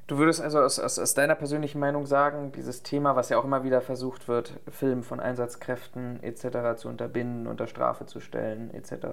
Du 0.08 0.16
würdest 0.16 0.40
also 0.40 0.60
aus, 0.60 0.80
aus, 0.80 0.98
aus, 0.98 1.12
deiner 1.12 1.34
persönlichen 1.34 1.78
Meinung 1.78 2.06
sagen, 2.06 2.50
dieses 2.56 2.82
Thema, 2.82 3.14
was 3.14 3.28
ja 3.28 3.36
auch 3.36 3.44
immer 3.44 3.62
wieder 3.62 3.82
versucht 3.82 4.26
wird, 4.26 4.58
Film 4.70 5.02
von 5.02 5.20
Einsatzkräften 5.20 6.22
etc. 6.22 6.80
zu 6.80 6.88
unterbinden, 6.88 7.46
unter 7.46 7.66
Strafe 7.66 8.06
zu 8.06 8.18
stellen 8.18 8.72
etc. 8.72 9.06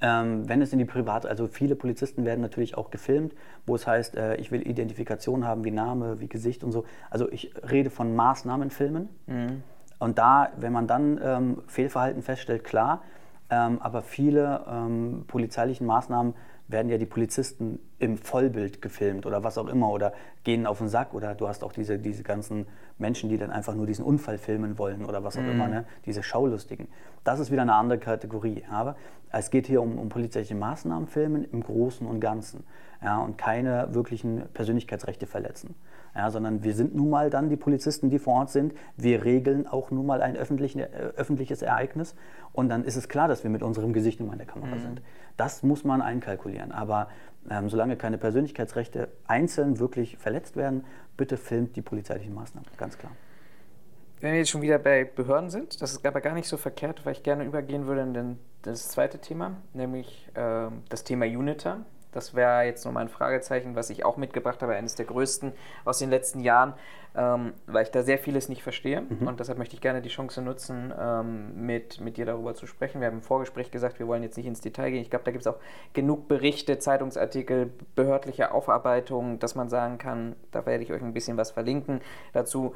Ähm, 0.00 0.48
wenn 0.48 0.60
es 0.60 0.72
in 0.72 0.80
die 0.80 0.84
Privat, 0.84 1.26
also 1.26 1.46
viele 1.46 1.76
Polizisten 1.76 2.24
werden 2.24 2.40
natürlich 2.40 2.76
auch 2.76 2.90
gefilmt, 2.90 3.36
wo 3.66 3.76
es 3.76 3.86
heißt, 3.86 4.16
äh, 4.16 4.34
ich 4.34 4.50
will 4.50 4.66
Identifikation 4.66 5.46
haben, 5.46 5.64
wie 5.64 5.70
Name, 5.70 6.18
wie 6.18 6.26
Gesicht 6.26 6.64
und 6.64 6.72
so. 6.72 6.84
Also 7.08 7.30
ich 7.30 7.54
rede 7.70 7.90
von 7.90 8.16
Maßnahmenfilmen. 8.16 9.08
Mhm. 9.28 9.62
Und 10.00 10.18
da, 10.18 10.50
wenn 10.56 10.72
man 10.72 10.88
dann 10.88 11.20
ähm, 11.22 11.62
Fehlverhalten 11.68 12.20
feststellt, 12.22 12.64
klar, 12.64 13.02
Ähm, 13.54 13.82
aber 13.82 14.00
viele 14.00 14.64
ähm, 14.66 15.24
polizeilichen 15.26 15.86
Maßnahmen 15.86 16.32
werden 16.72 16.90
ja 16.90 16.98
die 16.98 17.06
Polizisten 17.06 17.78
im 17.98 18.18
Vollbild 18.18 18.82
gefilmt 18.82 19.26
oder 19.26 19.44
was 19.44 19.58
auch 19.58 19.68
immer 19.68 19.90
oder 19.90 20.12
gehen 20.44 20.66
auf 20.66 20.78
den 20.78 20.88
Sack 20.88 21.14
oder 21.14 21.34
du 21.34 21.48
hast 21.48 21.62
auch 21.62 21.72
diese, 21.72 21.98
diese 21.98 22.22
ganzen 22.22 22.66
Menschen, 22.98 23.28
die 23.28 23.38
dann 23.38 23.50
einfach 23.50 23.74
nur 23.74 23.86
diesen 23.86 24.04
Unfall 24.04 24.38
filmen 24.38 24.78
wollen 24.78 25.04
oder 25.04 25.24
was 25.24 25.36
auch 25.36 25.42
Mhm. 25.42 25.50
immer, 25.50 25.68
ne? 25.68 25.84
diese 26.06 26.22
Schaulustigen. 26.22 26.88
Das 27.24 27.38
ist 27.40 27.50
wieder 27.50 27.62
eine 27.62 27.74
andere 27.74 27.98
Kategorie. 27.98 28.64
Aber 28.70 28.96
es 29.30 29.50
geht 29.50 29.66
hier 29.66 29.82
um, 29.82 29.98
um 29.98 30.08
polizeiliche 30.08 30.54
Maßnahmen 30.54 31.06
filmen 31.08 31.44
im 31.44 31.62
Großen 31.62 32.06
und 32.06 32.20
Ganzen 32.20 32.64
ja, 33.02 33.18
und 33.18 33.38
keine 33.38 33.88
wirklichen 33.94 34.42
Persönlichkeitsrechte 34.54 35.26
verletzen. 35.26 35.74
Ja, 36.14 36.30
sondern 36.30 36.62
wir 36.62 36.74
sind 36.74 36.94
nun 36.94 37.08
mal 37.08 37.30
dann 37.30 37.48
die 37.48 37.56
Polizisten, 37.56 38.10
die 38.10 38.18
vor 38.18 38.34
Ort 38.34 38.50
sind. 38.50 38.74
Wir 38.98 39.24
regeln 39.24 39.66
auch 39.66 39.90
nun 39.90 40.04
mal 40.04 40.20
ein 40.20 40.36
äh, 40.36 40.38
öffentliches 41.16 41.62
Ereignis 41.62 42.14
und 42.52 42.68
dann 42.68 42.84
ist 42.84 42.96
es 42.96 43.08
klar, 43.08 43.28
dass 43.28 43.44
wir 43.44 43.50
mit 43.50 43.62
unserem 43.62 43.94
Gesicht 43.94 44.20
nun 44.20 44.26
mal 44.28 44.34
in 44.34 44.40
der 44.40 44.46
Kamera 44.46 44.78
sind. 44.78 45.00
Das 45.38 45.62
muss 45.62 45.84
man 45.84 46.02
einkalkulieren. 46.02 46.70
Aber 46.70 47.08
ähm, 47.50 47.68
solange 47.68 47.96
keine 47.96 48.18
Persönlichkeitsrechte 48.18 49.08
einzeln 49.26 49.78
wirklich 49.78 50.16
verletzt 50.18 50.56
werden, 50.56 50.84
bitte 51.16 51.36
filmt 51.36 51.76
die 51.76 51.82
polizeilichen 51.82 52.34
Maßnahmen, 52.34 52.68
ganz 52.76 52.98
klar. 52.98 53.12
Wenn 54.20 54.32
wir 54.32 54.38
jetzt 54.38 54.50
schon 54.50 54.62
wieder 54.62 54.78
bei 54.78 55.04
Behörden 55.04 55.50
sind, 55.50 55.82
das 55.82 55.92
ist 55.92 56.06
aber 56.06 56.20
gar 56.20 56.34
nicht 56.34 56.46
so 56.46 56.56
verkehrt, 56.56 57.04
weil 57.04 57.12
ich 57.12 57.24
gerne 57.24 57.44
übergehen 57.44 57.86
würde 57.86 58.02
in 58.02 58.14
den, 58.14 58.38
das 58.62 58.88
zweite 58.88 59.18
Thema, 59.18 59.56
nämlich 59.74 60.28
ähm, 60.36 60.84
das 60.88 61.02
Thema 61.02 61.26
Uniter. 61.26 61.84
Das 62.12 62.34
wäre 62.34 62.62
jetzt 62.62 62.84
nochmal 62.84 63.04
ein 63.04 63.08
Fragezeichen, 63.08 63.74
was 63.74 63.90
ich 63.90 64.04
auch 64.04 64.16
mitgebracht 64.16 64.62
habe, 64.62 64.74
eines 64.74 64.94
der 64.94 65.06
größten 65.06 65.52
aus 65.84 65.98
den 65.98 66.10
letzten 66.10 66.40
Jahren, 66.40 66.74
ähm, 67.14 67.52
weil 67.66 67.84
ich 67.84 67.90
da 67.90 68.02
sehr 68.02 68.18
vieles 68.18 68.48
nicht 68.48 68.62
verstehe. 68.62 69.02
Und 69.20 69.40
deshalb 69.40 69.58
möchte 69.58 69.74
ich 69.74 69.80
gerne 69.80 70.02
die 70.02 70.08
Chance 70.08 70.42
nutzen, 70.42 70.92
ähm, 70.98 71.66
mit, 71.66 72.00
mit 72.00 72.16
dir 72.16 72.26
darüber 72.26 72.54
zu 72.54 72.66
sprechen. 72.66 73.00
Wir 73.00 73.08
haben 73.08 73.16
im 73.16 73.22
Vorgespräch 73.22 73.70
gesagt, 73.70 73.98
wir 73.98 74.06
wollen 74.06 74.22
jetzt 74.22 74.36
nicht 74.36 74.46
ins 74.46 74.60
Detail 74.60 74.90
gehen. 74.90 75.02
Ich 75.02 75.10
glaube, 75.10 75.24
da 75.24 75.30
gibt 75.30 75.42
es 75.42 75.46
auch 75.46 75.58
genug 75.92 76.28
Berichte, 76.28 76.78
Zeitungsartikel, 76.78 77.72
behördliche 77.94 78.52
Aufarbeitung, 78.52 79.38
dass 79.38 79.54
man 79.54 79.68
sagen 79.68 79.98
kann, 79.98 80.36
da 80.50 80.64
werde 80.66 80.84
ich 80.84 80.92
euch 80.92 81.02
ein 81.02 81.14
bisschen 81.14 81.36
was 81.36 81.50
verlinken 81.50 82.00
dazu 82.32 82.74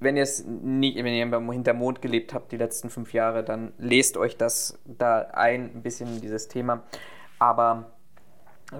wenn 0.00 0.16
ihr 0.16 0.22
es 0.22 0.44
nicht, 0.44 0.96
wenn 0.96 1.12
ihr 1.12 1.52
hinter 1.52 1.74
Mond 1.74 2.00
gelebt 2.00 2.32
habt 2.32 2.52
die 2.52 2.56
letzten 2.56 2.90
fünf 2.90 3.12
Jahre, 3.12 3.42
dann 3.42 3.72
lest 3.78 4.16
euch 4.16 4.36
das 4.36 4.78
da 4.84 5.22
ein, 5.32 5.76
ein 5.76 5.82
bisschen 5.82 6.08
in 6.14 6.20
dieses 6.20 6.48
Thema. 6.48 6.82
Aber 7.38 7.90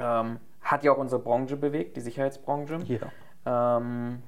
ähm, 0.01 0.39
hat 0.61 0.85
ja 0.85 0.93
auch 0.93 0.99
unsere 0.99 1.21
Branche 1.21 1.57
bewegt, 1.57 1.97
die 1.97 2.01
Sicherheitsbranche. 2.01 2.79
Jeder. 2.85 3.13
Ähm, 3.47 4.23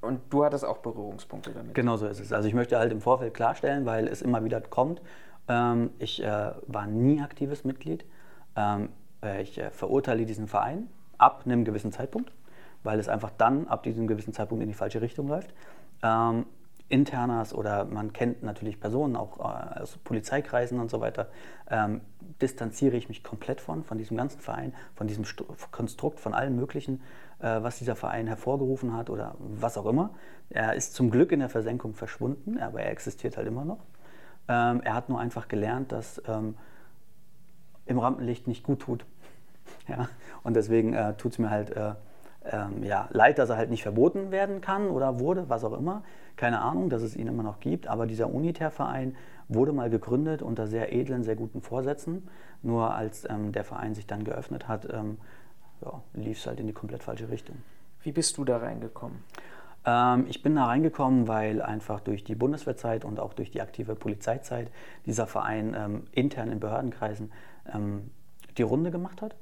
und 0.00 0.20
du 0.30 0.44
hattest 0.44 0.64
auch 0.64 0.78
Berührungspunkte 0.78 1.52
damit. 1.52 1.74
Genau 1.74 1.96
so 1.96 2.06
ist 2.06 2.20
es. 2.20 2.32
Also 2.32 2.48
ich 2.48 2.54
möchte 2.54 2.78
halt 2.78 2.92
im 2.92 3.00
Vorfeld 3.00 3.34
klarstellen, 3.34 3.86
weil 3.86 4.06
es 4.06 4.22
immer 4.22 4.44
wieder 4.44 4.60
kommt. 4.60 5.02
Ähm, 5.48 5.90
ich 5.98 6.22
äh, 6.22 6.52
war 6.66 6.86
nie 6.86 7.20
aktives 7.20 7.64
Mitglied. 7.64 8.04
Ähm, 8.56 8.90
äh, 9.22 9.42
ich 9.42 9.58
äh, 9.58 9.70
verurteile 9.70 10.24
diesen 10.24 10.46
Verein 10.46 10.88
ab 11.16 11.42
einem 11.44 11.64
gewissen 11.64 11.90
Zeitpunkt, 11.90 12.32
weil 12.84 13.00
es 13.00 13.08
einfach 13.08 13.30
dann 13.36 13.66
ab 13.66 13.82
diesem 13.82 14.06
gewissen 14.06 14.32
Zeitpunkt 14.32 14.62
in 14.62 14.68
die 14.68 14.74
falsche 14.74 15.00
Richtung 15.00 15.26
läuft. 15.28 15.52
Internas 16.88 17.52
oder 17.52 17.84
man 17.84 18.12
kennt 18.12 18.42
natürlich 18.42 18.80
Personen 18.80 19.16
auch 19.16 19.38
äh, 19.38 19.80
aus 19.80 19.98
Polizeikreisen 19.98 20.80
und 20.80 20.90
so 20.90 21.00
weiter, 21.00 21.28
ähm, 21.70 22.00
distanziere 22.40 22.96
ich 22.96 23.08
mich 23.08 23.22
komplett 23.22 23.60
von, 23.60 23.84
von 23.84 23.98
diesem 23.98 24.16
ganzen 24.16 24.40
Verein, 24.40 24.74
von 24.94 25.06
diesem 25.06 25.24
Stu 25.24 25.44
Konstrukt, 25.70 26.18
von 26.18 26.32
allem 26.32 26.56
Möglichen, 26.56 27.02
äh, 27.40 27.62
was 27.62 27.78
dieser 27.78 27.94
Verein 27.94 28.26
hervorgerufen 28.26 28.96
hat 28.96 29.10
oder 29.10 29.34
was 29.38 29.76
auch 29.76 29.86
immer. 29.86 30.14
Er 30.50 30.74
ist 30.74 30.94
zum 30.94 31.10
Glück 31.10 31.30
in 31.32 31.40
der 31.40 31.50
Versenkung 31.50 31.94
verschwunden, 31.94 32.58
aber 32.58 32.80
er 32.80 32.90
existiert 32.90 33.36
halt 33.36 33.46
immer 33.46 33.64
noch. 33.64 33.80
Ähm, 34.48 34.80
er 34.82 34.94
hat 34.94 35.10
nur 35.10 35.20
einfach 35.20 35.48
gelernt, 35.48 35.92
dass 35.92 36.22
ähm, 36.26 36.56
im 37.84 37.98
Rampenlicht 37.98 38.46
nicht 38.46 38.64
gut 38.64 38.80
tut. 38.80 39.04
ja? 39.88 40.08
Und 40.42 40.54
deswegen 40.54 40.94
äh, 40.94 41.14
tut 41.14 41.32
es 41.32 41.38
mir 41.38 41.50
halt 41.50 41.70
äh, 41.70 41.92
ähm, 42.52 42.82
ja, 42.82 43.08
leid, 43.10 43.38
dass 43.38 43.50
er 43.50 43.56
halt 43.56 43.70
nicht 43.70 43.82
verboten 43.82 44.30
werden 44.30 44.60
kann 44.60 44.88
oder 44.88 45.20
wurde, 45.20 45.48
was 45.48 45.64
auch 45.64 45.72
immer. 45.72 46.02
Keine 46.36 46.60
Ahnung, 46.60 46.90
dass 46.90 47.02
es 47.02 47.16
ihn 47.16 47.26
immer 47.26 47.42
noch 47.42 47.60
gibt. 47.60 47.86
Aber 47.86 48.06
dieser 48.06 48.32
Uniter-Verein 48.32 49.16
wurde 49.48 49.72
mal 49.72 49.90
gegründet 49.90 50.42
unter 50.42 50.66
sehr 50.66 50.92
edlen, 50.92 51.24
sehr 51.24 51.36
guten 51.36 51.62
Vorsätzen. 51.62 52.28
Nur 52.62 52.94
als 52.94 53.28
ähm, 53.28 53.52
der 53.52 53.64
Verein 53.64 53.94
sich 53.94 54.06
dann 54.06 54.24
geöffnet 54.24 54.68
hat, 54.68 54.88
ähm, 54.92 55.18
ja, 55.80 56.02
lief 56.14 56.38
es 56.38 56.46
halt 56.46 56.60
in 56.60 56.66
die 56.66 56.72
komplett 56.72 57.02
falsche 57.02 57.28
Richtung. 57.30 57.56
Wie 58.02 58.12
bist 58.12 58.36
du 58.38 58.44
da 58.44 58.58
reingekommen? 58.58 59.18
Ähm, 59.84 60.26
ich 60.28 60.42
bin 60.42 60.54
da 60.54 60.66
reingekommen, 60.66 61.28
weil 61.28 61.62
einfach 61.62 62.00
durch 62.00 62.24
die 62.24 62.34
Bundeswehrzeit 62.34 63.04
und 63.04 63.20
auch 63.20 63.32
durch 63.32 63.50
die 63.50 63.60
aktive 63.60 63.94
Polizeizeit 63.94 64.70
dieser 65.06 65.26
Verein 65.26 65.74
ähm, 65.78 66.04
intern 66.12 66.50
in 66.50 66.60
Behördenkreisen 66.60 67.32
ähm, 67.72 68.10
die 68.56 68.62
Runde 68.62 68.90
gemacht 68.90 69.22
hat. 69.22 69.34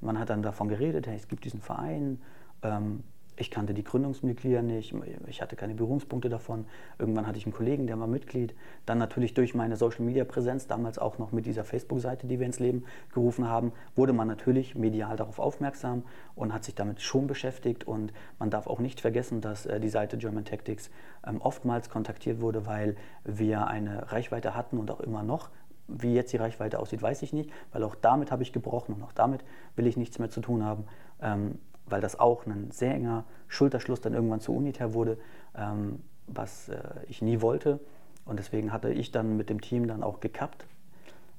Man 0.00 0.18
hat 0.18 0.30
dann 0.30 0.42
davon 0.42 0.68
geredet, 0.68 1.06
hey, 1.06 1.16
es 1.16 1.28
gibt 1.28 1.44
diesen 1.44 1.60
Verein. 1.60 2.20
Ähm, 2.62 3.04
ich 3.36 3.50
kannte 3.50 3.72
die 3.72 3.82
Gründungsmitglieder 3.82 4.60
nicht, 4.60 4.94
ich 5.26 5.40
hatte 5.40 5.56
keine 5.56 5.74
Berührungspunkte 5.74 6.28
davon. 6.28 6.66
Irgendwann 6.98 7.26
hatte 7.26 7.38
ich 7.38 7.46
einen 7.46 7.54
Kollegen, 7.54 7.86
der 7.86 7.98
war 7.98 8.06
Mitglied. 8.06 8.54
Dann 8.84 8.98
natürlich 8.98 9.32
durch 9.32 9.54
meine 9.54 9.76
Social-Media-Präsenz, 9.76 10.66
damals 10.66 10.98
auch 10.98 11.18
noch 11.18 11.32
mit 11.32 11.46
dieser 11.46 11.64
Facebook-Seite, 11.64 12.26
die 12.26 12.38
wir 12.38 12.46
ins 12.46 12.60
Leben 12.60 12.84
gerufen 13.12 13.48
haben, 13.48 13.72
wurde 13.96 14.12
man 14.12 14.28
natürlich 14.28 14.74
medial 14.74 15.16
darauf 15.16 15.38
aufmerksam 15.38 16.02
und 16.34 16.52
hat 16.52 16.64
sich 16.64 16.74
damit 16.74 17.00
schon 17.00 17.26
beschäftigt. 17.26 17.84
Und 17.84 18.12
man 18.38 18.50
darf 18.50 18.66
auch 18.66 18.80
nicht 18.80 19.00
vergessen, 19.00 19.40
dass 19.40 19.64
äh, 19.64 19.80
die 19.80 19.88
Seite 19.88 20.18
German 20.18 20.44
Tactics 20.44 20.90
ähm, 21.26 21.40
oftmals 21.40 21.88
kontaktiert 21.88 22.40
wurde, 22.40 22.66
weil 22.66 22.96
wir 23.24 23.66
eine 23.66 24.12
Reichweite 24.12 24.54
hatten 24.54 24.76
und 24.76 24.90
auch 24.90 25.00
immer 25.00 25.22
noch. 25.22 25.50
Wie 25.88 26.14
jetzt 26.14 26.32
die 26.32 26.36
Reichweite 26.36 26.78
aussieht, 26.78 27.02
weiß 27.02 27.22
ich 27.22 27.32
nicht, 27.32 27.50
weil 27.72 27.82
auch 27.82 27.94
damit 27.94 28.30
habe 28.30 28.42
ich 28.42 28.52
gebrochen 28.52 28.94
und 28.94 29.02
auch 29.02 29.12
damit 29.12 29.42
will 29.74 29.86
ich 29.86 29.96
nichts 29.96 30.18
mehr 30.18 30.30
zu 30.30 30.40
tun 30.40 30.64
haben. 30.64 30.84
Ähm, 31.20 31.58
weil 31.92 32.00
das 32.00 32.18
auch 32.18 32.46
ein 32.46 32.70
sehr 32.70 32.94
enger 32.94 33.24
Schulterschluss 33.48 34.00
dann 34.00 34.14
irgendwann 34.14 34.40
zu 34.40 34.52
Unitär 34.56 34.94
wurde, 34.94 35.18
ähm, 35.54 36.00
was 36.26 36.70
äh, 36.70 36.78
ich 37.06 37.22
nie 37.22 37.40
wollte. 37.40 37.78
Und 38.24 38.38
deswegen 38.38 38.72
hatte 38.72 38.90
ich 38.90 39.12
dann 39.12 39.36
mit 39.36 39.50
dem 39.50 39.60
Team 39.60 39.86
dann 39.86 40.02
auch 40.02 40.20
gekappt. 40.20 40.66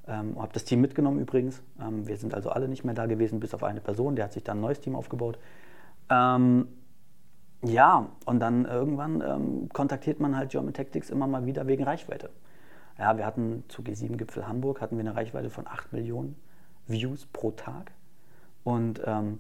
Ähm, 0.08 0.40
habe 0.40 0.54
das 0.54 0.64
Team 0.64 0.82
mitgenommen 0.82 1.20
übrigens. 1.20 1.64
Ähm, 1.82 2.08
wir 2.08 2.18
sind 2.18 2.34
also 2.36 2.50
alle 2.50 2.68
nicht 2.68 2.84
mehr 2.84 2.94
da 2.94 3.08
gewesen, 3.08 3.40
bis 3.40 3.54
auf 3.54 3.64
eine 3.64 3.82
Person, 3.82 4.16
der 4.16 4.26
hat 4.26 4.34
sich 4.34 4.44
dann 4.44 4.60
ein 4.60 4.62
neues 4.62 4.80
Team 4.80 4.96
aufgebaut. 4.96 5.40
Ähm, 6.10 6.68
ja, 7.64 8.10
und 8.26 8.40
dann 8.40 8.66
irgendwann 8.66 9.22
ähm, 9.22 9.70
kontaktiert 9.70 10.20
man 10.20 10.38
halt 10.38 10.52
German 10.52 10.74
Tactics 10.74 11.10
immer 11.10 11.26
mal 11.26 11.46
wieder 11.46 11.66
wegen 11.66 11.84
Reichweite. 11.84 12.30
Ja, 13.00 13.18
wir 13.18 13.26
hatten 13.26 13.64
zu 13.70 13.82
G7-Gipfel 13.82 14.48
Hamburg 14.48 14.82
hatten 14.82 14.98
wir 14.98 15.02
eine 15.02 15.16
Reichweite 15.16 15.50
von 15.50 15.66
8 15.66 15.94
Millionen 15.94 16.36
Views 16.86 17.26
pro 17.26 17.52
Tag. 17.52 17.92
Und 18.64 19.02
ähm, 19.06 19.40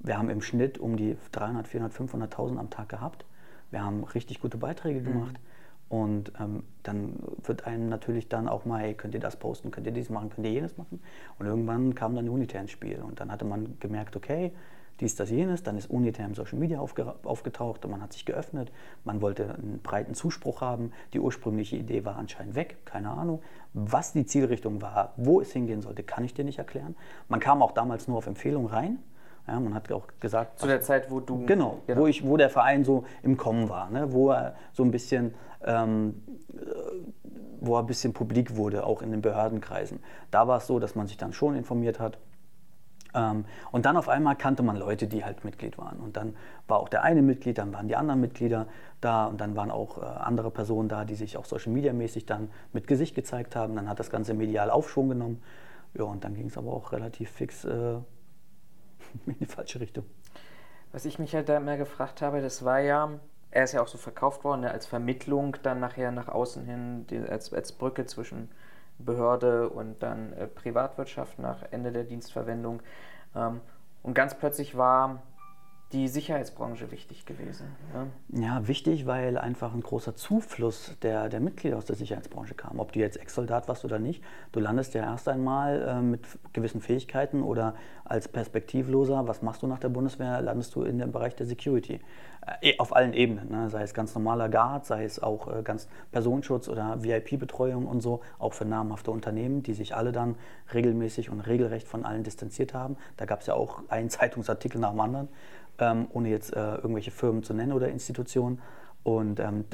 wir 0.00 0.18
haben 0.18 0.30
im 0.30 0.42
Schnitt 0.42 0.78
um 0.78 0.96
die 0.96 1.16
300, 1.32 1.68
400, 1.68 1.92
500.000 1.92 2.58
am 2.58 2.70
Tag 2.70 2.88
gehabt. 2.88 3.24
Wir 3.70 3.84
haben 3.84 4.04
richtig 4.04 4.40
gute 4.40 4.58
Beiträge 4.58 5.02
gemacht. 5.02 5.34
Mhm. 5.34 5.50
Und 5.90 6.32
ähm, 6.38 6.62
dann 6.84 7.14
wird 7.42 7.66
einem 7.66 7.88
natürlich 7.88 8.28
dann 8.28 8.48
auch 8.48 8.64
mal, 8.64 8.80
hey, 8.80 8.94
könnt 8.94 9.12
ihr 9.12 9.20
das 9.20 9.36
posten, 9.36 9.72
könnt 9.72 9.86
ihr 9.86 9.92
dies 9.92 10.08
machen, 10.08 10.30
könnt 10.30 10.46
ihr 10.46 10.52
jenes 10.52 10.76
machen. 10.76 11.02
Und 11.38 11.46
irgendwann 11.46 11.94
kam 11.96 12.14
dann 12.14 12.28
Unitär 12.28 12.60
ins 12.60 12.70
Spiel. 12.70 13.00
Und 13.02 13.20
dann 13.20 13.30
hatte 13.32 13.44
man 13.44 13.76
gemerkt, 13.80 14.14
okay, 14.14 14.52
dies, 15.00 15.16
das, 15.16 15.30
jenes. 15.30 15.62
Dann 15.62 15.76
ist 15.76 15.90
Unitär 15.90 16.26
im 16.26 16.34
Social 16.34 16.58
Media 16.58 16.78
aufge 16.78 17.14
aufgetaucht 17.24 17.84
und 17.84 17.90
man 17.90 18.02
hat 18.02 18.12
sich 18.12 18.24
geöffnet. 18.24 18.70
Man 19.04 19.20
wollte 19.20 19.54
einen 19.54 19.80
breiten 19.82 20.14
Zuspruch 20.14 20.60
haben. 20.60 20.92
Die 21.12 21.20
ursprüngliche 21.20 21.76
Idee 21.76 22.04
war 22.04 22.16
anscheinend 22.16 22.54
weg, 22.54 22.78
keine 22.84 23.10
Ahnung. 23.10 23.42
Was 23.72 24.12
die 24.12 24.26
Zielrichtung 24.26 24.82
war, 24.82 25.14
wo 25.16 25.40
es 25.40 25.52
hingehen 25.52 25.80
sollte, 25.82 26.02
kann 26.02 26.24
ich 26.24 26.34
dir 26.34 26.44
nicht 26.44 26.58
erklären. 26.58 26.94
Man 27.28 27.40
kam 27.40 27.62
auch 27.62 27.72
damals 27.72 28.08
nur 28.08 28.18
auf 28.18 28.26
Empfehlung 28.26 28.66
rein. 28.66 28.98
Ja, 29.46 29.58
man 29.58 29.74
hat 29.74 29.90
auch 29.92 30.06
gesagt. 30.20 30.58
Zu 30.58 30.66
der 30.66 30.80
Zeit, 30.80 31.10
wo 31.10 31.20
du. 31.20 31.44
Genau, 31.46 31.78
genau. 31.86 32.02
Wo, 32.02 32.06
ich, 32.06 32.26
wo 32.26 32.36
der 32.36 32.50
Verein 32.50 32.84
so 32.84 33.04
im 33.22 33.36
Kommen 33.36 33.68
war, 33.68 33.90
ne? 33.90 34.12
wo 34.12 34.30
er 34.30 34.54
so 34.72 34.82
ein 34.82 34.90
bisschen. 34.90 35.34
Ähm, 35.64 36.22
wo 37.60 37.76
er 37.76 37.80
ein 37.80 37.86
bisschen 37.86 38.12
publik 38.12 38.56
wurde, 38.56 38.84
auch 38.84 39.02
in 39.02 39.10
den 39.10 39.20
Behördenkreisen. 39.20 40.00
Da 40.30 40.48
war 40.48 40.58
es 40.58 40.66
so, 40.66 40.78
dass 40.78 40.94
man 40.94 41.06
sich 41.06 41.18
dann 41.18 41.32
schon 41.32 41.54
informiert 41.54 42.00
hat. 42.00 42.18
Ähm, 43.14 43.44
und 43.72 43.86
dann 43.86 43.96
auf 43.96 44.08
einmal 44.08 44.36
kannte 44.36 44.62
man 44.62 44.76
Leute, 44.76 45.06
die 45.06 45.24
halt 45.24 45.44
Mitglied 45.44 45.78
waren. 45.78 45.98
Und 45.98 46.16
dann 46.16 46.36
war 46.68 46.78
auch 46.78 46.88
der 46.88 47.02
eine 47.02 47.22
Mitglied, 47.22 47.58
dann 47.58 47.72
waren 47.72 47.88
die 47.88 47.96
anderen 47.96 48.20
Mitglieder 48.20 48.66
da 49.00 49.26
und 49.26 49.40
dann 49.40 49.56
waren 49.56 49.70
auch 49.70 49.98
äh, 49.98 50.04
andere 50.04 50.50
Personen 50.50 50.88
da, 50.88 51.04
die 51.04 51.14
sich 51.14 51.36
auch 51.36 51.44
Social 51.44 51.72
Media 51.72 51.92
mäßig 51.92 52.26
dann 52.26 52.50
mit 52.72 52.86
Gesicht 52.86 53.14
gezeigt 53.14 53.56
haben. 53.56 53.74
Dann 53.76 53.88
hat 53.88 53.98
das 53.98 54.10
Ganze 54.10 54.34
medial 54.34 54.70
Aufschwung 54.70 55.08
genommen. 55.08 55.42
Ja, 55.94 56.04
und 56.04 56.24
dann 56.24 56.34
ging 56.34 56.46
es 56.46 56.56
aber 56.56 56.72
auch 56.72 56.92
relativ 56.92 57.30
fix 57.30 57.64
äh, 57.64 57.96
in 59.26 59.38
die 59.38 59.46
falsche 59.46 59.80
Richtung. 59.80 60.04
Was 60.92 61.04
ich 61.04 61.18
mich 61.18 61.34
halt 61.34 61.48
da 61.48 61.56
immer 61.56 61.76
gefragt 61.76 62.20
habe, 62.20 62.40
das 62.40 62.64
war 62.64 62.80
ja, 62.80 63.10
er 63.50 63.64
ist 63.64 63.72
ja 63.72 63.82
auch 63.82 63.88
so 63.88 63.98
verkauft 63.98 64.44
worden, 64.44 64.62
ne, 64.62 64.70
als 64.70 64.86
Vermittlung 64.86 65.56
dann 65.62 65.80
nachher 65.80 66.10
nach 66.10 66.28
außen 66.28 66.64
hin, 66.64 67.06
als, 67.28 67.52
als 67.52 67.72
Brücke 67.72 68.06
zwischen 68.06 68.48
Behörde 68.98 69.68
und 69.68 70.02
dann 70.02 70.32
äh, 70.32 70.46
Privatwirtschaft 70.46 71.38
nach 71.38 71.62
Ende 71.70 71.92
der 71.92 72.04
Dienstverwendung. 72.04 72.82
Ähm, 73.34 73.60
und 74.02 74.14
ganz 74.14 74.34
plötzlich 74.34 74.76
war 74.76 75.22
die 75.92 76.06
Sicherheitsbranche 76.06 76.90
wichtig 76.92 77.26
gewesen? 77.26 77.66
Ja? 77.92 78.06
ja, 78.40 78.68
wichtig, 78.68 79.06
weil 79.06 79.36
einfach 79.36 79.74
ein 79.74 79.80
großer 79.80 80.14
Zufluss 80.14 80.96
der, 81.02 81.28
der 81.28 81.40
Mitglieder 81.40 81.76
aus 81.76 81.84
der 81.84 81.96
Sicherheitsbranche 81.96 82.54
kam. 82.54 82.78
Ob 82.78 82.92
du 82.92 83.00
jetzt 83.00 83.16
Ex-Soldat 83.16 83.66
warst 83.66 83.84
oder 83.84 83.98
nicht, 83.98 84.22
du 84.52 84.60
landest 84.60 84.94
ja 84.94 85.02
erst 85.02 85.28
einmal 85.28 85.82
äh, 85.82 86.00
mit 86.00 86.20
gewissen 86.52 86.80
Fähigkeiten 86.80 87.42
oder 87.42 87.74
als 88.04 88.28
Perspektivloser, 88.28 89.26
was 89.26 89.42
machst 89.42 89.62
du 89.62 89.66
nach 89.66 89.80
der 89.80 89.88
Bundeswehr, 89.88 90.40
landest 90.40 90.74
du 90.74 90.82
in 90.82 90.98
dem 90.98 91.10
Bereich 91.12 91.34
der 91.34 91.46
Security. 91.46 92.00
Äh, 92.62 92.78
auf 92.78 92.94
allen 92.94 93.12
Ebenen, 93.12 93.50
ne? 93.50 93.70
sei 93.70 93.82
es 93.82 93.94
ganz 93.94 94.14
normaler 94.14 94.48
Guard, 94.48 94.86
sei 94.86 95.04
es 95.04 95.22
auch 95.22 95.54
äh, 95.54 95.62
ganz 95.62 95.88
Personenschutz 96.12 96.68
oder 96.68 97.02
VIP-Betreuung 97.02 97.86
und 97.86 98.00
so, 98.00 98.20
auch 98.38 98.54
für 98.54 98.64
namhafte 98.64 99.10
Unternehmen, 99.10 99.62
die 99.62 99.74
sich 99.74 99.94
alle 99.94 100.12
dann 100.12 100.36
regelmäßig 100.72 101.30
und 101.30 101.40
regelrecht 101.40 101.86
von 101.86 102.04
allen 102.04 102.22
distanziert 102.22 102.74
haben. 102.74 102.96
Da 103.16 103.26
gab 103.26 103.40
es 103.40 103.46
ja 103.46 103.54
auch 103.54 103.82
einen 103.88 104.10
Zeitungsartikel 104.10 104.80
nach 104.80 104.90
dem 104.90 105.00
anderen 105.00 105.28
ähm, 105.80 106.06
ohne 106.12 106.28
jetzt 106.28 106.54
äh, 106.54 106.76
irgendwelche 106.76 107.10
Firmen 107.10 107.42
zu 107.42 107.54
nennen 107.54 107.72
oder 107.72 107.88
Institutionen. 107.88 108.60
Und 109.02 109.40
ähm, 109.40 109.64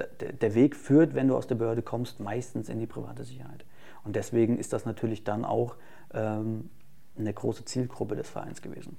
der 0.41 0.55
Weg 0.55 0.77
führt, 0.77 1.15
wenn 1.15 1.27
du 1.27 1.37
aus 1.37 1.49
der 1.49 1.57
Behörde 1.57 1.83
kommst, 1.83 2.21
meistens 2.21 2.69
in 2.69 2.79
die 2.79 2.87
private 2.87 3.25
Sicherheit. 3.25 3.65
Und 4.05 4.15
deswegen 4.15 4.57
ist 4.57 4.73
das 4.73 4.85
natürlich 4.85 5.25
dann 5.25 5.45
auch 5.45 5.75
ähm, 6.15 6.71
eine 7.19 7.33
große 7.33 7.65
Zielgruppe 7.65 8.15
des 8.15 8.31
Vereins 8.31 8.63
gewesen. 8.63 8.97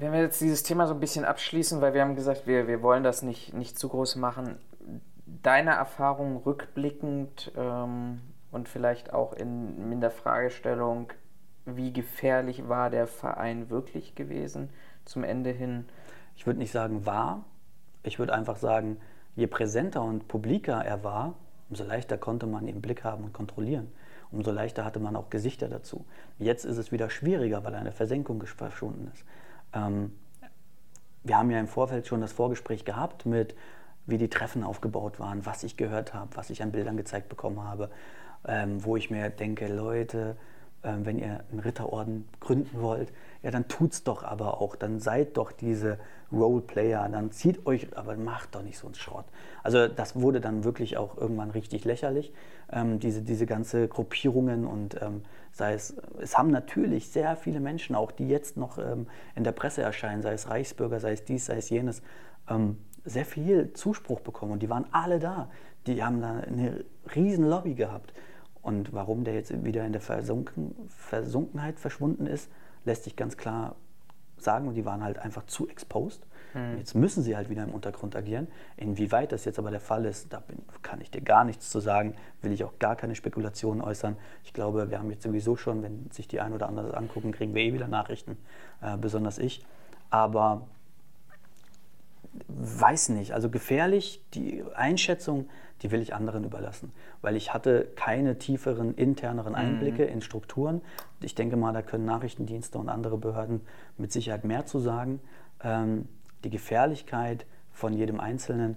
Wenn 0.00 0.12
wir 0.12 0.20
jetzt 0.20 0.40
dieses 0.40 0.62
Thema 0.62 0.86
so 0.86 0.94
ein 0.94 1.00
bisschen 1.00 1.24
abschließen, 1.24 1.80
weil 1.80 1.92
wir 1.92 2.02
haben 2.02 2.14
gesagt, 2.14 2.46
wir, 2.46 2.68
wir 2.68 2.82
wollen 2.82 3.02
das 3.02 3.22
nicht, 3.22 3.52
nicht 3.52 3.76
zu 3.76 3.88
groß 3.88 4.14
machen. 4.14 4.56
Deine 5.42 5.72
Erfahrung 5.72 6.36
rückblickend 6.36 7.50
ähm, 7.56 8.20
und 8.52 8.68
vielleicht 8.68 9.12
auch 9.12 9.32
in, 9.32 9.90
in 9.90 10.00
der 10.00 10.12
Fragestellung, 10.12 11.12
wie 11.66 11.92
gefährlich 11.92 12.68
war 12.68 12.90
der 12.90 13.08
Verein 13.08 13.70
wirklich 13.70 14.14
gewesen 14.14 14.70
zum 15.04 15.24
Ende 15.24 15.50
hin? 15.50 15.84
Ich 16.36 16.46
würde 16.46 16.60
nicht 16.60 16.70
sagen 16.70 17.04
war, 17.04 17.44
ich 18.04 18.20
würde 18.20 18.34
einfach 18.34 18.56
sagen, 18.56 18.98
je 19.34 19.48
präsenter 19.48 20.02
und 20.02 20.28
publiker 20.28 20.80
er 20.84 21.02
war, 21.02 21.34
umso 21.70 21.82
leichter 21.82 22.18
konnte 22.18 22.46
man 22.46 22.68
ihn 22.68 22.76
im 22.76 22.82
Blick 22.82 23.02
haben 23.02 23.24
und 23.24 23.32
kontrollieren. 23.32 23.90
Umso 24.30 24.52
leichter 24.52 24.84
hatte 24.84 25.00
man 25.00 25.16
auch 25.16 25.28
Gesichter 25.28 25.66
dazu. 25.68 26.04
Jetzt 26.38 26.64
ist 26.64 26.76
es 26.76 26.92
wieder 26.92 27.10
schwieriger, 27.10 27.64
weil 27.64 27.74
eine 27.74 27.90
Versenkung 27.90 28.40
verschwunden 28.46 29.10
ist. 29.12 29.24
Ähm, 29.86 30.12
wir 31.24 31.36
haben 31.36 31.50
ja 31.50 31.60
im 31.60 31.68
Vorfeld 31.68 32.06
schon 32.06 32.20
das 32.20 32.32
Vorgespräch 32.32 32.84
gehabt 32.84 33.26
mit, 33.26 33.54
wie 34.06 34.18
die 34.18 34.30
Treffen 34.30 34.64
aufgebaut 34.64 35.20
waren, 35.20 35.44
was 35.44 35.62
ich 35.62 35.76
gehört 35.76 36.14
habe, 36.14 36.34
was 36.36 36.50
ich 36.50 36.62
an 36.62 36.72
Bildern 36.72 36.96
gezeigt 36.96 37.28
bekommen 37.28 37.62
habe, 37.62 37.90
ähm, 38.46 38.82
wo 38.84 38.96
ich 38.96 39.10
mir 39.10 39.28
denke, 39.28 39.68
Leute, 39.68 40.36
wenn 40.82 41.18
ihr 41.18 41.44
einen 41.50 41.60
Ritterorden 41.60 42.28
gründen 42.40 42.80
wollt, 42.80 43.12
ja, 43.42 43.50
dann 43.50 43.68
tut's 43.68 44.04
doch 44.04 44.22
aber 44.22 44.60
auch. 44.60 44.76
Dann 44.76 45.00
seid 45.00 45.36
doch 45.36 45.52
diese 45.52 45.98
Roleplayer, 46.32 47.08
dann 47.08 47.30
zieht 47.30 47.66
euch, 47.66 47.96
aber 47.96 48.16
macht 48.16 48.54
doch 48.54 48.62
nicht 48.62 48.78
so 48.78 48.86
einen 48.86 48.94
Schrott. 48.94 49.24
Also 49.62 49.88
das 49.88 50.20
wurde 50.20 50.40
dann 50.40 50.64
wirklich 50.64 50.96
auch 50.96 51.16
irgendwann 51.16 51.50
richtig 51.50 51.84
lächerlich, 51.84 52.32
ähm, 52.70 52.98
diese, 52.98 53.22
diese 53.22 53.46
ganze 53.46 53.88
Gruppierungen 53.88 54.66
und 54.66 55.00
ähm, 55.00 55.22
sei 55.52 55.72
es, 55.72 55.96
es 56.20 56.36
haben 56.36 56.50
natürlich 56.50 57.08
sehr 57.08 57.36
viele 57.36 57.60
Menschen 57.60 57.96
auch, 57.96 58.12
die 58.12 58.28
jetzt 58.28 58.56
noch 58.56 58.78
ähm, 58.78 59.06
in 59.34 59.44
der 59.44 59.52
Presse 59.52 59.82
erscheinen, 59.82 60.22
sei 60.22 60.34
es 60.34 60.50
Reichsbürger, 60.50 61.00
sei 61.00 61.12
es 61.12 61.24
dies, 61.24 61.46
sei 61.46 61.56
es 61.56 61.70
jenes, 61.70 62.02
ähm, 62.48 62.76
sehr 63.04 63.24
viel 63.24 63.72
Zuspruch 63.72 64.20
bekommen 64.20 64.52
und 64.52 64.62
die 64.62 64.68
waren 64.68 64.86
alle 64.92 65.18
da. 65.18 65.48
Die 65.86 66.02
haben 66.02 66.20
da 66.20 66.40
eine 66.40 66.84
riesen 67.14 67.48
Lobby 67.48 67.74
gehabt. 67.74 68.12
Und 68.68 68.92
warum 68.92 69.24
der 69.24 69.32
jetzt 69.32 69.64
wieder 69.64 69.86
in 69.86 69.92
der 69.92 70.02
Versunken, 70.02 70.74
Versunkenheit 70.90 71.80
verschwunden 71.80 72.26
ist, 72.26 72.50
lässt 72.84 73.04
sich 73.04 73.16
ganz 73.16 73.38
klar 73.38 73.76
sagen. 74.36 74.68
Und 74.68 74.74
die 74.74 74.84
waren 74.84 75.02
halt 75.02 75.18
einfach 75.18 75.46
zu 75.46 75.66
exposed. 75.70 76.26
Mhm. 76.52 76.76
Jetzt 76.76 76.94
müssen 76.94 77.22
sie 77.22 77.34
halt 77.34 77.48
wieder 77.48 77.64
im 77.64 77.70
Untergrund 77.70 78.14
agieren. 78.14 78.46
Inwieweit 78.76 79.32
das 79.32 79.46
jetzt 79.46 79.58
aber 79.58 79.70
der 79.70 79.80
Fall 79.80 80.04
ist, 80.04 80.34
da 80.34 80.40
bin, 80.40 80.58
kann 80.82 81.00
ich 81.00 81.10
dir 81.10 81.22
gar 81.22 81.44
nichts 81.44 81.70
zu 81.70 81.80
sagen, 81.80 82.14
will 82.42 82.52
ich 82.52 82.62
auch 82.62 82.78
gar 82.78 82.94
keine 82.94 83.14
Spekulationen 83.14 83.80
äußern. 83.80 84.18
Ich 84.44 84.52
glaube, 84.52 84.90
wir 84.90 84.98
haben 84.98 85.10
jetzt 85.10 85.22
sowieso 85.22 85.56
schon, 85.56 85.82
wenn 85.82 86.10
sich 86.10 86.28
die 86.28 86.38
ein 86.38 86.52
oder 86.52 86.68
andere 86.68 86.94
angucken, 86.94 87.32
kriegen 87.32 87.54
wir 87.54 87.62
eh 87.62 87.72
wieder 87.72 87.88
Nachrichten, 87.88 88.36
äh, 88.82 88.98
besonders 88.98 89.38
ich. 89.38 89.64
Aber 90.10 90.66
weiß 92.48 93.08
nicht, 93.08 93.32
also 93.32 93.48
gefährlich, 93.48 94.22
die 94.34 94.62
Einschätzung 94.74 95.48
die 95.82 95.90
will 95.90 96.00
ich 96.00 96.14
anderen 96.14 96.44
überlassen, 96.44 96.92
weil 97.22 97.36
ich 97.36 97.54
hatte 97.54 97.88
keine 97.94 98.38
tieferen, 98.38 98.94
interneren 98.94 99.52
mhm. 99.52 99.58
Einblicke 99.58 100.04
mhm. 100.04 100.12
in 100.12 100.22
Strukturen. 100.22 100.80
Ich 101.20 101.34
denke 101.34 101.56
mal, 101.56 101.72
da 101.72 101.82
können 101.82 102.04
Nachrichtendienste 102.04 102.78
und 102.78 102.88
andere 102.88 103.18
Behörden 103.18 103.60
mit 103.96 104.12
Sicherheit 104.12 104.44
mehr 104.44 104.66
zu 104.66 104.78
sagen. 104.78 105.20
Ähm, 105.62 106.08
die 106.44 106.50
Gefährlichkeit 106.50 107.46
von 107.72 107.92
jedem 107.92 108.20
Einzelnen, 108.20 108.76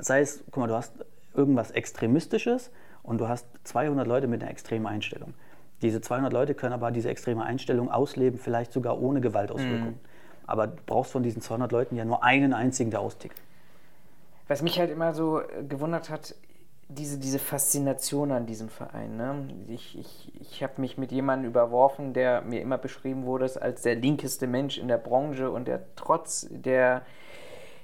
sei 0.00 0.20
es, 0.20 0.44
guck 0.46 0.58
mal, 0.58 0.66
du 0.68 0.74
hast 0.74 0.92
irgendwas 1.34 1.70
Extremistisches 1.70 2.70
und 3.02 3.18
du 3.18 3.28
hast 3.28 3.46
200 3.64 4.06
Leute 4.06 4.26
mit 4.26 4.42
einer 4.42 4.50
extremen 4.50 4.86
Einstellung. 4.86 5.34
Diese 5.82 6.00
200 6.00 6.32
Leute 6.32 6.54
können 6.54 6.72
aber 6.72 6.90
diese 6.92 7.10
extreme 7.10 7.42
Einstellung 7.42 7.90
ausleben, 7.90 8.38
vielleicht 8.38 8.72
sogar 8.72 9.00
ohne 9.00 9.20
Gewaltauswirkung. 9.20 9.90
Mhm. 9.90 10.00
Aber 10.46 10.68
du 10.68 10.82
brauchst 10.86 11.12
von 11.12 11.22
diesen 11.22 11.42
200 11.42 11.72
Leuten 11.72 11.96
ja 11.96 12.04
nur 12.04 12.22
einen 12.22 12.52
einzigen, 12.52 12.90
der 12.90 13.00
austickt. 13.00 13.40
Was 14.52 14.60
mich 14.60 14.78
halt 14.78 14.90
immer 14.90 15.14
so 15.14 15.40
äh, 15.40 15.64
gewundert 15.66 16.10
hat, 16.10 16.34
diese, 16.86 17.18
diese 17.18 17.38
Faszination 17.38 18.32
an 18.32 18.44
diesem 18.44 18.68
Verein. 18.68 19.16
Ne? 19.16 19.48
Ich, 19.68 19.98
ich, 19.98 20.30
ich 20.38 20.62
habe 20.62 20.78
mich 20.78 20.98
mit 20.98 21.10
jemandem 21.10 21.50
überworfen, 21.50 22.12
der 22.12 22.42
mir 22.42 22.60
immer 22.60 22.76
beschrieben 22.76 23.24
wurde 23.24 23.50
als 23.62 23.80
der 23.80 23.94
linkeste 23.94 24.46
Mensch 24.46 24.76
in 24.76 24.88
der 24.88 24.98
Branche 24.98 25.50
und 25.50 25.68
der 25.68 25.80
trotz 25.96 26.48
der 26.50 27.00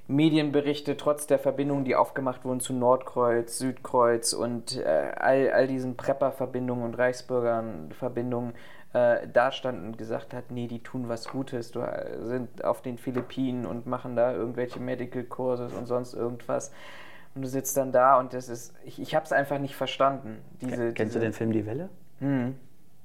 Medienberichte, 0.08 0.98
trotz 0.98 1.26
der 1.26 1.38
Verbindungen, 1.38 1.86
die 1.86 1.96
aufgemacht 1.96 2.44
wurden 2.44 2.60
zu 2.60 2.74
Nordkreuz, 2.74 3.56
Südkreuz 3.56 4.34
und 4.34 4.76
äh, 4.76 5.12
all, 5.16 5.50
all 5.50 5.68
diesen 5.68 5.96
Prepper-Verbindungen 5.96 6.84
und 6.84 6.98
Reichsbürgern-Verbindungen, 6.98 8.52
äh, 8.92 9.28
da 9.30 9.52
stand 9.52 9.84
und 9.84 9.98
gesagt 9.98 10.32
hat, 10.32 10.50
nee, 10.50 10.66
die 10.66 10.82
tun 10.82 11.08
was 11.08 11.28
Gutes, 11.28 11.72
du, 11.72 11.80
äh, 11.80 12.24
sind 12.24 12.64
auf 12.64 12.80
den 12.80 12.98
Philippinen 12.98 13.66
und 13.66 13.86
machen 13.86 14.16
da 14.16 14.32
irgendwelche 14.32 14.80
Medical 14.80 15.24
Courses 15.24 15.72
und 15.74 15.86
sonst 15.86 16.14
irgendwas. 16.14 16.72
Und 17.34 17.42
du 17.42 17.48
sitzt 17.48 17.76
dann 17.76 17.92
da 17.92 18.18
und 18.18 18.32
das 18.32 18.48
ist, 18.48 18.74
ich, 18.84 19.00
ich 19.00 19.14
habe 19.14 19.24
es 19.26 19.32
einfach 19.32 19.58
nicht 19.58 19.76
verstanden. 19.76 20.38
Diese, 20.60 20.92
Kennst 20.92 21.14
diese, 21.14 21.18
du 21.18 21.26
den 21.26 21.32
Film 21.32 21.52
Die 21.52 21.66
Welle? 21.66 21.90
Mhm. 22.20 22.56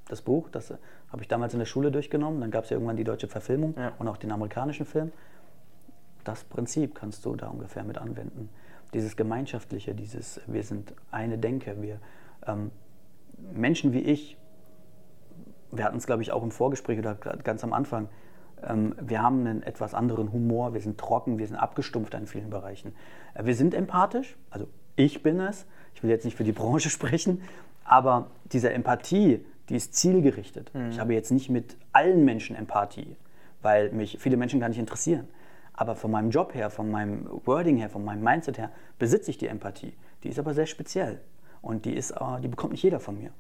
Das 0.08 0.22
Buch, 0.22 0.50
das 0.50 0.72
äh, 0.72 0.78
habe 1.12 1.22
ich 1.22 1.28
damals 1.28 1.54
in 1.54 1.60
der 1.60 1.66
Schule 1.66 1.92
durchgenommen. 1.92 2.40
Dann 2.40 2.52
gab 2.52 2.64
es 2.64 2.70
ja 2.70 2.76
irgendwann 2.76 2.98
die 2.98 3.04
deutsche 3.04 3.28
Verfilmung 3.28 3.76
ja. 3.78 3.92
und 4.00 4.08
auch 4.08 4.18
den 4.18 4.32
amerikanischen 4.32 4.86
Film. 4.86 5.12
Das 6.24 6.46
Prinzip 6.46 6.96
kannst 6.96 7.26
du 7.26 7.36
da 7.36 7.48
ungefähr 7.48 7.84
mit 7.84 7.98
anwenden. 7.98 8.50
Dieses 8.94 9.18
Gemeinschaftliche, 9.18 9.94
dieses 9.94 10.40
Wir 10.48 10.64
sind 10.64 10.94
eine 11.12 11.38
Denke, 11.38 11.82
wir 11.82 12.00
ähm, 12.48 12.72
Menschen 13.54 13.92
wie 13.92 14.00
ich 14.00 14.38
wir 15.78 15.86
hatten 15.86 15.98
es, 15.98 16.06
glaube 16.06 16.22
ich, 16.22 16.32
auch 16.32 16.44
im 16.44 16.52
Vorgespräch 16.52 17.00
oder 17.00 17.16
ganz 17.16 17.64
am 17.64 17.74
Anfang, 17.74 18.10
ähm, 18.68 18.96
wir 19.02 19.22
haben 19.22 19.46
einen 19.46 19.64
etwas 19.64 19.94
anderen 19.94 20.32
Humor, 20.32 20.74
wir 20.74 20.82
sind 20.82 20.98
trocken, 20.98 21.38
wir 21.38 21.48
sind 21.48 21.58
abgestumpft 21.58 22.14
in 22.14 22.28
vielen 22.28 22.50
Bereichen. 22.50 22.94
Äh, 23.34 23.46
wir 23.46 23.56
sind 23.56 23.74
empathisch, 23.74 24.38
also 24.50 24.68
ich 24.96 25.24
bin 25.24 25.40
es, 25.40 25.66
ich 25.96 26.04
will 26.04 26.10
jetzt 26.10 26.26
nicht 26.26 26.38
für 26.38 26.44
die 26.44 26.52
Branche 26.54 26.90
sprechen, 26.90 27.42
aber 27.84 28.28
diese 28.52 28.72
Empathie, 28.72 29.46
die 29.70 29.76
ist 29.76 29.96
zielgerichtet. 29.96 30.74
Mhm. 30.74 30.90
Ich 30.90 31.00
habe 31.00 31.14
jetzt 31.14 31.32
nicht 31.32 31.50
mit 31.50 31.78
allen 31.92 32.26
Menschen 32.26 32.56
Empathie, 32.56 33.16
weil 33.62 33.92
mich 33.92 34.18
viele 34.20 34.38
Menschen 34.38 34.60
gar 34.60 34.70
nicht 34.70 34.80
interessieren. 34.80 35.28
Aber 35.76 35.96
von 35.96 36.12
meinem 36.12 36.30
Job 36.30 36.54
her, 36.54 36.70
von 36.70 36.92
meinem 36.92 37.28
Wording 37.46 37.78
her, 37.78 37.90
von 37.90 38.06
meinem 38.06 38.24
Mindset 38.24 38.60
her 38.60 38.70
besitze 39.00 39.32
ich 39.32 39.40
die 39.40 39.48
Empathie. 39.48 39.94
Die 40.24 40.30
ist 40.30 40.38
aber 40.38 40.54
sehr 40.54 40.68
speziell 40.68 41.20
und 41.62 41.86
die, 41.86 41.94
ist, 41.94 42.12
äh, 42.12 42.42
die 42.42 42.48
bekommt 42.48 42.74
nicht 42.74 42.84
jeder 42.84 43.00
von 43.00 43.18
mir. 43.18 43.32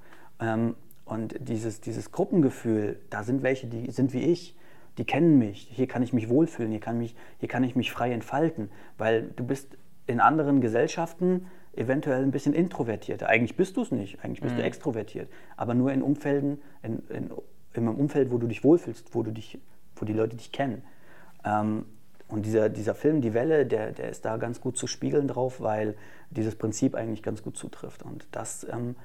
Und 1.05 1.35
dieses, 1.39 1.81
dieses 1.81 2.11
Gruppengefühl, 2.11 2.99
da 3.09 3.23
sind 3.23 3.43
welche, 3.43 3.67
die 3.67 3.91
sind 3.91 4.13
wie 4.13 4.21
ich, 4.21 4.55
die 4.97 5.05
kennen 5.05 5.37
mich, 5.37 5.67
hier 5.71 5.87
kann 5.87 6.03
ich 6.03 6.13
mich 6.13 6.29
wohlfühlen, 6.29 6.71
hier 6.71 6.79
kann, 6.79 6.97
mich, 6.97 7.15
hier 7.39 7.49
kann 7.49 7.63
ich 7.63 7.75
mich 7.75 7.91
frei 7.91 8.11
entfalten, 8.11 8.69
weil 8.97 9.23
du 9.35 9.45
bist 9.45 9.77
in 10.07 10.19
anderen 10.19 10.61
Gesellschaften 10.61 11.47
eventuell 11.75 12.21
ein 12.21 12.31
bisschen 12.31 12.53
introvertierter. 12.53 13.27
Eigentlich 13.27 13.57
bist 13.57 13.75
du 13.77 13.81
es 13.81 13.91
nicht, 13.91 14.23
eigentlich 14.23 14.41
bist 14.41 14.55
mhm. 14.55 14.59
du 14.59 14.63
extrovertiert, 14.65 15.29
aber 15.57 15.73
nur 15.73 15.91
in 15.91 16.01
Umfelden, 16.01 16.61
in, 16.83 16.99
in, 17.09 17.31
in, 17.73 17.87
einem 17.87 17.95
Umfeld, 17.95 18.31
wo 18.31 18.37
du 18.37 18.47
dich 18.47 18.63
wohlfühlst, 18.63 19.15
wo, 19.15 19.23
du 19.23 19.31
dich, 19.31 19.59
wo 19.95 20.05
die 20.05 20.13
Leute 20.13 20.35
dich 20.35 20.51
kennen. 20.51 20.83
Ähm, 21.43 21.85
und 22.27 22.45
dieser, 22.45 22.69
dieser 22.69 22.95
Film, 22.95 23.21
Die 23.21 23.33
Welle, 23.33 23.65
der, 23.65 23.91
der 23.91 24.09
ist 24.09 24.25
da 24.25 24.37
ganz 24.37 24.61
gut 24.61 24.77
zu 24.77 24.87
spiegeln 24.87 25.27
drauf, 25.27 25.59
weil 25.59 25.95
dieses 26.29 26.55
Prinzip 26.55 26.95
eigentlich 26.95 27.21
ganz 27.21 27.43
gut 27.43 27.57
zutrifft. 27.57 28.03
Und 28.03 28.27
das, 28.31 28.65
ähm, 28.71 28.95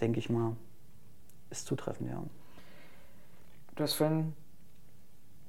denke 0.00 0.18
ich 0.18 0.28
mal, 0.28 0.56
ist 1.50 1.66
zutreffend, 1.66 2.10
ja. 2.10 2.22
Du 3.74 3.82
hast 3.82 3.94
vorhin 3.94 4.34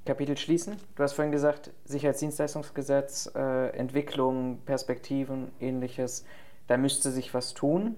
Kapitel 0.06 0.38
schließen. 0.38 0.78
Du 0.96 1.04
hast 1.04 1.14
vorhin 1.14 1.32
gesagt, 1.32 1.72
Sicherheitsdienstleistungsgesetz, 1.86 3.30
äh, 3.36 3.70
Entwicklung, 3.78 4.60
Perspektiven, 4.66 5.52
ähnliches. 5.60 6.26
Da 6.68 6.78
müsste 6.78 7.12
sich 7.12 7.34
was 7.34 7.54
tun. 7.54 7.98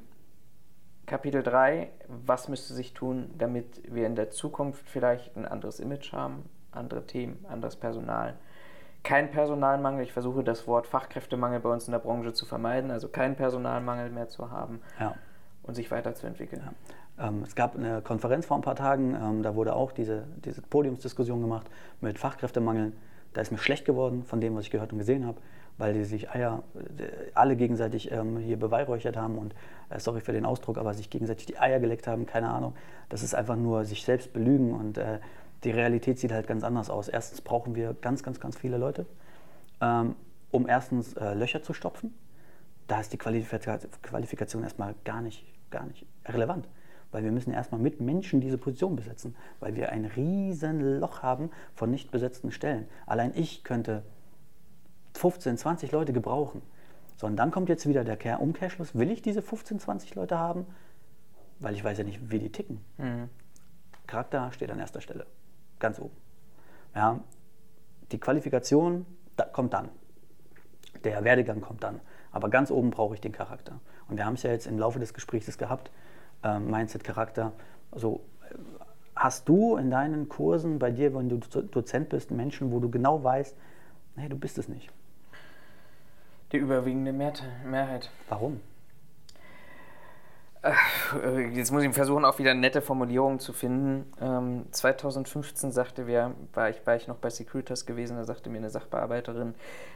Kapitel 1.05 1.41
3, 1.41 1.89
was 2.07 2.49
müsste 2.49 2.73
sich 2.73 2.93
tun, 2.93 3.31
damit 3.37 3.81
wir 3.91 4.05
in 4.05 4.15
der 4.15 4.29
Zukunft 4.29 4.87
vielleicht 4.89 5.35
ein 5.35 5.45
anderes 5.45 5.79
Image 5.79 6.13
haben, 6.13 6.47
andere 6.71 7.05
Themen, 7.07 7.43
anderes 7.49 7.75
Personal. 7.75 8.35
Kein 9.01 9.31
Personalmangel, 9.31 10.03
ich 10.03 10.13
versuche 10.13 10.43
das 10.43 10.67
Wort 10.67 10.85
Fachkräftemangel 10.85 11.61
bei 11.61 11.69
uns 11.69 11.87
in 11.87 11.93
der 11.93 11.99
Branche 11.99 12.33
zu 12.33 12.45
vermeiden, 12.45 12.91
also 12.91 13.07
keinen 13.07 13.35
Personalmangel 13.35 14.09
mehr 14.11 14.27
zu 14.29 14.51
haben 14.51 14.81
Ja. 14.99 15.15
und 15.63 15.73
sich 15.73 15.89
weiterzuentwickeln. 15.89 16.61
Ähm, 16.67 16.75
es 17.43 17.55
gab 17.55 17.75
eine 17.75 18.01
Konferenz 18.01 18.45
vor 18.45 18.57
ein 18.57 18.61
paar 18.61 18.75
Tagen, 18.75 19.15
ähm, 19.15 19.43
da 19.43 19.55
wurde 19.55 19.75
auch 19.75 19.91
diese, 19.91 20.23
diese 20.45 20.61
Podiumsdiskussion 20.61 21.41
gemacht 21.41 21.69
mit 21.99 22.17
Fachkräftemangeln. 22.17 22.93
Da 23.33 23.41
ist 23.41 23.51
mir 23.51 23.57
schlecht 23.57 23.85
geworden 23.85 24.23
von 24.23 24.39
dem, 24.39 24.55
was 24.55 24.65
ich 24.65 24.71
gehört 24.71 24.93
und 24.93 24.99
gesehen 24.99 25.25
habe, 25.25 25.37
weil 25.77 25.93
die 25.93 26.05
sich 26.05 26.29
Eier, 26.31 26.63
äh, 26.75 27.31
alle 27.33 27.57
gegenseitig 27.57 28.11
ähm, 28.11 28.37
hier 28.37 28.57
beweihräuchert 28.57 29.17
haben 29.17 29.37
und, 29.37 29.53
äh, 29.89 29.99
sorry 29.99 30.21
für 30.21 30.31
den 30.31 30.45
Ausdruck, 30.45 30.77
aber 30.77 30.93
sich 30.93 31.09
gegenseitig 31.09 31.45
die 31.45 31.59
Eier 31.59 31.79
geleckt 31.79 32.07
haben, 32.07 32.25
keine 32.25 32.49
Ahnung. 32.49 32.73
Das 33.09 33.21
ist 33.21 33.35
einfach 33.35 33.57
nur 33.57 33.83
sich 33.83 34.03
selbst 34.03 34.31
belügen 34.31 34.73
und 34.73 34.97
äh, 34.97 35.19
die 35.65 35.71
Realität 35.71 36.19
sieht 36.19 36.31
halt 36.31 36.47
ganz 36.47 36.63
anders 36.63 36.89
aus. 36.89 37.09
Erstens 37.09 37.41
brauchen 37.41 37.75
wir 37.75 37.95
ganz, 37.99 38.23
ganz, 38.23 38.39
ganz 38.39 38.57
viele 38.57 38.77
Leute, 38.77 39.05
ähm, 39.81 40.15
um 40.51 40.67
erstens 40.69 41.15
Löcher 41.15 41.61
zu 41.61 41.73
stopfen. 41.73 42.13
Da 42.87 43.01
ist 43.01 43.13
die 43.13 43.17
Qualifika 43.17 43.77
Qualifikation 44.01 44.63
erstmal 44.63 44.95
gar 45.03 45.21
nicht, 45.21 45.45
gar 45.69 45.85
nicht 45.85 46.07
relevant. 46.25 46.65
Weil 47.11 47.23
wir 47.23 47.31
müssen 47.31 47.51
erstmal 47.51 47.81
mit 47.81 48.01
Menschen 48.01 48.39
diese 48.39 48.57
Position 48.57 48.95
besetzen, 48.95 49.35
weil 49.59 49.75
wir 49.75 49.91
ein 49.91 50.05
riesen 50.05 50.99
Loch 50.99 51.23
haben 51.23 51.49
von 51.73 51.89
nicht 51.89 52.11
besetzten 52.11 52.51
Stellen. 52.51 52.87
Allein 53.07 53.31
ich 53.35 53.63
könnte 53.63 54.03
15, 55.15 55.57
20 55.57 55.91
Leute 55.91 56.13
gebrauchen. 56.13 56.61
So, 57.17 57.27
und 57.27 57.35
dann 57.35 57.51
kommt 57.51 57.67
jetzt 57.67 57.87
wieder 57.87 58.03
der 58.03 58.15
Kehr- 58.15 58.39
Umkehrschluss. 58.39 58.95
Will 58.95 59.11
ich 59.11 59.21
diese 59.21 59.41
15, 59.41 59.79
20 59.79 60.15
Leute 60.15 60.37
haben? 60.37 60.65
Weil 61.59 61.73
ich 61.73 61.83
weiß 61.83 61.97
ja 61.97 62.03
nicht, 62.03 62.31
wie 62.31 62.39
die 62.39 62.51
ticken. 62.51 62.79
Charakter 64.07 64.51
steht 64.53 64.71
an 64.71 64.79
erster 64.79 65.01
Stelle. 65.01 65.25
Ganz 65.79 65.99
oben. 65.99 66.15
Ja, 66.95 67.19
die 68.11 68.19
Qualifikation 68.19 69.05
da, 69.35 69.45
kommt 69.45 69.73
dann. 69.73 69.89
Der 71.03 71.23
Werdegang 71.23 71.61
kommt 71.61 71.83
dann. 71.83 71.99
Aber 72.31 72.49
ganz 72.49 72.71
oben 72.71 72.91
brauche 72.91 73.15
ich 73.15 73.21
den 73.21 73.31
Charakter. 73.31 73.79
Und 74.07 74.17
wir 74.17 74.25
haben 74.25 74.35
es 74.35 74.43
ja 74.43 74.51
jetzt 74.51 74.67
im 74.67 74.77
Laufe 74.79 74.99
des 74.99 75.13
Gesprächs 75.13 75.57
gehabt. 75.57 75.91
Ähm, 76.43 76.69
Mindset, 76.71 77.03
Charakter. 77.03 77.51
Also 77.91 78.21
äh, 78.49 78.55
hast 79.15 79.49
du 79.49 79.75
in 79.77 79.91
deinen 79.91 80.29
Kursen 80.29 80.79
bei 80.79 80.91
dir, 80.91 81.13
wenn 81.13 81.29
du 81.29 81.37
Do- 81.37 81.61
Dozent 81.61 82.09
bist, 82.09 82.31
Menschen, 82.31 82.71
wo 82.71 82.79
du 82.79 82.89
genau 82.89 83.23
weißt, 83.23 83.55
nee, 84.15 84.29
du 84.29 84.37
bist 84.37 84.57
es 84.57 84.67
nicht. 84.69 84.89
Die 86.51 86.57
überwiegende 86.57 87.13
Mehrheit. 87.13 88.09
Warum? 88.27 88.61
Äh, 90.61 90.73
Jetzt 91.53 91.71
muss 91.71 91.83
ich 91.83 91.93
versuchen, 91.93 92.25
auch 92.25 92.37
wieder 92.39 92.53
nette 92.53 92.81
Formulierungen 92.81 93.39
zu 93.39 93.53
finden. 93.53 94.11
Ähm, 94.21 94.65
2015 94.71 95.71
sagte 95.71 96.07
wir, 96.07 96.35
war 96.53 96.69
ich, 96.69 96.85
war 96.85 96.95
ich 96.95 97.07
noch 97.07 97.17
bei 97.17 97.29
Securitas 97.29 97.85
gewesen, 97.85 98.17
da 98.17 98.25
sagte 98.25 98.49
mir 98.49 98.57
eine 98.57 98.69
Sachbearbeiterin 98.69 99.55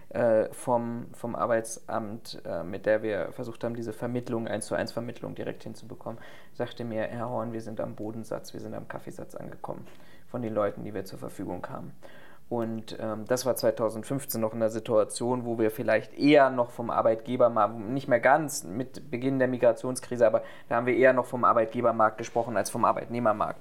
äh, 0.10 0.46
vom, 0.52 1.08
vom 1.14 1.36
Arbeitsamt, 1.36 2.42
äh, 2.46 2.64
mit 2.64 2.86
der 2.86 3.04
wir 3.04 3.32
versucht 3.34 3.64
haben, 3.64 3.76
diese 3.76 3.94
Vermittlung, 3.94 4.48
1 4.48 4.66
zu 4.66 4.76
1 4.76 4.92
Vermittlung 4.92 5.36
direkt 5.36 5.64
hinzubekommen, 5.64 6.20
sagte 6.54 6.86
mir, 6.86 7.04
Herr 7.04 7.30
Horn, 7.30 7.54
wir 7.54 7.62
sind 7.62 7.80
am 7.82 7.96
Bodensatz, 7.96 8.54
wir 8.54 8.62
sind 8.62 8.74
am 8.74 8.88
Kaffeesatz 8.88 9.36
angekommen 9.36 9.86
von 10.30 10.42
den 10.42 10.54
Leuten, 10.54 10.84
die 10.84 10.94
wir 10.94 11.06
zur 11.06 11.20
Verfügung 11.20 11.68
haben. 11.70 11.94
Und 12.54 12.96
ähm, 13.00 13.26
das 13.28 13.48
war 13.48 13.56
2015 13.56 14.40
noch 14.40 14.54
in 14.54 14.60
der 14.60 14.70
Situation, 14.70 15.44
wo 15.44 15.58
wir 15.58 15.72
vielleicht 15.72 16.14
eher 16.14 16.52
noch 16.52 16.70
vom 16.70 16.92
Arbeitgebermarkt, 16.92 17.80
nicht 17.80 18.08
mehr 18.08 18.20
ganz 18.20 18.64
mit 18.64 19.10
Beginn 19.10 19.40
der 19.40 19.48
Migrationskrise, 19.48 20.28
aber 20.28 20.44
da 20.70 20.76
haben 20.76 20.86
wir 20.86 20.96
eher 20.96 21.14
noch 21.14 21.26
vom 21.26 21.46
Arbeitgebermarkt 21.46 22.20
gesprochen 22.20 22.56
als 22.56 22.70
vom 22.70 22.86
Arbeitnehmermarkt. 22.86 23.60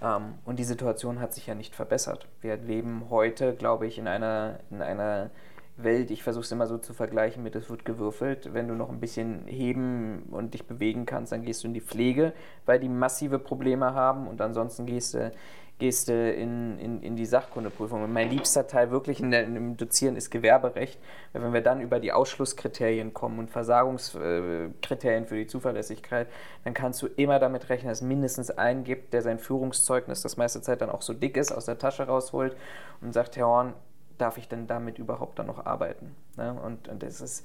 Ähm, 0.00 0.38
und 0.46 0.58
die 0.58 0.64
Situation 0.64 1.20
hat 1.20 1.34
sich 1.34 1.48
ja 1.48 1.54
nicht 1.54 1.74
verbessert. 1.74 2.28
Wir 2.40 2.56
leben 2.56 3.08
heute, 3.10 3.54
glaube 3.54 3.86
ich, 3.86 3.98
in 3.98 4.08
einer, 4.08 4.60
in 4.70 4.80
einer 4.80 5.28
Welt, 5.76 6.10
ich 6.10 6.22
versuche 6.22 6.44
es 6.44 6.52
immer 6.52 6.66
so 6.66 6.78
zu 6.78 6.94
vergleichen 6.94 7.42
mit, 7.42 7.54
es 7.56 7.68
wird 7.68 7.84
gewürfelt. 7.84 8.54
Wenn 8.54 8.68
du 8.68 8.74
noch 8.74 8.88
ein 8.88 9.00
bisschen 9.00 9.44
heben 9.48 10.22
und 10.30 10.54
dich 10.54 10.66
bewegen 10.66 11.04
kannst, 11.04 11.32
dann 11.32 11.42
gehst 11.42 11.62
du 11.62 11.68
in 11.68 11.74
die 11.74 11.82
Pflege, 11.82 12.32
weil 12.64 12.80
die 12.80 12.88
massive 12.88 13.38
Probleme 13.38 13.92
haben 13.92 14.28
und 14.28 14.40
ansonsten 14.40 14.86
gehst 14.86 15.12
du 15.12 15.30
gehst 15.80 16.08
du 16.08 16.32
in, 16.32 16.78
in, 16.78 17.02
in 17.02 17.16
die 17.16 17.26
Sachkundeprüfung. 17.26 18.04
Und 18.04 18.12
mein 18.12 18.30
liebster 18.30 18.68
Teil 18.68 18.92
wirklich 18.92 19.18
in 19.18 19.32
der, 19.32 19.44
im 19.44 19.76
Dozieren 19.76 20.14
ist 20.14 20.30
Gewerberecht. 20.30 21.00
Wenn 21.32 21.52
wir 21.52 21.62
dann 21.62 21.80
über 21.80 21.98
die 21.98 22.12
Ausschlusskriterien 22.12 23.12
kommen 23.12 23.40
und 23.40 23.50
Versagungskriterien 23.50 25.26
für 25.26 25.36
die 25.36 25.46
Zuverlässigkeit, 25.48 26.28
dann 26.62 26.74
kannst 26.74 27.02
du 27.02 27.08
immer 27.08 27.40
damit 27.40 27.68
rechnen, 27.68 27.88
dass 27.88 28.02
es 28.02 28.06
mindestens 28.06 28.50
einen 28.50 28.84
gibt, 28.84 29.12
der 29.12 29.22
sein 29.22 29.38
Führungszeugnis 29.40 30.22
das 30.22 30.36
meiste 30.36 30.62
Zeit 30.62 30.82
dann 30.82 30.90
auch 30.90 31.02
so 31.02 31.14
dick 31.14 31.36
ist, 31.36 31.50
aus 31.50 31.64
der 31.64 31.78
Tasche 31.78 32.04
rausholt 32.04 32.56
und 33.00 33.12
sagt, 33.12 33.36
Herr 33.36 33.46
Horn, 33.46 33.72
darf 34.18 34.38
ich 34.38 34.48
denn 34.48 34.66
damit 34.66 34.98
überhaupt 34.98 35.38
dann 35.38 35.46
noch 35.46 35.64
arbeiten? 35.64 36.14
Ne? 36.36 36.54
Und, 36.62 36.88
und 36.88 37.02
das 37.02 37.20
ist, 37.20 37.44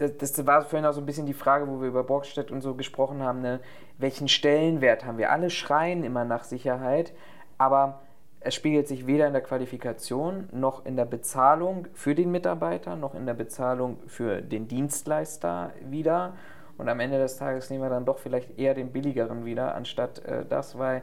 das, 0.00 0.16
das 0.16 0.46
war 0.46 0.62
vorhin 0.62 0.86
auch 0.86 0.92
so 0.92 1.00
ein 1.00 1.06
bisschen 1.06 1.26
die 1.26 1.34
Frage, 1.34 1.68
wo 1.68 1.80
wir 1.80 1.88
über 1.88 2.04
Borgstedt 2.04 2.50
und 2.50 2.60
so 2.60 2.74
gesprochen 2.74 3.22
haben, 3.22 3.40
ne? 3.42 3.60
welchen 3.98 4.28
Stellenwert 4.28 5.04
haben 5.04 5.18
wir? 5.18 5.30
Alle 5.30 5.50
schreien 5.50 6.04
immer 6.04 6.24
nach 6.24 6.44
Sicherheit, 6.44 7.12
aber 7.58 8.00
es 8.40 8.54
spiegelt 8.54 8.88
sich 8.88 9.06
weder 9.06 9.26
in 9.26 9.34
der 9.34 9.42
Qualifikation 9.42 10.48
noch 10.52 10.86
in 10.86 10.96
der 10.96 11.04
Bezahlung 11.04 11.86
für 11.92 12.14
den 12.14 12.30
Mitarbeiter, 12.30 12.96
noch 12.96 13.14
in 13.14 13.26
der 13.26 13.34
Bezahlung 13.34 13.98
für 14.06 14.40
den 14.40 14.66
Dienstleister 14.66 15.72
wieder. 15.84 16.32
Und 16.78 16.88
am 16.88 17.00
Ende 17.00 17.18
des 17.18 17.36
Tages 17.36 17.68
nehmen 17.68 17.82
wir 17.82 17.90
dann 17.90 18.06
doch 18.06 18.18
vielleicht 18.18 18.58
eher 18.58 18.72
den 18.72 18.92
billigeren 18.92 19.44
wieder, 19.44 19.74
anstatt 19.74 20.24
äh, 20.24 20.46
das, 20.48 20.78
weil 20.78 21.02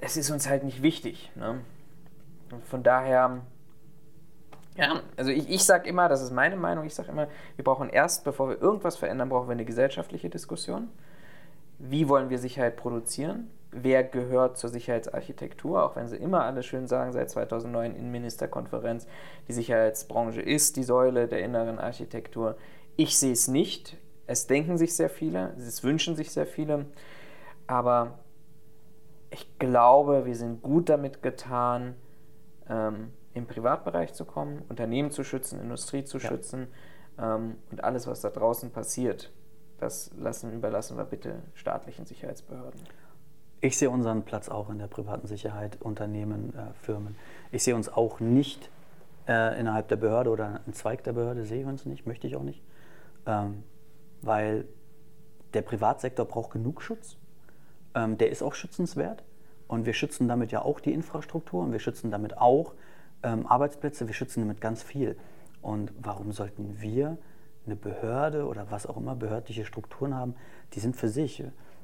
es 0.00 0.16
ist 0.16 0.30
uns 0.30 0.48
halt 0.48 0.64
nicht 0.64 0.82
wichtig. 0.82 1.30
Ne? 1.34 1.60
Und 2.50 2.64
von 2.64 2.82
daher, 2.82 3.42
ja, 4.80 5.02
also 5.16 5.30
ich, 5.30 5.48
ich 5.50 5.62
sage 5.62 5.88
immer, 5.88 6.08
das 6.08 6.22
ist 6.22 6.32
meine 6.32 6.56
Meinung, 6.56 6.86
ich 6.86 6.94
sage 6.94 7.10
immer, 7.10 7.28
wir 7.56 7.64
brauchen 7.64 7.90
erst, 7.90 8.24
bevor 8.24 8.48
wir 8.48 8.60
irgendwas 8.60 8.96
verändern, 8.96 9.28
brauchen 9.28 9.48
wir 9.48 9.52
eine 9.52 9.66
gesellschaftliche 9.66 10.30
Diskussion. 10.30 10.88
Wie 11.78 12.08
wollen 12.08 12.30
wir 12.30 12.38
Sicherheit 12.38 12.76
produzieren? 12.76 13.50
Wer 13.72 14.02
gehört 14.02 14.56
zur 14.56 14.70
Sicherheitsarchitektur? 14.70 15.84
Auch 15.84 15.96
wenn 15.96 16.08
sie 16.08 16.16
immer 16.16 16.44
alle 16.44 16.62
schön 16.62 16.86
sagen, 16.86 17.12
seit 17.12 17.28
2009 17.28 17.94
in 17.94 18.10
Ministerkonferenz, 18.10 19.06
die 19.48 19.52
Sicherheitsbranche 19.52 20.40
ist 20.40 20.76
die 20.76 20.82
Säule 20.82 21.28
der 21.28 21.40
inneren 21.40 21.78
Architektur. 21.78 22.56
Ich 22.96 23.18
sehe 23.18 23.32
es 23.32 23.48
nicht. 23.48 23.98
Es 24.26 24.46
denken 24.46 24.78
sich 24.78 24.94
sehr 24.94 25.10
viele, 25.10 25.52
es 25.58 25.84
wünschen 25.84 26.16
sich 26.16 26.30
sehr 26.30 26.46
viele. 26.46 26.86
Aber 27.66 28.18
ich 29.30 29.58
glaube, 29.58 30.24
wir 30.24 30.36
sind 30.36 30.62
gut 30.62 30.88
damit 30.88 31.22
getan, 31.22 31.94
ähm, 32.68 33.10
im 33.34 33.46
Privatbereich 33.46 34.12
zu 34.12 34.24
kommen, 34.24 34.62
Unternehmen 34.68 35.10
zu 35.10 35.24
schützen, 35.24 35.60
Industrie 35.60 36.04
zu 36.04 36.18
Ja. 36.18 36.28
schützen 36.28 36.68
ähm, 37.18 37.56
und 37.70 37.84
alles, 37.84 38.06
was 38.06 38.20
da 38.20 38.30
draußen 38.30 38.70
passiert, 38.70 39.32
das 39.78 40.10
lassen, 40.18 40.52
überlassen 40.52 40.96
wir 40.96 41.04
bitte 41.04 41.42
staatlichen 41.54 42.06
Sicherheitsbehörden. 42.06 42.80
Ich 43.62 43.78
sehe 43.78 43.90
unseren 43.90 44.22
Platz 44.24 44.48
auch 44.48 44.70
in 44.70 44.78
der 44.78 44.86
privaten 44.86 45.26
Sicherheit, 45.26 45.80
Unternehmen, 45.80 46.54
äh, 46.54 46.72
Firmen. 46.82 47.16
Ich 47.52 47.62
sehe 47.62 47.74
uns 47.74 47.88
auch 47.88 48.20
nicht 48.20 48.70
äh, 49.28 49.58
innerhalb 49.60 49.88
der 49.88 49.96
Behörde 49.96 50.30
oder 50.30 50.60
ein 50.66 50.72
Zweig 50.72 51.04
der 51.04 51.12
Behörde, 51.12 51.44
sehe 51.44 51.60
ich 51.60 51.66
uns 51.66 51.84
nicht, 51.84 52.06
möchte 52.06 52.26
ich 52.26 52.36
auch 52.36 52.42
nicht. 52.42 52.62
Ähm, 53.26 53.62
weil 54.22 54.66
der 55.54 55.62
Privatsektor 55.62 56.26
braucht 56.26 56.52
genug 56.52 56.82
Schutz. 56.82 57.16
Ähm, 57.94 58.18
der 58.18 58.30
ist 58.30 58.42
auch 58.42 58.54
schützenswert. 58.54 59.22
Und 59.68 59.86
wir 59.86 59.92
schützen 59.92 60.26
damit 60.26 60.52
ja 60.52 60.62
auch 60.62 60.80
die 60.80 60.92
Infrastruktur 60.92 61.62
und 61.62 61.72
wir 61.72 61.78
schützen 61.78 62.10
damit 62.10 62.38
auch 62.38 62.74
ähm, 63.22 63.46
Arbeitsplätze, 63.46 64.06
wir 64.06 64.14
schützen 64.14 64.40
damit 64.40 64.60
ganz 64.60 64.82
viel. 64.82 65.16
Und 65.62 65.92
warum 66.00 66.32
sollten 66.32 66.80
wir 66.80 67.18
eine 67.66 67.76
Behörde 67.76 68.46
oder 68.46 68.70
was 68.70 68.86
auch 68.86 68.96
immer, 68.96 69.14
behördliche 69.14 69.64
Strukturen 69.64 70.14
haben, 70.14 70.34
die 70.74 70.80
sind 70.80 70.96
für 70.96 71.08
sich. 71.08 71.42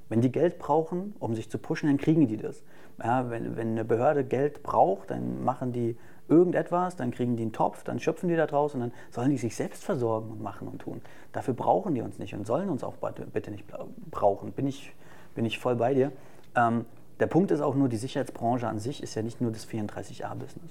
Wenn 0.09 0.21
die 0.21 0.33
Geld 0.33 0.59
brauchen, 0.59 1.15
um 1.19 1.35
sich 1.35 1.51
zu 1.51 1.59
pushen, 1.59 1.89
dann 1.89 1.99
kriegen 1.99 2.27
die 2.29 2.37
das. 2.37 2.63
Ja, 3.03 3.29
wenn, 3.31 3.57
wenn 3.57 3.73
eine 3.73 3.85
Behörde 3.85 4.25
Geld 4.25 4.63
braucht, 4.63 5.11
dann 5.11 5.45
machen 5.45 5.73
die 5.73 5.97
irgendetwas, 6.29 6.97
dann 6.97 7.11
kriegen 7.11 7.37
die 7.37 7.43
einen 7.43 7.53
Topf, 7.53 7.85
dann 7.85 8.01
schöpfen 8.01 8.29
die 8.29 8.37
da 8.37 8.47
draus 8.47 8.75
und 8.75 8.81
dann 8.81 8.93
sollen 9.11 9.31
die 9.31 9.39
sich 9.39 9.55
selbst 9.55 9.85
versorgen 9.85 10.31
und 10.31 10.43
machen 10.43 10.67
und 10.67 10.81
tun. 10.81 11.03
Dafür 11.33 11.55
brauchen 11.55 11.95
die 11.95 12.03
uns 12.03 12.19
nicht 12.19 12.35
und 12.35 12.47
sollen 12.47 12.69
uns 12.69 12.83
auch 12.83 12.95
bitte 13.33 13.51
nicht 13.51 13.65
brauchen. 14.11 14.53
Bin 14.53 14.67
ich, 14.67 14.93
bin 15.35 15.45
ich 15.45 15.59
voll 15.59 15.77
bei 15.77 15.95
dir. 15.95 16.13
Ähm, 16.57 16.85
der 17.21 17.27
Punkt 17.27 17.51
ist 17.51 17.61
auch 17.61 17.75
nur, 17.75 17.89
die 17.89 17.97
Sicherheitsbranche 17.97 18.69
an 18.69 18.79
sich 18.79 19.03
ist 19.03 19.15
ja 19.15 19.23
nicht 19.23 19.41
nur 19.41 19.51
das 19.51 19.69
34a-Business. 19.69 20.71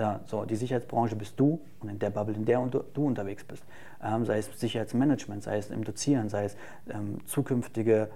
Ja, 0.00 0.20
so, 0.24 0.46
die 0.46 0.56
Sicherheitsbranche 0.56 1.14
bist 1.14 1.38
du 1.38 1.60
und 1.80 1.90
in 1.90 1.98
der 1.98 2.08
Bubble, 2.08 2.34
in 2.34 2.46
der 2.46 2.58
du, 2.66 2.82
du 2.94 3.06
unterwegs 3.06 3.44
bist. 3.44 3.62
Ähm, 4.02 4.24
sei 4.24 4.38
es 4.38 4.58
Sicherheitsmanagement, 4.58 5.42
sei 5.42 5.58
es 5.58 5.68
im 5.68 5.84
Dozieren, 5.84 6.30
sei 6.30 6.46
es 6.46 6.56
ähm, 6.88 7.18
zukünftige 7.26 8.08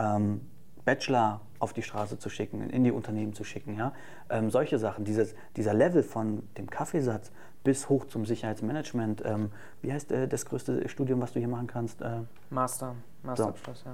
ähm, 0.00 0.40
Bachelor 0.84 1.40
auf 1.60 1.72
die 1.72 1.82
Straße 1.82 2.18
zu 2.18 2.28
schicken, 2.28 2.68
in 2.70 2.82
die 2.82 2.90
Unternehmen 2.90 3.34
zu 3.34 3.44
schicken. 3.44 3.76
Ja? 3.76 3.92
Ähm, 4.30 4.50
solche 4.50 4.80
Sachen, 4.80 5.04
dieses, 5.04 5.36
dieser 5.54 5.74
Level 5.74 6.02
von 6.02 6.42
dem 6.56 6.68
Kaffeesatz 6.68 7.30
bis 7.62 7.88
hoch 7.88 8.06
zum 8.06 8.26
Sicherheitsmanagement. 8.26 9.22
Ähm, 9.24 9.52
wie 9.80 9.92
heißt 9.92 10.10
äh, 10.10 10.26
das 10.26 10.44
größte 10.44 10.88
Studium, 10.88 11.20
was 11.20 11.34
du 11.34 11.38
hier 11.38 11.48
machen 11.48 11.68
kannst? 11.68 12.02
Äh, 12.02 12.22
Master, 12.50 12.96
Masterabschluss, 13.22 13.84
ja. 13.86 13.92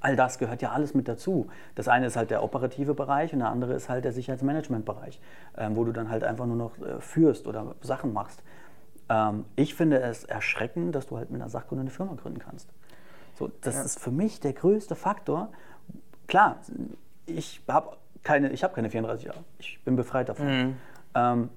All 0.00 0.16
das 0.16 0.38
gehört 0.38 0.62
ja 0.62 0.72
alles 0.72 0.94
mit 0.94 1.08
dazu. 1.08 1.48
Das 1.74 1.88
eine 1.88 2.06
ist 2.06 2.16
halt 2.16 2.30
der 2.30 2.42
operative 2.42 2.94
Bereich 2.94 3.32
und 3.32 3.40
der 3.40 3.48
andere 3.48 3.74
ist 3.74 3.88
halt 3.88 4.04
der 4.04 4.12
Sicherheitsmanagementbereich, 4.12 5.20
ähm, 5.56 5.76
wo 5.76 5.84
du 5.84 5.92
dann 5.92 6.10
halt 6.10 6.24
einfach 6.24 6.46
nur 6.46 6.56
noch 6.56 6.78
äh, 6.78 7.00
führst 7.00 7.46
oder 7.46 7.74
Sachen 7.80 8.12
machst. 8.12 8.42
Ähm, 9.08 9.44
ich 9.56 9.74
finde 9.74 10.00
es 10.00 10.24
erschreckend, 10.24 10.94
dass 10.94 11.06
du 11.06 11.16
halt 11.16 11.30
mit 11.30 11.40
einer 11.40 11.50
Sachkunde 11.50 11.80
eine 11.80 11.90
Firma 11.90 12.14
gründen 12.14 12.38
kannst. 12.38 12.68
So, 13.34 13.50
das 13.60 13.74
ja. 13.74 13.82
ist 13.82 14.00
für 14.00 14.10
mich 14.10 14.40
der 14.40 14.52
größte 14.52 14.94
Faktor. 14.94 15.50
Klar, 16.26 16.58
ich 17.26 17.62
habe 17.68 17.96
keine, 18.22 18.48
hab 18.50 18.74
keine 18.74 18.90
34 18.90 19.26
Jahre. 19.26 19.44
Ich 19.58 19.80
bin 19.84 19.96
befreit 19.96 20.28
davon. 20.28 20.46
Mhm. 20.46 20.76
Ähm, 21.14 21.50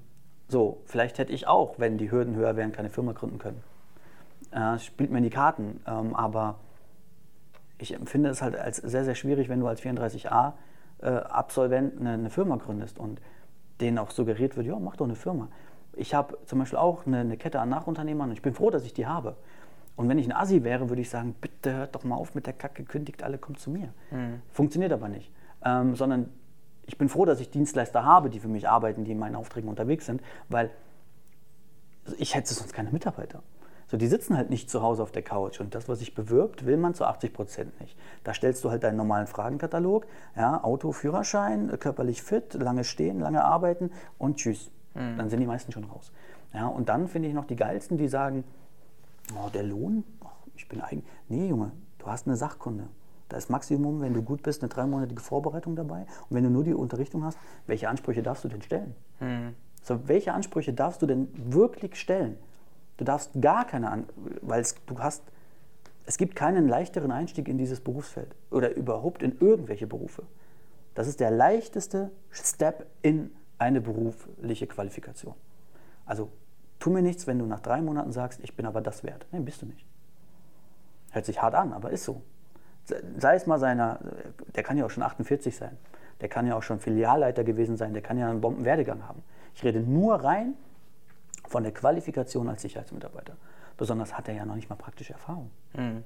so, 0.47 0.81
vielleicht 0.85 1.17
hätte 1.19 1.31
ich 1.31 1.47
auch, 1.47 1.75
wenn 1.77 1.97
die 1.97 2.11
Hürden 2.11 2.35
höher 2.35 2.55
wären, 2.55 2.71
keine 2.71 2.89
Firma 2.89 3.13
gründen 3.13 3.39
können. 3.39 3.63
Äh, 4.51 4.79
spielt 4.79 5.11
mir 5.11 5.19
in 5.19 5.23
die 5.23 5.29
Karten. 5.29 5.79
Ähm, 5.87 6.15
aber 6.15 6.59
ich 7.79 7.93
empfinde 7.93 8.29
es 8.29 8.41
halt 8.41 8.55
als 8.55 8.77
sehr, 8.77 9.03
sehr 9.03 9.15
schwierig, 9.15 9.49
wenn 9.49 9.59
du 9.59 9.67
als 9.67 9.81
34a-Absolvent 9.81 11.95
äh, 11.95 11.99
eine, 11.99 12.13
eine, 12.13 12.29
Firma 12.29 12.57
gründest 12.57 12.99
und 12.99 13.19
denen 13.81 13.97
auch 13.97 14.11
suggeriert 14.11 14.57
wird, 14.57 14.67
ja, 14.67 14.77
mach 14.77 14.97
doch 14.97 15.05
eine 15.05 15.15
Firma. 15.15 15.47
Ich 15.93 16.13
habe 16.13 16.37
zum 16.45 16.59
Beispiel 16.59 16.77
auch 16.77 17.07
eine, 17.07 17.19
eine, 17.19 17.37
Kette 17.37 17.59
an 17.59 17.69
Nachunternehmern 17.69 18.29
und 18.29 18.35
ich 18.35 18.41
bin 18.41 18.53
froh, 18.53 18.69
dass 18.69 18.85
ich 18.85 18.93
die 18.93 19.07
habe. 19.07 19.37
Und 19.95 20.07
wenn 20.07 20.19
ich 20.19 20.27
ein 20.27 20.33
Assi 20.33 20.63
wäre, 20.63 20.89
würde 20.89 21.01
ich 21.01 21.09
sagen, 21.09 21.35
bitte 21.39 21.73
hört 21.73 21.95
doch 21.95 22.03
mal 22.03 22.15
auf 22.15 22.35
mit 22.35 22.45
der 22.45 22.53
Kacke, 22.53 22.83
kündigt 22.83 23.23
alle, 23.23 23.37
kommt 23.37 23.59
zu 23.59 23.69
mir. 23.69 23.89
Mhm. 24.11 24.41
Funktioniert 24.51 24.93
aber 24.93 25.09
nicht. 25.09 25.31
Ähm, 25.65 25.95
sondern 25.95 26.29
ich 26.85 26.97
bin 26.97 27.09
froh, 27.09 27.25
dass 27.25 27.39
ich 27.39 27.49
Dienstleister 27.49 28.03
habe, 28.03 28.29
die 28.29 28.39
für 28.39 28.47
mich 28.47 28.69
arbeiten, 28.69 29.03
die 29.03 29.11
in 29.11 29.19
meinen 29.19 29.35
Aufträgen 29.35 29.69
unterwegs 29.69 30.05
sind, 30.05 30.21
weil 30.47 30.69
ich 32.17 32.33
hätte 32.33 32.53
sonst 32.53 32.73
keine 32.73 32.91
Mitarbeiter. 32.91 33.43
So, 33.89 33.97
die 33.97 34.07
sitzen 34.07 34.37
halt 34.37 34.51
nicht 34.51 34.69
zu 34.69 34.83
Hause 34.83 35.01
auf 35.01 35.11
der 35.11 35.23
Couch 35.23 35.59
und 35.59 35.73
das, 35.73 35.89
was 35.89 35.97
sich 35.97 36.13
bewirbt, 36.13 36.67
will 36.67 36.77
man 36.77 36.93
zu 36.93 37.05
80 37.05 37.33
Prozent 37.33 37.81
nicht. 37.81 37.97
Da 38.23 38.35
stellst 38.35 38.63
du 38.63 38.69
halt 38.69 38.83
deinen 38.83 38.97
normalen 38.97 39.25
Fragenkatalog, 39.25 40.05
ja, 40.35 40.63
Auto, 40.63 40.91
Führerschein, 40.91 41.75
körperlich 41.79 42.21
fit, 42.21 42.53
lange 42.53 42.83
stehen, 42.83 43.19
lange 43.19 43.43
arbeiten 43.43 43.89
und 44.19 44.37
tschüss. 44.37 44.69
Mhm. 44.93 45.17
Dann 45.17 45.29
sind 45.31 45.39
die 45.39 45.47
meisten 45.47 45.71
schon 45.71 45.85
raus. 45.85 46.11
Ja, 46.53 46.67
und 46.67 46.87
dann 46.87 47.07
finde 47.07 47.29
ich 47.29 47.33
noch 47.33 47.45
die 47.45 47.55
geilsten, 47.55 47.97
die 47.97 48.07
sagen, 48.07 48.43
oh, 49.33 49.49
der 49.49 49.63
Lohn, 49.63 50.03
oh, 50.23 50.27
ich 50.55 50.69
bin 50.69 50.81
eigentlich, 50.81 51.05
nee 51.27 51.47
Junge, 51.47 51.71
du 51.97 52.05
hast 52.05 52.27
eine 52.27 52.35
Sachkunde. 52.35 52.87
Da 53.27 53.37
ist 53.37 53.49
Maximum, 53.49 54.01
wenn 54.01 54.13
du 54.13 54.21
gut 54.21 54.43
bist, 54.43 54.61
eine 54.61 54.69
dreimonatige 54.69 55.21
Vorbereitung 55.21 55.75
dabei. 55.75 56.01
Und 56.29 56.35
wenn 56.35 56.43
du 56.43 56.51
nur 56.51 56.63
die 56.63 56.75
Unterrichtung 56.75 57.23
hast, 57.23 57.39
welche 57.65 57.89
Ansprüche 57.89 58.21
darfst 58.21 58.43
du 58.43 58.49
denn 58.49 58.61
stellen? 58.61 58.95
Mhm. 59.19 59.55
So, 59.81 60.07
welche 60.07 60.33
Ansprüche 60.33 60.73
darfst 60.73 61.01
du 61.01 61.07
denn 61.07 61.29
wirklich 61.33 61.95
stellen? 61.95 62.37
Du 62.99 63.05
darfst 63.05 63.31
gar 63.39 63.65
keine, 63.65 64.03
weil 64.41 64.61
du 64.85 64.99
hast, 64.99 65.23
es 66.05 66.17
gibt 66.17 66.35
keinen 66.35 66.67
leichteren 66.67 67.11
Einstieg 67.11 67.47
in 67.47 67.57
dieses 67.57 67.79
Berufsfeld 67.79 68.35
oder 68.51 68.75
überhaupt 68.75 69.23
in 69.23 69.39
irgendwelche 69.39 69.87
Berufe. 69.87 70.23
Das 70.95 71.07
ist 71.07 71.21
der 71.21 71.31
leichteste 71.31 72.11
Step 72.29 72.87
in 73.01 73.31
eine 73.57 73.79
berufliche 73.79 74.67
Qualifikation. 74.67 75.33
Also 76.05 76.29
tu 76.79 76.89
mir 76.89 77.01
nichts, 77.01 77.25
wenn 77.25 77.39
du 77.39 77.45
nach 77.45 77.61
drei 77.61 77.81
Monaten 77.81 78.11
sagst, 78.11 78.41
ich 78.43 78.53
bin 78.57 78.65
aber 78.65 78.81
das 78.81 79.01
wert. 79.05 79.27
Nein, 79.31 79.45
bist 79.45 79.61
du 79.61 79.65
nicht. 79.65 79.85
Hört 81.11 81.25
sich 81.25 81.41
hart 81.41 81.55
an, 81.55 81.71
aber 81.71 81.91
ist 81.91 82.03
so. 82.03 82.21
Sei 83.15 83.35
es 83.35 83.47
mal 83.47 83.59
seiner, 83.59 83.99
der 84.55 84.63
kann 84.63 84.75
ja 84.75 84.85
auch 84.85 84.89
schon 84.89 85.03
48 85.03 85.55
sein, 85.55 85.77
der 86.19 86.27
kann 86.27 86.45
ja 86.45 86.57
auch 86.57 86.63
schon 86.63 86.81
Filialleiter 86.81 87.45
gewesen 87.45 87.77
sein, 87.77 87.93
der 87.93 88.01
kann 88.01 88.17
ja 88.17 88.29
einen 88.29 88.41
Bombenwerdegang 88.41 89.07
haben. 89.07 89.23
Ich 89.55 89.63
rede 89.63 89.79
nur 89.79 90.15
rein 90.15 90.55
von 91.49 91.63
der 91.63 91.73
Qualifikation 91.73 92.47
als 92.47 92.61
Sicherheitsmitarbeiter. 92.61 93.35
Besonders 93.75 94.17
hat 94.17 94.27
er 94.27 94.35
ja 94.35 94.45
noch 94.45 94.55
nicht 94.55 94.69
mal 94.69 94.75
praktische 94.75 95.13
Erfahrung. 95.13 95.51
Mhm. 95.73 96.03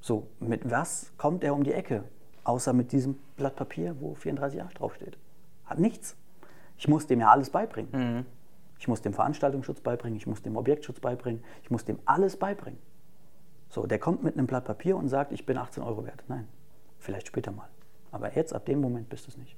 So, 0.00 0.26
mit 0.40 0.68
was 0.70 1.12
kommt 1.16 1.44
er 1.44 1.54
um 1.54 1.62
die 1.64 1.72
Ecke? 1.72 2.04
Außer 2.42 2.72
mit 2.72 2.92
diesem 2.92 3.18
Blatt 3.36 3.56
Papier, 3.56 3.96
wo 4.00 4.14
34 4.14 4.58
Jahre 4.58 4.74
draufsteht. 4.74 5.16
Hat 5.64 5.78
nichts. 5.78 6.16
Ich 6.76 6.88
muss 6.88 7.06
dem 7.06 7.20
ja 7.20 7.30
alles 7.30 7.50
beibringen. 7.50 7.90
Mhm. 7.92 8.26
Ich 8.78 8.88
muss 8.88 9.00
dem 9.00 9.14
Veranstaltungsschutz 9.14 9.80
beibringen, 9.80 10.16
ich 10.16 10.26
muss 10.26 10.42
dem 10.42 10.56
Objektschutz 10.56 11.00
beibringen, 11.00 11.42
ich 11.62 11.70
muss 11.70 11.84
dem 11.84 11.98
alles 12.04 12.36
beibringen. 12.36 12.80
So, 13.70 13.86
der 13.86 13.98
kommt 13.98 14.24
mit 14.24 14.36
einem 14.36 14.46
Blatt 14.46 14.64
Papier 14.64 14.96
und 14.96 15.08
sagt, 15.08 15.32
ich 15.32 15.46
bin 15.46 15.56
18 15.56 15.82
Euro 15.82 16.04
wert. 16.04 16.24
Nein, 16.28 16.48
vielleicht 16.98 17.28
später 17.28 17.52
mal. 17.52 17.68
Aber 18.10 18.34
jetzt, 18.34 18.52
ab 18.52 18.66
dem 18.66 18.80
Moment, 18.80 19.08
bist 19.08 19.26
du 19.26 19.30
es 19.30 19.38
nicht. 19.38 19.56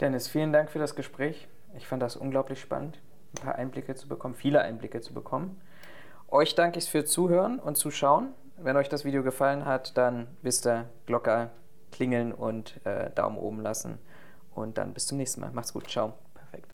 Dennis, 0.00 0.28
vielen 0.28 0.52
Dank 0.52 0.70
für 0.70 0.78
das 0.78 0.94
Gespräch. 0.94 1.48
Ich 1.76 1.86
fand 1.86 2.02
das 2.02 2.16
unglaublich 2.16 2.60
spannend 2.60 3.00
ein 3.34 3.42
paar 3.42 3.54
Einblicke 3.56 3.94
zu 3.94 4.08
bekommen, 4.08 4.34
viele 4.34 4.60
Einblicke 4.62 5.00
zu 5.00 5.14
bekommen. 5.14 5.60
Euch 6.28 6.54
danke 6.54 6.78
ich 6.78 6.90
fürs 6.90 7.10
Zuhören 7.10 7.58
und 7.58 7.76
Zuschauen. 7.76 8.28
Wenn 8.56 8.76
euch 8.76 8.88
das 8.88 9.04
Video 9.04 9.22
gefallen 9.22 9.64
hat, 9.64 9.96
dann 9.96 10.26
wisst 10.42 10.66
ihr, 10.66 10.88
Glocke 11.06 11.50
klingeln 11.92 12.32
und 12.32 12.80
äh, 12.84 13.10
Daumen 13.10 13.38
oben 13.38 13.60
lassen. 13.60 13.98
Und 14.54 14.78
dann 14.78 14.94
bis 14.94 15.06
zum 15.06 15.18
nächsten 15.18 15.40
Mal. 15.40 15.50
Macht's 15.52 15.72
gut. 15.72 15.88
Ciao. 15.88 16.25